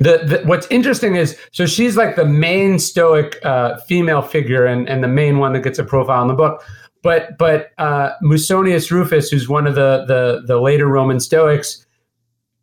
the, 0.00 0.18
the, 0.18 0.42
what's 0.44 0.66
interesting 0.70 1.16
is 1.16 1.38
so 1.52 1.66
she's 1.66 1.96
like 1.96 2.16
the 2.16 2.24
main 2.24 2.78
Stoic 2.78 3.38
uh, 3.44 3.78
female 3.78 4.22
figure 4.22 4.66
and 4.66 4.88
and 4.88 5.02
the 5.02 5.08
main 5.08 5.38
one 5.38 5.52
that 5.54 5.60
gets 5.60 5.78
a 5.78 5.84
profile 5.84 6.22
in 6.22 6.28
the 6.28 6.34
book. 6.34 6.62
But 7.02 7.38
but 7.38 7.70
uh, 7.78 8.10
Musonius 8.22 8.90
Rufus, 8.90 9.30
who's 9.30 9.48
one 9.48 9.66
of 9.66 9.74
the 9.74 10.04
the 10.06 10.42
the 10.46 10.60
later 10.60 10.88
Roman 10.88 11.20
Stoics, 11.20 11.86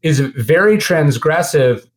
is 0.03 0.19
very 0.19 0.77
transgressive 0.77 1.87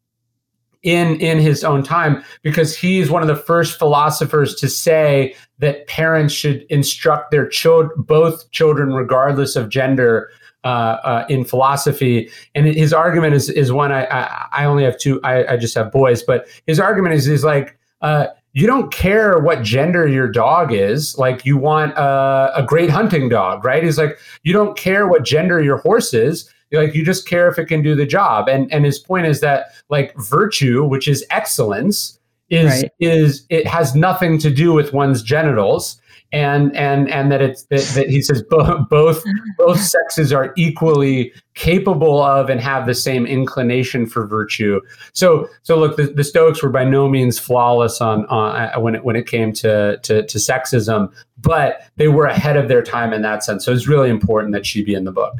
in 0.82 1.20
in 1.20 1.38
his 1.38 1.64
own 1.64 1.82
time 1.82 2.22
because 2.42 2.76
he's 2.76 3.10
one 3.10 3.22
of 3.22 3.28
the 3.28 3.36
first 3.36 3.78
philosophers 3.78 4.54
to 4.54 4.68
say 4.68 5.34
that 5.58 5.86
parents 5.88 6.32
should 6.32 6.62
instruct 6.70 7.30
their 7.30 7.48
children 7.48 7.90
both 8.02 8.50
children 8.52 8.92
regardless 8.92 9.56
of 9.56 9.68
gender 9.68 10.30
uh, 10.64 10.98
uh, 11.04 11.26
in 11.28 11.44
philosophy. 11.44 12.30
And 12.54 12.66
his 12.66 12.92
argument 12.92 13.34
is 13.34 13.48
is 13.48 13.72
one 13.72 13.92
I 13.92 14.04
I, 14.06 14.46
I 14.52 14.64
only 14.64 14.84
have 14.84 14.98
two. 14.98 15.20
I, 15.22 15.54
I 15.54 15.56
just 15.56 15.74
have 15.74 15.90
boys, 15.90 16.22
but 16.22 16.46
his 16.66 16.80
argument 16.80 17.14
is 17.14 17.28
is 17.28 17.44
like. 17.44 17.78
Uh, 18.00 18.28
you 18.54 18.66
don't 18.66 18.92
care 18.92 19.38
what 19.38 19.62
gender 19.62 20.08
your 20.08 20.26
dog 20.26 20.72
is. 20.72 21.16
Like 21.18 21.44
you 21.44 21.56
want 21.56 21.92
a, 21.96 22.50
a 22.56 22.64
great 22.66 22.90
hunting 22.90 23.28
dog, 23.28 23.64
right? 23.64 23.84
He's 23.84 23.98
like, 23.98 24.18
you 24.42 24.52
don't 24.52 24.76
care 24.76 25.06
what 25.06 25.22
gender 25.24 25.62
your 25.62 25.76
horse 25.76 26.14
is. 26.14 26.52
Like 26.72 26.94
you 26.94 27.04
just 27.04 27.26
care 27.26 27.48
if 27.48 27.58
it 27.58 27.66
can 27.66 27.82
do 27.82 27.94
the 27.94 28.06
job. 28.06 28.48
And 28.48 28.72
and 28.72 28.84
his 28.84 28.98
point 28.98 29.26
is 29.26 29.40
that 29.40 29.72
like 29.88 30.14
virtue, 30.16 30.84
which 30.84 31.08
is 31.08 31.24
excellence, 31.30 32.18
is 32.50 32.82
right. 32.82 32.92
is 33.00 33.46
it 33.48 33.66
has 33.66 33.94
nothing 33.94 34.38
to 34.38 34.50
do 34.50 34.72
with 34.72 34.92
one's 34.92 35.22
genitals 35.22 36.00
and 36.32 36.76
and 36.76 37.08
and 37.10 37.32
that 37.32 37.40
it's 37.40 37.64
that, 37.64 37.80
that 37.94 38.10
he 38.10 38.20
says 38.20 38.42
both 38.42 38.88
both 38.90 39.24
both 39.56 39.80
sexes 39.80 40.32
are 40.32 40.52
equally 40.56 41.32
capable 41.54 42.22
of 42.22 42.50
and 42.50 42.60
have 42.60 42.86
the 42.86 42.94
same 42.94 43.26
inclination 43.26 44.06
for 44.06 44.26
virtue. 44.26 44.80
So 45.14 45.48
so 45.62 45.78
look, 45.78 45.96
the, 45.96 46.04
the 46.04 46.24
Stoics 46.24 46.62
were 46.62 46.68
by 46.68 46.84
no 46.84 47.08
means 47.08 47.38
flawless 47.38 48.00
on 48.00 48.26
on 48.26 48.56
uh, 48.56 48.78
when 48.80 48.94
it 48.94 49.04
when 49.04 49.16
it 49.16 49.26
came 49.26 49.52
to, 49.54 49.98
to 50.02 50.26
to 50.26 50.38
sexism, 50.38 51.12
but 51.38 51.82
they 51.96 52.08
were 52.08 52.26
ahead 52.26 52.56
of 52.56 52.68
their 52.68 52.82
time 52.82 53.12
in 53.12 53.22
that 53.22 53.42
sense. 53.42 53.64
So 53.64 53.72
it's 53.72 53.88
really 53.88 54.10
important 54.10 54.52
that 54.52 54.66
she 54.66 54.84
be 54.84 54.94
in 54.94 55.04
the 55.04 55.12
book. 55.12 55.34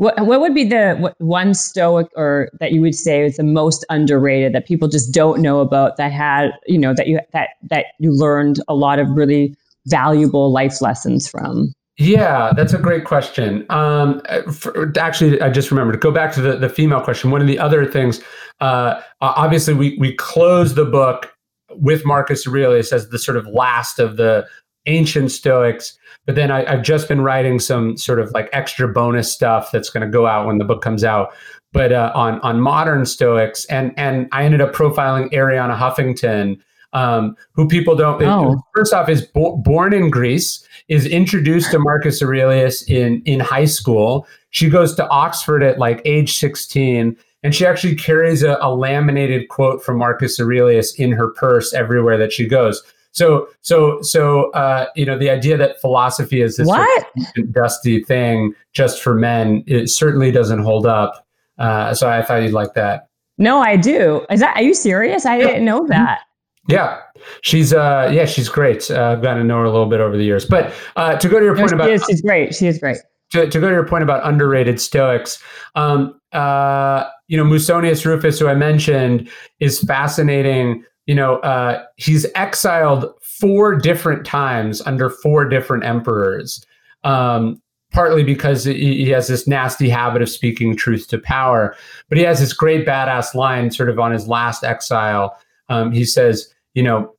What, 0.00 0.18
what 0.24 0.40
would 0.40 0.54
be 0.54 0.64
the 0.64 1.14
one 1.18 1.52
stoic 1.52 2.08
or 2.16 2.48
that 2.58 2.72
you 2.72 2.80
would 2.80 2.94
say 2.94 3.26
is 3.26 3.36
the 3.36 3.42
most 3.42 3.84
underrated 3.90 4.54
that 4.54 4.66
people 4.66 4.88
just 4.88 5.12
don't 5.12 5.42
know 5.42 5.60
about 5.60 5.98
that 5.98 6.10
had 6.10 6.52
you 6.66 6.78
know 6.78 6.94
that 6.94 7.06
you 7.06 7.20
that 7.34 7.50
that 7.64 7.84
you 7.98 8.10
learned 8.10 8.62
a 8.66 8.74
lot 8.74 8.98
of 8.98 9.10
really 9.10 9.54
valuable 9.84 10.50
life 10.50 10.80
lessons 10.80 11.28
from? 11.28 11.74
Yeah, 11.98 12.52
that's 12.56 12.72
a 12.72 12.78
great 12.78 13.04
question. 13.04 13.66
Um, 13.68 14.22
for, 14.50 14.90
actually, 14.98 15.38
I 15.42 15.50
just 15.50 15.70
remembered 15.70 15.92
to 15.92 15.98
go 15.98 16.10
back 16.10 16.32
to 16.32 16.40
the, 16.40 16.56
the 16.56 16.70
female 16.70 17.02
question. 17.02 17.30
One 17.30 17.42
of 17.42 17.46
the 17.46 17.58
other 17.58 17.84
things, 17.84 18.22
uh, 18.60 19.02
obviously, 19.20 19.74
we 19.74 19.98
we 19.98 20.14
close 20.14 20.76
the 20.76 20.86
book 20.86 21.30
with 21.72 22.06
Marcus 22.06 22.46
Aurelius 22.46 22.90
as 22.90 23.10
the 23.10 23.18
sort 23.18 23.36
of 23.36 23.46
last 23.48 23.98
of 23.98 24.16
the 24.16 24.48
ancient 24.86 25.30
Stoics. 25.30 25.98
But 26.30 26.36
then 26.36 26.52
I, 26.52 26.62
have 26.70 26.82
just 26.82 27.08
been 27.08 27.22
writing 27.22 27.58
some 27.58 27.96
sort 27.96 28.20
of 28.20 28.30
like 28.30 28.48
extra 28.52 28.86
bonus 28.86 29.32
stuff 29.32 29.72
that's 29.72 29.90
going 29.90 30.06
to 30.06 30.08
go 30.08 30.28
out 30.28 30.46
when 30.46 30.58
the 30.58 30.64
book 30.64 30.80
comes 30.80 31.02
out. 31.02 31.32
But 31.72 31.90
uh, 31.90 32.12
on 32.14 32.38
on 32.42 32.60
modern 32.60 33.04
Stoics, 33.04 33.64
and 33.64 33.92
and 33.96 34.28
I 34.30 34.44
ended 34.44 34.60
up 34.60 34.72
profiling 34.72 35.32
Arianna 35.32 35.76
Huffington, 35.76 36.60
um, 36.92 37.34
who 37.50 37.66
people 37.66 37.96
don't. 37.96 38.22
Oh. 38.22 38.62
First 38.76 38.94
off, 38.94 39.08
is 39.08 39.22
bo- 39.22 39.56
born 39.56 39.92
in 39.92 40.08
Greece, 40.08 40.64
is 40.86 41.04
introduced 41.04 41.72
to 41.72 41.80
Marcus 41.80 42.22
Aurelius 42.22 42.88
in 42.88 43.20
in 43.24 43.40
high 43.40 43.64
school. 43.64 44.24
She 44.50 44.70
goes 44.70 44.94
to 44.94 45.08
Oxford 45.08 45.64
at 45.64 45.80
like 45.80 46.00
age 46.04 46.34
sixteen, 46.34 47.16
and 47.42 47.56
she 47.56 47.66
actually 47.66 47.96
carries 47.96 48.44
a, 48.44 48.56
a 48.60 48.72
laminated 48.72 49.48
quote 49.48 49.82
from 49.82 49.98
Marcus 49.98 50.38
Aurelius 50.38 50.94
in 50.94 51.10
her 51.10 51.30
purse 51.32 51.74
everywhere 51.74 52.16
that 52.18 52.32
she 52.32 52.46
goes. 52.46 52.84
So, 53.12 53.48
so, 53.60 54.00
so, 54.02 54.50
uh, 54.52 54.86
you 54.94 55.04
know, 55.04 55.18
the 55.18 55.30
idea 55.30 55.56
that 55.56 55.80
philosophy 55.80 56.42
is 56.42 56.56
this 56.56 56.66
what? 56.68 57.06
Sort 57.18 57.38
of 57.38 57.52
dusty 57.52 58.04
thing 58.04 58.54
just 58.72 59.02
for 59.02 59.14
men, 59.14 59.64
it 59.66 59.90
certainly 59.90 60.30
doesn't 60.30 60.62
hold 60.62 60.86
up. 60.86 61.26
Uh, 61.58 61.92
so 61.92 62.08
I 62.08 62.22
thought 62.22 62.42
you'd 62.42 62.52
like 62.52 62.74
that. 62.74 63.08
No, 63.36 63.60
I 63.60 63.76
do. 63.76 64.24
Is 64.30 64.40
that? 64.40 64.56
Are 64.56 64.62
you 64.62 64.74
serious? 64.74 65.26
I 65.26 65.38
yeah. 65.38 65.46
didn't 65.46 65.64
know 65.64 65.86
that. 65.88 66.20
Yeah, 66.68 67.00
she's 67.40 67.72
uh, 67.72 68.10
yeah, 68.12 68.26
she's 68.26 68.48
great. 68.48 68.90
Uh, 68.90 69.12
I've 69.12 69.22
gotten 69.22 69.38
to 69.38 69.44
know 69.44 69.56
her 69.56 69.64
a 69.64 69.70
little 69.70 69.88
bit 69.88 70.00
over 70.00 70.16
the 70.16 70.24
years. 70.24 70.44
But 70.44 70.72
uh, 70.96 71.16
to 71.16 71.28
go 71.28 71.38
to 71.38 71.44
your 71.44 71.56
point 71.56 71.70
no, 71.70 71.76
about, 71.76 71.90
is, 71.90 72.04
she's 72.08 72.20
great. 72.20 72.54
She 72.54 72.66
is 72.66 72.78
great. 72.78 72.98
To, 73.32 73.48
to 73.48 73.60
go 73.60 73.68
to 73.68 73.74
your 73.74 73.86
point 73.86 74.02
about 74.02 74.26
underrated 74.26 74.80
Stoics, 74.80 75.42
um, 75.74 76.20
uh, 76.32 77.04
you 77.28 77.36
know, 77.36 77.44
Musonius 77.44 78.04
Rufus, 78.04 78.38
who 78.38 78.46
I 78.46 78.54
mentioned, 78.54 79.30
is 79.58 79.80
fascinating. 79.80 80.84
You 81.06 81.14
know, 81.14 81.36
uh, 81.38 81.84
he's 81.96 82.26
exiled 82.34 83.12
four 83.22 83.74
different 83.76 84.24
times 84.24 84.80
under 84.82 85.10
four 85.10 85.48
different 85.48 85.84
emperors. 85.84 86.64
Um, 87.04 87.60
partly 87.92 88.22
because 88.22 88.62
he 88.62 89.08
has 89.08 89.26
this 89.26 89.48
nasty 89.48 89.88
habit 89.88 90.22
of 90.22 90.28
speaking 90.28 90.76
truth 90.76 91.08
to 91.08 91.18
power, 91.18 91.74
but 92.08 92.18
he 92.18 92.22
has 92.22 92.38
this 92.38 92.52
great 92.52 92.86
badass 92.86 93.34
line, 93.34 93.68
sort 93.72 93.88
of 93.88 93.98
on 93.98 94.12
his 94.12 94.28
last 94.28 94.62
exile 94.62 95.36
um, 95.70 95.92
he 95.92 96.04
says, 96.04 96.52
you 96.74 96.82
know, 96.82 97.14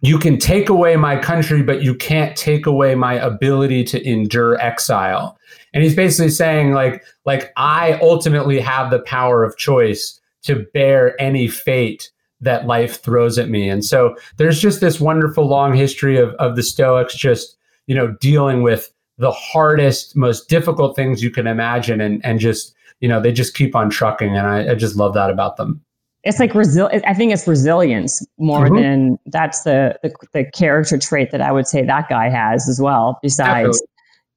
you 0.00 0.18
can 0.18 0.38
take 0.38 0.68
away 0.68 0.96
my 0.96 1.16
country, 1.16 1.62
but 1.62 1.82
you 1.82 1.94
can't 1.94 2.36
take 2.36 2.64
away 2.64 2.94
my 2.94 3.14
ability 3.14 3.84
to 3.84 4.08
endure 4.08 4.58
exile. 4.60 5.38
And 5.74 5.82
he's 5.82 5.94
basically 5.94 6.30
saying, 6.30 6.72
like, 6.72 7.04
like 7.26 7.52
I 7.56 7.98
ultimately 8.00 8.58
have 8.60 8.90
the 8.90 9.00
power 9.00 9.44
of 9.44 9.56
choice 9.56 10.20
to 10.42 10.66
bear 10.72 11.20
any 11.20 11.46
fate 11.46 12.10
that 12.42 12.66
life 12.66 13.02
throws 13.02 13.38
at 13.38 13.48
me. 13.48 13.68
And 13.68 13.84
so 13.84 14.16
there's 14.36 14.60
just 14.60 14.80
this 14.80 15.00
wonderful 15.00 15.46
long 15.46 15.74
history 15.74 16.18
of, 16.18 16.30
of 16.34 16.56
the 16.56 16.62
Stoics 16.62 17.14
just, 17.14 17.56
you 17.86 17.94
know, 17.94 18.14
dealing 18.20 18.62
with 18.62 18.92
the 19.18 19.32
hardest, 19.32 20.16
most 20.16 20.48
difficult 20.48 20.96
things 20.96 21.22
you 21.22 21.30
can 21.30 21.46
imagine 21.46 22.00
and 22.00 22.24
and 22.24 22.40
just, 22.40 22.74
you 23.00 23.08
know, 23.08 23.20
they 23.20 23.32
just 23.32 23.54
keep 23.54 23.74
on 23.74 23.90
trucking. 23.90 24.36
And 24.36 24.46
I, 24.46 24.72
I 24.72 24.74
just 24.74 24.96
love 24.96 25.14
that 25.14 25.30
about 25.30 25.56
them 25.56 25.82
it's 26.24 26.38
like 26.38 26.52
resil- 26.52 27.02
I 27.06 27.14
think 27.14 27.32
it's 27.32 27.46
resilience 27.48 28.24
more 28.38 28.66
mm-hmm. 28.66 28.76
than 28.76 29.18
that's 29.26 29.62
the, 29.62 29.98
the, 30.02 30.14
the 30.32 30.44
character 30.52 30.98
trait 30.98 31.30
that 31.32 31.40
I 31.40 31.50
would 31.50 31.66
say 31.66 31.84
that 31.84 32.08
guy 32.08 32.28
has 32.28 32.68
as 32.68 32.80
well. 32.80 33.18
Besides, 33.22 33.80
Definitely. 33.80 33.86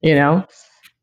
you 0.02 0.14
know, 0.16 0.46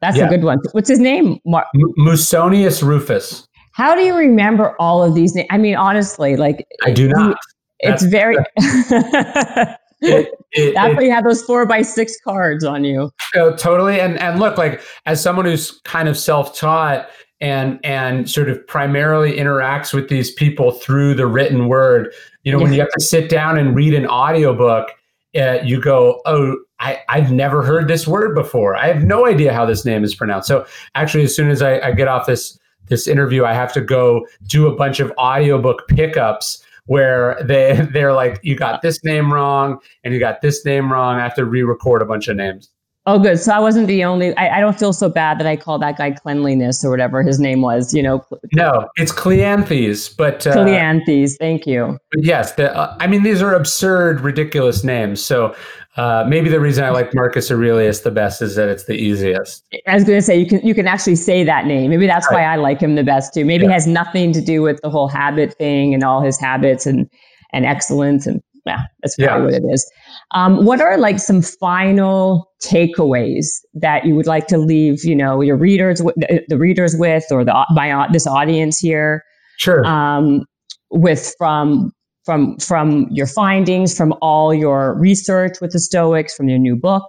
that's 0.02 0.18
yeah. 0.18 0.26
a 0.26 0.30
good 0.30 0.44
one. 0.44 0.60
What's 0.74 0.90
his 0.90 1.00
name? 1.00 1.40
Mar- 1.46 1.68
Musonius 1.98 2.84
Rufus. 2.84 3.48
How 3.74 3.96
do 3.96 4.02
you 4.02 4.16
remember 4.16 4.76
all 4.80 5.04
of 5.04 5.16
these 5.16 5.36
names? 5.36 5.48
I 5.52 5.58
mean, 5.58 5.76
honestly, 5.76 6.36
like 6.36 6.66
I 6.84 6.92
do 6.92 7.10
not. 7.10 7.38
It's 7.80 8.04
very. 8.04 8.38
it, 8.58 10.30
it, 10.52 10.74
That's 10.74 10.96
why 10.96 11.02
you 11.02 11.12
have 11.12 11.26
those 11.26 11.42
four 11.42 11.66
by 11.66 11.82
six 11.82 12.16
cards 12.24 12.64
on 12.64 12.86
you. 12.86 13.12
Oh, 13.36 13.56
totally. 13.56 14.00
And 14.00 14.18
and 14.20 14.40
look, 14.40 14.58
like 14.58 14.82
as 15.06 15.22
someone 15.22 15.46
who's 15.46 15.82
kind 15.84 16.08
of 16.08 16.18
self 16.18 16.58
taught 16.58 17.10
and 17.44 17.80
and 17.84 18.30
sort 18.30 18.50
of 18.50 18.66
primarily 18.68 19.34
interacts 19.34 19.94
with 19.94 20.08
these 20.08 20.32
people 20.32 20.72
through 20.72 21.14
the 21.14 21.28
written 21.28 21.68
word 21.68 22.14
you 22.44 22.52
know 22.52 22.58
yeah. 22.58 22.64
when 22.64 22.74
you 22.74 22.80
have 22.80 22.92
to 22.92 23.04
sit 23.04 23.30
down 23.30 23.58
and 23.58 23.76
read 23.76 23.94
an 23.94 24.08
audiobook 24.08 24.90
uh, 25.36 25.58
you 25.64 25.82
go 25.82 26.22
oh 26.26 26.58
I, 26.80 27.02
i've 27.10 27.32
never 27.32 27.62
heard 27.62 27.88
this 27.90 28.08
word 28.08 28.34
before 28.34 28.78
i 28.78 28.88
have 28.88 29.04
no 29.04 29.26
idea 29.26 29.54
how 29.54 29.66
this 29.66 29.84
name 29.84 30.04
is 30.06 30.16
pronounced 30.16 30.48
so 30.48 30.66
actually 30.96 31.26
as 31.26 31.36
soon 31.36 31.50
as 31.50 31.62
i, 31.62 31.80
I 31.80 31.92
get 31.92 32.08
off 32.08 32.28
this 32.28 32.58
this 32.88 33.08
interview 33.08 33.46
i 33.46 33.54
have 33.54 33.72
to 33.74 33.82
go 33.82 34.26
do 34.48 34.68
a 34.68 34.76
bunch 34.76 35.00
of 35.00 35.12
audiobook 35.18 35.88
pickups 35.88 36.64
where 36.86 37.42
they 37.44 37.88
they're 37.94 38.14
like 38.14 38.40
you 38.44 38.56
got 38.56 38.82
this 38.82 39.04
name 39.04 39.34
wrong 39.34 39.80
and 40.04 40.14
you 40.14 40.20
got 40.20 40.42
this 40.42 40.64
name 40.66 40.92
wrong 40.92 41.18
i 41.18 41.24
have 41.24 41.36
to 41.36 41.46
re-record 41.46 42.02
a 42.02 42.06
bunch 42.06 42.28
of 42.28 42.36
names 42.36 42.70
Oh, 43.06 43.20
good. 43.20 43.38
So 43.38 43.52
I 43.52 43.60
wasn't 43.60 43.88
the 43.88 44.06
only. 44.06 44.36
I, 44.38 44.58
I, 44.58 44.60
don't 44.62 44.80
feel 44.80 44.94
so 44.94 45.10
bad 45.10 45.38
that 45.38 45.46
I 45.46 45.58
called 45.58 45.82
that 45.82 45.98
guy 45.98 46.12
cleanliness 46.12 46.86
or 46.86 46.90
whatever 46.90 47.22
his 47.22 47.38
name 47.38 47.62
was. 47.62 47.94
You 47.94 48.02
know. 48.02 48.26
No, 48.54 48.88
it's 48.96 49.12
Cleanthes, 49.12 50.16
but 50.16 50.48
uh, 50.48 50.56
Cleanthes. 50.56 51.38
Thank 51.38 51.68
you. 51.68 51.98
yes, 52.16 52.54
the, 52.54 52.74
uh, 52.74 52.96
I 53.02 53.08
mean 53.08 53.24
these 53.24 53.42
are 53.42 53.54
absurd, 53.54 54.22
ridiculous 54.22 54.86
names. 54.86 55.22
So 55.22 55.54
uh, 55.96 56.26
maybe 56.28 56.50
the 56.50 56.60
reason 56.60 56.84
I 56.84 56.90
like 56.90 57.14
Marcus 57.14 57.52
Aurelius 57.52 58.02
the 58.02 58.12
best 58.12 58.42
is 58.42 58.56
that 58.56 58.68
it's 58.70 58.86
the 58.86 58.96
easiest. 58.96 59.64
I 59.88 59.94
was 59.94 60.04
going 60.04 60.18
to 60.18 60.22
say 60.22 60.38
you 60.38 60.48
can 60.48 60.66
you 60.66 60.74
can 60.74 60.88
actually 60.88 61.16
say 61.16 61.44
that 61.44 61.66
name. 61.66 61.92
Maybe 61.92 62.08
that's 62.08 62.28
right. 62.32 62.42
why 62.42 62.44
I 62.44 62.56
like 62.56 62.82
him 62.82 62.96
the 62.96 63.04
best 63.04 63.34
too. 63.34 63.46
Maybe 63.46 63.66
yeah. 63.66 63.72
it 63.72 63.74
has 63.74 63.88
nothing 63.88 64.34
to 64.34 64.42
do 64.42 64.62
with 64.62 64.82
the 64.82 64.90
whole 64.90 65.08
habit 65.08 65.54
thing 65.56 65.94
and 65.94 66.04
all 66.04 66.22
his 66.22 66.40
habits 66.40 66.86
and 66.86 67.10
and 67.52 67.66
excellence 67.66 68.26
and 68.26 68.42
yeah, 68.66 68.84
that's 69.02 69.16
probably 69.18 69.54
yeah. 69.54 69.60
what 69.60 69.70
it 69.70 69.74
is. 69.74 69.92
Um, 70.34 70.66
what 70.66 70.80
are 70.80 70.98
like 70.98 71.20
some 71.20 71.42
final 71.42 72.50
takeaways 72.64 73.46
that 73.74 74.06
you 74.06 74.16
would 74.16 74.26
like 74.26 74.48
to 74.48 74.58
leave, 74.58 75.04
you 75.04 75.16
know, 75.16 75.42
your 75.42 75.58
readers, 75.58 76.00
the 76.00 76.58
readers 76.58 76.96
with, 76.98 77.26
or 77.30 77.44
the 77.44 77.66
my 77.72 78.08
this 78.12 78.26
audience 78.26 78.80
here? 78.80 79.24
Sure. 79.58 79.86
Um, 79.86 80.46
with 80.92 81.36
from 81.38 81.92
from 82.24 82.58
from 82.58 83.08
your 83.12 83.28
findings, 83.28 83.96
from 83.96 84.14
all 84.22 84.54
your 84.54 84.96
research 84.96 85.60
with 85.62 85.72
the 85.72 85.80
Stoics, 85.80 86.36
from 86.36 86.50
your 86.50 86.60
new 86.60 86.76
book. 86.76 87.04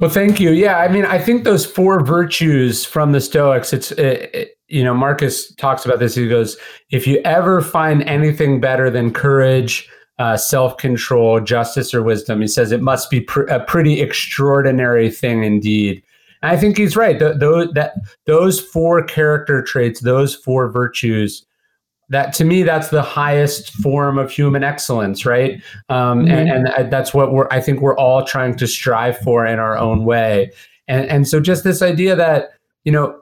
Well, 0.00 0.10
thank 0.10 0.40
you. 0.40 0.50
Yeah, 0.50 0.78
I 0.78 0.88
mean, 0.88 1.04
I 1.04 1.18
think 1.18 1.44
those 1.44 1.66
four 1.66 2.02
virtues 2.02 2.84
from 2.84 3.12
the 3.12 3.20
Stoics. 3.20 3.72
It's 3.72 3.92
it, 3.92 4.34
it, 4.34 4.58
you 4.68 4.82
know, 4.82 4.94
Marcus 4.94 5.54
talks 5.56 5.84
about 5.84 5.98
this. 5.98 6.14
He 6.14 6.28
goes, 6.28 6.56
if 6.90 7.06
you 7.06 7.20
ever 7.24 7.60
find 7.60 8.02
anything 8.04 8.60
better 8.60 8.90
than 8.90 9.12
courage 9.12 9.88
uh, 10.18 10.36
self 10.36 10.76
control, 10.78 11.40
justice, 11.40 11.92
or 11.92 12.02
wisdom. 12.02 12.40
He 12.40 12.48
says 12.48 12.72
it 12.72 12.82
must 12.82 13.10
be 13.10 13.20
pr- 13.20 13.42
a 13.42 13.60
pretty 13.64 14.00
extraordinary 14.00 15.10
thing 15.10 15.44
indeed. 15.44 16.02
And 16.42 16.50
I 16.52 16.56
think 16.56 16.78
he's 16.78 16.96
right. 16.96 17.18
Th- 17.18 17.36
that 17.38 17.94
those 18.24 18.60
four 18.60 19.02
character 19.02 19.62
traits, 19.62 20.00
those 20.00 20.34
four 20.34 20.70
virtues, 20.70 21.45
that 22.08 22.32
to 22.34 22.44
me, 22.44 22.62
that's 22.62 22.88
the 22.88 23.02
highest 23.02 23.72
form 23.74 24.18
of 24.18 24.30
human 24.30 24.62
excellence, 24.62 25.26
right? 25.26 25.62
Um, 25.88 26.20
mm-hmm. 26.20 26.30
and, 26.30 26.68
and 26.68 26.92
that's 26.92 27.12
what 27.12 27.32
we're. 27.32 27.48
I 27.50 27.60
think 27.60 27.80
we're 27.80 27.96
all 27.96 28.24
trying 28.24 28.56
to 28.56 28.66
strive 28.66 29.18
for 29.18 29.44
in 29.44 29.58
our 29.58 29.76
own 29.76 30.04
way. 30.04 30.52
And 30.88 31.06
and 31.06 31.26
so 31.26 31.40
just 31.40 31.64
this 31.64 31.82
idea 31.82 32.14
that 32.16 32.50
you 32.84 32.92
know, 32.92 33.20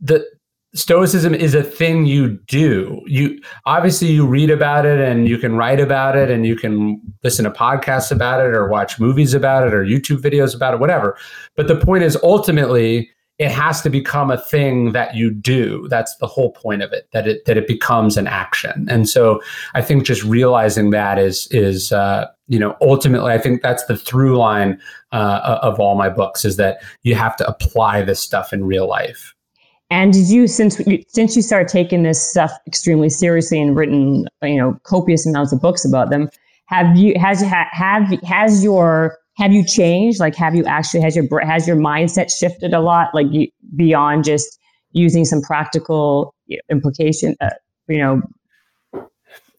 the 0.00 0.26
stoicism 0.74 1.32
is 1.32 1.54
a 1.54 1.62
thing 1.62 2.04
you 2.04 2.30
do 2.48 3.00
you 3.06 3.40
obviously 3.64 4.08
you 4.08 4.26
read 4.26 4.50
about 4.50 4.84
it 4.84 4.98
and 4.98 5.28
you 5.28 5.38
can 5.38 5.54
write 5.54 5.78
about 5.78 6.16
it 6.16 6.32
and 6.32 6.44
you 6.44 6.56
can 6.56 7.00
listen 7.22 7.44
to 7.44 7.50
podcasts 7.50 8.10
about 8.10 8.40
it 8.40 8.52
or 8.52 8.68
watch 8.68 8.98
movies 8.98 9.34
about 9.34 9.64
it 9.64 9.72
or 9.72 9.84
youtube 9.84 10.18
videos 10.18 10.52
about 10.52 10.74
it 10.74 10.80
whatever 10.80 11.16
but 11.54 11.68
the 11.68 11.76
point 11.76 12.02
is 12.02 12.18
ultimately 12.24 13.08
it 13.38 13.50
has 13.50 13.82
to 13.82 13.90
become 13.90 14.30
a 14.30 14.38
thing 14.38 14.92
that 14.92 15.16
you 15.16 15.30
do. 15.30 15.88
That's 15.88 16.16
the 16.16 16.26
whole 16.26 16.52
point 16.52 16.82
of 16.82 16.92
it 16.92 17.08
that 17.12 17.26
it 17.26 17.44
that 17.46 17.56
it 17.56 17.66
becomes 17.66 18.16
an 18.16 18.26
action. 18.26 18.86
And 18.88 19.08
so 19.08 19.40
i 19.74 19.82
think 19.82 20.04
just 20.04 20.22
realizing 20.24 20.90
that 20.90 21.18
is 21.18 21.48
is 21.50 21.92
uh, 21.92 22.26
you 22.48 22.58
know 22.58 22.76
ultimately 22.80 23.32
i 23.32 23.38
think 23.38 23.62
that's 23.62 23.84
the 23.86 23.96
through 23.96 24.36
line 24.36 24.78
uh, 25.12 25.58
of 25.62 25.80
all 25.80 25.94
my 25.94 26.08
books 26.08 26.44
is 26.44 26.56
that 26.56 26.82
you 27.02 27.14
have 27.14 27.36
to 27.36 27.46
apply 27.46 28.02
this 28.02 28.20
stuff 28.20 28.52
in 28.52 28.64
real 28.64 28.88
life. 28.88 29.34
And 29.90 30.12
did 30.12 30.28
you 30.28 30.46
since 30.46 30.80
you, 30.86 31.02
since 31.08 31.36
you 31.36 31.42
started 31.42 31.68
taking 31.68 32.02
this 32.02 32.20
stuff 32.20 32.52
extremely 32.66 33.10
seriously 33.10 33.60
and 33.60 33.76
written 33.76 34.26
you 34.42 34.56
know 34.56 34.78
copious 34.84 35.26
amounts 35.26 35.52
of 35.52 35.60
books 35.60 35.84
about 35.84 36.10
them, 36.10 36.28
have 36.66 36.96
you 36.96 37.14
has 37.18 37.40
have 37.42 38.06
has 38.22 38.64
your 38.64 39.18
have 39.36 39.52
you 39.52 39.64
changed? 39.64 40.20
Like 40.20 40.34
have 40.36 40.54
you 40.54 40.64
actually 40.64 41.00
has 41.02 41.16
your 41.16 41.26
has 41.40 41.66
your 41.66 41.76
mindset 41.76 42.30
shifted 42.30 42.72
a 42.72 42.80
lot? 42.80 43.14
Like 43.14 43.26
you, 43.30 43.48
beyond 43.76 44.24
just 44.24 44.58
using 44.92 45.24
some 45.24 45.42
practical 45.42 46.34
implication, 46.70 47.36
uh, 47.40 47.50
you 47.88 47.98
know, 47.98 48.22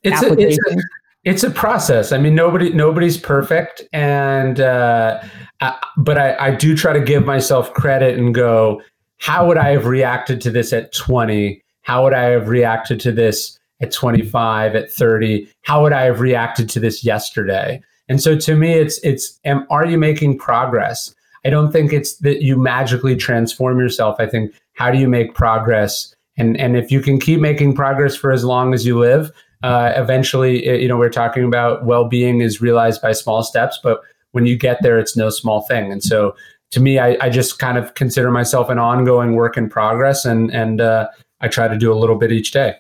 it's 0.04 0.22
a, 0.22 0.40
it's 0.40 0.58
a, 0.58 0.78
it's 1.24 1.44
a 1.44 1.50
process. 1.50 2.12
I 2.12 2.18
mean, 2.18 2.36
nobody 2.36 2.72
nobody's 2.72 3.18
perfect, 3.18 3.84
and 3.92 4.60
uh, 4.60 5.22
I, 5.62 5.78
but 5.98 6.18
I, 6.18 6.36
I 6.38 6.56
do 6.56 6.76
try 6.76 6.94
to 6.94 7.02
give 7.02 7.26
myself 7.26 7.74
credit 7.74 8.18
and 8.18 8.34
go 8.34 8.82
how 9.18 9.48
would 9.48 9.58
I 9.58 9.70
have 9.70 9.86
reacted 9.86 10.42
to 10.42 10.52
this 10.52 10.74
at 10.74 10.94
20? 10.94 11.62
How 11.82 12.04
would 12.04 12.14
I 12.14 12.26
have 12.26 12.48
reacted 12.48 13.00
to 13.02 13.12
this 13.12 13.58
at 13.82 13.92
25, 13.92 14.76
at 14.76 14.92
30? 14.92 15.48
How 15.64 15.82
would 15.84 15.94
I 15.94 16.04
have 16.04 16.20
reacted 16.20 16.70
to 16.70 16.80
this 16.80 17.04
yesterday? 17.04 17.82
And 18.08 18.22
so 18.22 18.38
to 18.38 18.56
me, 18.56 18.74
it's 18.74 19.00
it's 19.00 19.40
am, 19.46 19.66
are 19.70 19.86
you 19.86 19.98
making 19.98 20.38
progress? 20.38 21.14
I 21.46 21.50
don't 21.50 21.72
think 21.72 21.94
it's 21.94 22.18
that 22.18 22.42
you 22.42 22.58
magically 22.58 23.16
transform 23.16 23.80
yourself. 23.80 24.16
I 24.20 24.28
think 24.28 24.54
how 24.74 24.92
do 24.92 24.98
you 24.98 25.08
make 25.08 25.34
progress? 25.34 26.16
And 26.38 26.58
and 26.58 26.76
if 26.76 26.92
you 26.92 27.02
can 27.02 27.20
keep 27.20 27.40
making 27.40 27.76
progress 27.76 28.16
for 28.16 28.32
as 28.32 28.44
long 28.44 28.74
as 28.74 28.86
you 28.86 29.00
live, 29.00 29.32
uh, 29.64 29.94
eventually, 29.96 30.82
you 30.82 30.88
know, 30.88 30.98
we're 30.98 31.10
talking 31.10 31.44
about 31.44 31.86
well 31.86 32.06
being 32.06 32.42
is 32.42 32.62
realized 32.62 33.02
by 33.02 33.14
small 33.14 33.42
steps, 33.42 33.80
but 33.82 34.02
when 34.32 34.46
you 34.46 34.58
get 34.58 34.82
there, 34.82 35.00
it's 35.00 35.16
no 35.16 35.30
small 35.30 35.62
thing. 35.62 35.92
And 35.92 36.04
so 36.04 36.36
to 36.72 36.80
me, 36.80 37.00
I, 37.00 37.18
I, 37.22 37.30
just 37.30 37.58
kind 37.58 37.78
of 37.78 37.94
consider 37.94 38.30
myself 38.32 38.70
an 38.70 38.80
ongoing 38.80 39.34
work 39.34 39.56
in 39.56 39.70
progress, 39.70 40.26
and 40.26 40.52
and 40.52 40.82
uh, 40.82 41.08
I 41.42 41.48
try 41.48 41.68
to 41.68 41.78
do 41.78 41.92
a 41.92 41.96
little 41.96 42.18
bit 42.18 42.32
each 42.32 42.52
day. 42.52 42.76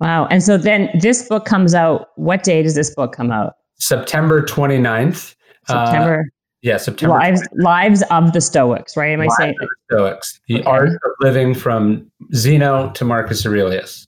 Wow! 0.00 0.26
And 0.26 0.42
so 0.42 0.58
then 0.58 0.90
this 1.00 1.26
book 1.28 1.44
comes 1.46 1.74
out. 1.74 2.10
What 2.16 2.42
day 2.42 2.62
does 2.62 2.74
this 2.74 2.94
book 2.94 3.12
come 3.12 3.30
out? 3.30 3.56
September 3.78 4.42
29th. 4.42 5.34
Uh, 5.68 5.86
September. 5.86 6.20
Uh, 6.20 6.30
yeah, 6.62 6.76
September. 6.78 7.14
Lives, 7.14 7.42
Lives 7.54 8.02
of 8.10 8.32
the 8.32 8.40
Stoics, 8.40 8.96
right? 8.96 9.12
Am 9.12 9.20
I 9.20 9.28
saying 9.38 9.54
the 9.60 9.68
Stoics? 9.90 10.40
The 10.48 10.60
okay. 10.60 10.64
art 10.64 10.88
of 10.88 11.10
living 11.20 11.54
from 11.54 12.10
Zeno 12.34 12.90
to 12.92 13.04
Marcus 13.04 13.46
Aurelius. 13.46 14.06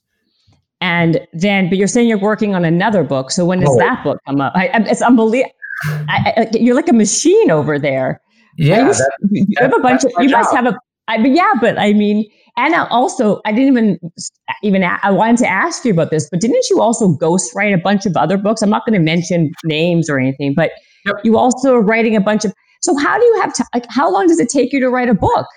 And 0.81 1.25
then, 1.33 1.69
but 1.69 1.77
you're 1.77 1.87
saying 1.87 2.07
you're 2.07 2.17
working 2.19 2.55
on 2.55 2.65
another 2.65 3.03
book. 3.03 3.31
So 3.31 3.45
when 3.45 3.59
does 3.59 3.69
oh. 3.69 3.79
that 3.79 4.03
book 4.03 4.19
come 4.25 4.41
up? 4.41 4.53
I, 4.55 4.69
it's 4.73 5.01
unbelievable. 5.01 5.53
you're 6.53 6.75
like 6.75 6.89
a 6.89 6.93
machine 6.93 7.51
over 7.51 7.77
there. 7.77 8.21
Yeah, 8.57 8.87
you, 8.87 8.93
that, 8.93 9.11
you 9.31 9.55
have 9.57 9.73
a 9.73 9.79
bunch 9.79 10.03
of. 10.03 10.11
You 10.19 10.29
job. 10.29 10.39
must 10.39 10.55
have 10.55 10.65
a. 10.65 10.77
I 11.07 11.17
mean, 11.17 11.35
yeah, 11.35 11.53
but 11.61 11.77
I 11.77 11.93
mean, 11.93 12.29
and 12.65 12.75
also, 12.75 13.39
I 13.45 13.53
didn't 13.53 13.69
even 13.69 13.99
even 14.63 14.83
I 14.83 15.11
wanted 15.11 15.37
to 15.37 15.47
ask 15.47 15.85
you 15.85 15.93
about 15.93 16.11
this, 16.11 16.27
but 16.29 16.41
didn't 16.41 16.65
you 16.69 16.81
also 16.81 17.13
ghostwrite 17.13 17.73
a 17.73 17.77
bunch 17.77 18.05
of 18.05 18.17
other 18.17 18.37
books? 18.37 18.61
I'm 18.61 18.69
not 18.69 18.85
going 18.85 18.99
to 18.99 19.03
mention 19.03 19.51
names 19.63 20.09
or 20.09 20.19
anything, 20.19 20.53
but 20.55 20.71
yep. 21.05 21.15
you 21.23 21.37
also 21.37 21.75
are 21.75 21.81
writing 21.81 22.17
a 22.17 22.21
bunch 22.21 22.43
of. 22.43 22.53
So 22.81 22.97
how 22.97 23.17
do 23.17 23.25
you 23.25 23.41
have 23.41 23.53
to? 23.53 23.65
Like, 23.73 23.85
how 23.89 24.11
long 24.11 24.27
does 24.27 24.39
it 24.39 24.49
take 24.49 24.73
you 24.73 24.79
to 24.81 24.89
write 24.89 25.07
a 25.07 25.13
book? 25.13 25.47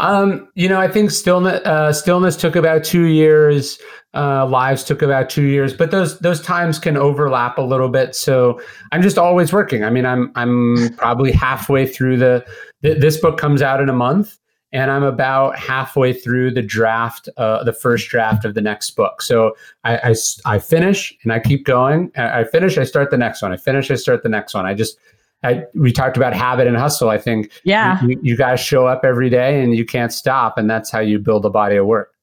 Um, 0.00 0.48
you 0.54 0.68
know, 0.68 0.80
I 0.80 0.88
think 0.88 1.12
stillness 1.12 1.60
uh, 1.64 1.92
stillness 1.92 2.36
took 2.36 2.56
about 2.56 2.82
two 2.82 3.04
years. 3.04 3.78
Uh, 4.12 4.44
lives 4.44 4.82
took 4.82 5.02
about 5.02 5.30
two 5.30 5.44
years, 5.44 5.72
but 5.72 5.92
those 5.92 6.18
those 6.18 6.40
times 6.40 6.80
can 6.80 6.96
overlap 6.96 7.58
a 7.58 7.62
little 7.62 7.88
bit. 7.88 8.16
So 8.16 8.60
I'm 8.90 9.02
just 9.02 9.18
always 9.18 9.52
working. 9.52 9.84
I 9.84 9.90
mean, 9.90 10.04
I'm 10.04 10.32
I'm 10.34 10.96
probably 10.96 11.30
halfway 11.30 11.86
through 11.86 12.16
the 12.16 12.44
th- 12.82 13.00
this 13.00 13.18
book 13.18 13.38
comes 13.38 13.62
out 13.62 13.80
in 13.80 13.88
a 13.88 13.92
month, 13.92 14.36
and 14.72 14.90
I'm 14.90 15.02
about 15.02 15.58
halfway 15.58 16.12
through 16.12 16.52
the 16.52 16.62
draft, 16.62 17.28
uh, 17.36 17.64
the 17.64 17.72
first 17.72 18.08
draft 18.08 18.44
of 18.44 18.54
the 18.54 18.60
next 18.60 18.90
book. 18.90 19.22
So 19.22 19.56
I, 19.84 19.96
I, 19.96 20.14
I 20.46 20.58
finish 20.58 21.16
and 21.22 21.32
I 21.32 21.40
keep 21.40 21.64
going. 21.64 22.12
I 22.16 22.44
finish, 22.44 22.78
I 22.78 22.84
start 22.84 23.10
the 23.10 23.18
next 23.18 23.42
one. 23.42 23.52
I 23.52 23.56
finish, 23.56 23.90
I 23.90 23.96
start 23.96 24.22
the 24.22 24.28
next 24.28 24.54
one. 24.54 24.66
I 24.66 24.74
just 24.74 24.96
I, 25.42 25.64
we 25.74 25.90
talked 25.92 26.16
about 26.16 26.34
habit 26.34 26.66
and 26.66 26.76
hustle. 26.76 27.08
I 27.08 27.18
think 27.18 27.50
yeah, 27.64 28.02
you, 28.04 28.20
you 28.22 28.36
guys 28.36 28.60
show 28.60 28.86
up 28.86 29.04
every 29.04 29.30
day 29.30 29.62
and 29.62 29.74
you 29.74 29.86
can't 29.86 30.12
stop, 30.12 30.58
and 30.58 30.68
that's 30.68 30.90
how 30.90 31.00
you 31.00 31.18
build 31.18 31.46
a 31.46 31.50
body 31.50 31.76
of 31.76 31.86
work. 31.86 32.14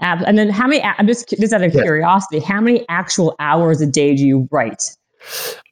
And 0.00 0.36
then 0.38 0.48
how 0.48 0.66
many? 0.66 0.82
I'm 0.82 1.06
just 1.06 1.28
just 1.28 1.52
out 1.52 1.62
of 1.62 1.72
curiosity, 1.72 2.40
how 2.40 2.60
many 2.60 2.86
actual 2.88 3.36
hours 3.38 3.80
a 3.80 3.86
day 3.86 4.16
do 4.16 4.26
you 4.26 4.48
write? 4.50 4.96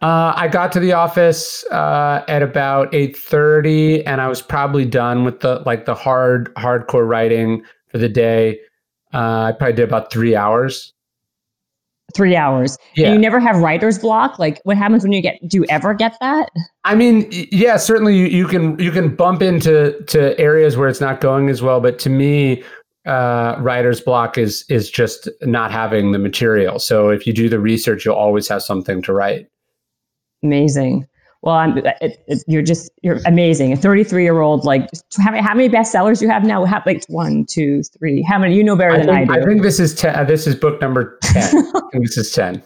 Uh, 0.02 0.32
I 0.36 0.48
got 0.48 0.72
to 0.72 0.80
the 0.80 0.92
office 0.92 1.64
uh, 1.66 2.24
at 2.28 2.42
about 2.42 2.94
eight 2.94 3.16
thirty, 3.16 4.04
and 4.06 4.20
I 4.20 4.28
was 4.28 4.42
probably 4.42 4.84
done 4.84 5.24
with 5.24 5.40
the 5.40 5.62
like 5.66 5.84
the 5.84 5.94
hard 5.94 6.54
hardcore 6.54 7.08
writing 7.08 7.62
for 7.88 7.98
the 7.98 8.08
day. 8.08 8.58
Uh, 9.12 9.42
I 9.42 9.52
probably 9.52 9.74
did 9.74 9.88
about 9.88 10.12
three 10.12 10.36
hours 10.36 10.92
three 12.14 12.36
hours. 12.36 12.76
Yeah. 12.96 13.06
And 13.06 13.14
you 13.14 13.20
never 13.20 13.40
have 13.40 13.56
writer's 13.58 13.98
block. 13.98 14.38
Like 14.38 14.60
what 14.64 14.76
happens 14.76 15.02
when 15.02 15.12
you 15.12 15.22
get, 15.22 15.38
do 15.46 15.58
you 15.58 15.66
ever 15.68 15.94
get 15.94 16.16
that? 16.20 16.50
I 16.84 16.94
mean, 16.94 17.28
yeah, 17.30 17.76
certainly 17.76 18.16
you, 18.16 18.26
you 18.26 18.46
can, 18.46 18.78
you 18.78 18.90
can 18.90 19.14
bump 19.14 19.42
into 19.42 20.00
to 20.06 20.38
areas 20.38 20.76
where 20.76 20.88
it's 20.88 21.00
not 21.00 21.20
going 21.20 21.48
as 21.48 21.62
well. 21.62 21.80
But 21.80 21.98
to 22.00 22.10
me, 22.10 22.62
uh, 23.06 23.56
writer's 23.60 24.00
block 24.00 24.36
is, 24.38 24.64
is 24.68 24.90
just 24.90 25.28
not 25.42 25.70
having 25.70 26.12
the 26.12 26.18
material. 26.18 26.78
So 26.78 27.08
if 27.08 27.26
you 27.26 27.32
do 27.32 27.48
the 27.48 27.60
research, 27.60 28.04
you'll 28.04 28.14
always 28.14 28.48
have 28.48 28.62
something 28.62 29.02
to 29.02 29.12
write. 29.12 29.46
Amazing. 30.42 31.06
Well, 31.42 31.54
I'm, 31.54 31.78
it, 31.78 32.22
it, 32.26 32.44
you're 32.46 32.62
just 32.62 32.90
you're 33.02 33.18
amazing. 33.24 33.72
A 33.72 33.76
33 33.76 34.22
year 34.22 34.40
old, 34.40 34.64
like 34.64 34.90
how 35.16 35.30
many, 35.30 35.42
how 35.42 35.54
many 35.54 35.70
bestsellers 35.70 36.20
you 36.20 36.28
have 36.28 36.44
now? 36.44 36.64
Have 36.66 36.84
like 36.84 37.02
one, 37.08 37.46
two, 37.46 37.82
three. 37.98 38.22
How 38.22 38.38
many? 38.38 38.54
You 38.54 38.62
know 38.62 38.76
better 38.76 38.92
I 38.92 38.98
than 38.98 39.06
think, 39.06 39.30
I 39.30 39.36
do. 39.36 39.40
I 39.40 39.44
think 39.46 39.62
this 39.62 39.80
is 39.80 39.94
ten. 39.94 40.14
Uh, 40.14 40.24
this 40.24 40.46
is 40.46 40.54
book 40.54 40.82
number 40.82 41.18
ten. 41.22 41.44
I 41.74 41.80
think 41.92 42.06
this 42.06 42.18
is 42.18 42.30
ten. 42.32 42.62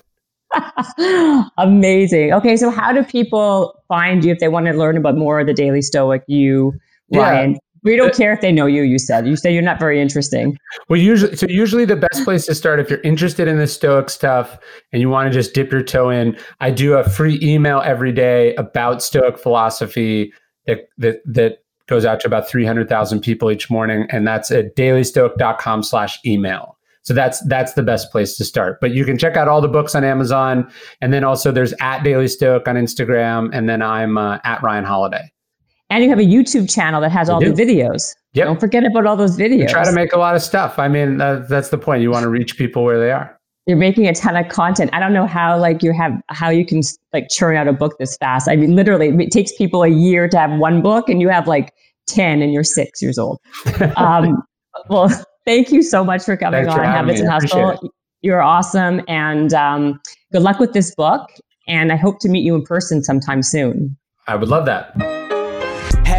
amazing. 1.59 2.32
Okay, 2.32 2.57
so 2.57 2.68
how 2.68 2.93
do 2.93 3.05
people 3.05 3.80
find 3.87 4.24
you 4.24 4.32
if 4.32 4.41
they 4.41 4.49
want 4.49 4.66
to 4.66 4.72
learn 4.72 4.97
about 4.97 5.16
more 5.16 5.39
of 5.39 5.47
the 5.47 5.55
Daily 5.55 5.82
Stoic? 5.82 6.24
You, 6.26 6.72
Ryan. 7.12 7.53
Yeah. 7.53 7.59
We 7.85 7.97
don't 7.97 8.14
care 8.14 8.32
if 8.32 8.41
they 8.41 8.51
know 8.51 8.66
you. 8.66 8.82
You 8.82 8.99
said 8.99 9.26
you 9.26 9.37
say 9.37 9.53
you're 9.53 9.62
not 9.62 9.78
very 9.78 10.01
interesting. 10.01 10.57
Well, 10.89 10.99
usually, 10.99 11.37
so 11.37 11.47
usually 11.49 11.85
the 11.85 11.97
best 11.97 12.24
place 12.24 12.47
to 12.47 12.55
start 12.55 12.80
if 12.80 12.89
you're 12.89 13.03
interested 13.03 13.47
in 13.47 13.59
the 13.59 13.66
Stoic 13.66 14.09
stuff 14.09 14.59
and 14.93 15.03
you 15.03 15.11
want 15.11 15.30
to 15.30 15.39
just 15.39 15.55
dip 15.55 15.70
your 15.70 15.82
toe 15.82 16.09
in. 16.11 16.37
I 16.61 16.70
do 16.70 16.95
a 16.95 17.09
free 17.09 17.39
email 17.43 17.82
every 17.85 18.12
day 18.12 18.55
about 18.57 19.03
Stoic 19.03 19.39
philosophy 19.39 20.32
that 20.66 20.89
that 20.99 21.20
that 21.26 21.59
goes 21.87 22.07
out 22.07 22.20
to 22.20 22.26
about 22.26 22.49
three 22.49 22.64
hundred 22.64 22.89
thousand 22.89 23.20
people 23.20 23.51
each 23.51 23.70
morning, 23.70 24.07
and 24.11 24.26
that's 24.26 24.51
at 24.51 24.74
dailystoic.com/email. 24.76 26.78
So 27.03 27.12
that's 27.12 27.47
that's 27.49 27.74
the 27.74 27.82
best 27.82 28.11
place 28.11 28.39
to 28.39 28.45
start. 28.45 28.80
But 28.80 28.93
you 28.93 29.05
can 29.05 29.18
check 29.18 29.37
out 29.37 29.47
all 29.47 29.61
the 29.61 29.68
books 29.68 29.95
on 29.95 30.05
Amazon, 30.05 30.70
and 31.03 31.12
then 31.12 31.22
also 31.22 31.53
there's 31.53 31.74
at 31.80 32.03
Daily 32.03 32.28
Stoic 32.28 32.66
on 32.66 32.76
Instagram, 32.76 33.51
and 33.53 33.68
then 33.68 33.82
I'm 33.82 34.16
uh, 34.16 34.39
at 34.43 34.62
Ryan 34.62 34.85
Holiday. 34.85 35.34
And 35.91 36.03
you 36.03 36.11
have 36.11 36.18
a 36.18 36.22
YouTube 36.22 36.72
channel 36.72 37.01
that 37.03 37.12
has 37.12 37.28
all 37.28 37.41
the 37.41 37.47
videos. 37.47 38.14
Yep. 38.32 38.47
Don't 38.47 38.61
forget 38.61 38.85
about 38.85 39.07
all 39.07 39.16
those 39.16 39.37
videos. 39.37 39.59
You 39.59 39.68
try 39.68 39.85
to 39.85 39.93
make 39.93 40.12
a 40.12 40.18
lot 40.18 40.35
of 40.35 40.43
stuff. 40.43 40.78
I 40.78 40.89
mean, 40.89 41.20
uh, 41.20 41.45
that's 41.49 41.68
the 41.68 41.78
point. 41.78 42.03
You 42.03 42.11
want 42.11 42.24
to 42.24 42.28
reach 42.28 42.57
people 42.57 42.85
where 42.85 42.99
they 42.99 43.12
are. 43.12 43.39
You're 43.66 43.78
making 43.78 44.07
a 44.09 44.14
ton 44.14 44.37
of 44.37 44.49
content. 44.49 44.91
I 44.93 45.01
don't 45.01 45.12
know 45.12 45.26
how 45.26 45.59
like 45.59 45.82
you 45.82 45.93
have 45.93 46.12
how 46.28 46.51
you 46.51 46.66
can 46.66 46.82
like 47.12 47.28
churn 47.30 47.57
out 47.57 47.68
a 47.68 47.72
book 47.72 47.97
this 47.99 48.16
fast. 48.16 48.49
I 48.49 48.57
mean, 48.57 48.74
literally, 48.74 49.09
it 49.09 49.30
takes 49.30 49.53
people 49.53 49.82
a 49.82 49.89
year 49.89 50.28
to 50.28 50.39
have 50.39 50.59
one 50.59 50.82
book, 50.82 51.09
and 51.09 51.20
you 51.20 51.28
have 51.28 51.47
like 51.47 51.72
ten, 52.07 52.43
and 52.43 52.53
you're 52.53 52.64
six 52.64 53.01
years 53.01 53.18
old. 53.18 53.41
Um, 53.97 54.43
well, 54.89 55.09
thank 55.47 55.70
you 55.70 55.82
so 55.82 56.05
much 56.05 56.24
for 56.24 56.37
coming 56.37 56.64
Thanks 56.64 56.78
on 56.78 56.85
Habits 56.85 57.20
and 57.20 57.28
Hustle. 57.28 57.93
You're 58.20 58.43
awesome, 58.43 59.01
and 59.09 59.55
um, 59.55 60.01
good 60.32 60.43
luck 60.43 60.59
with 60.59 60.72
this 60.72 60.95
book. 60.95 61.30
And 61.66 61.93
I 61.93 61.97
hope 61.97 62.18
to 62.20 62.28
meet 62.28 62.45
you 62.45 62.55
in 62.55 62.62
person 62.62 63.03
sometime 63.03 63.43
soon. 63.43 63.97
I 64.26 64.37
would 64.37 64.49
love 64.49 64.66
that. 64.66 65.23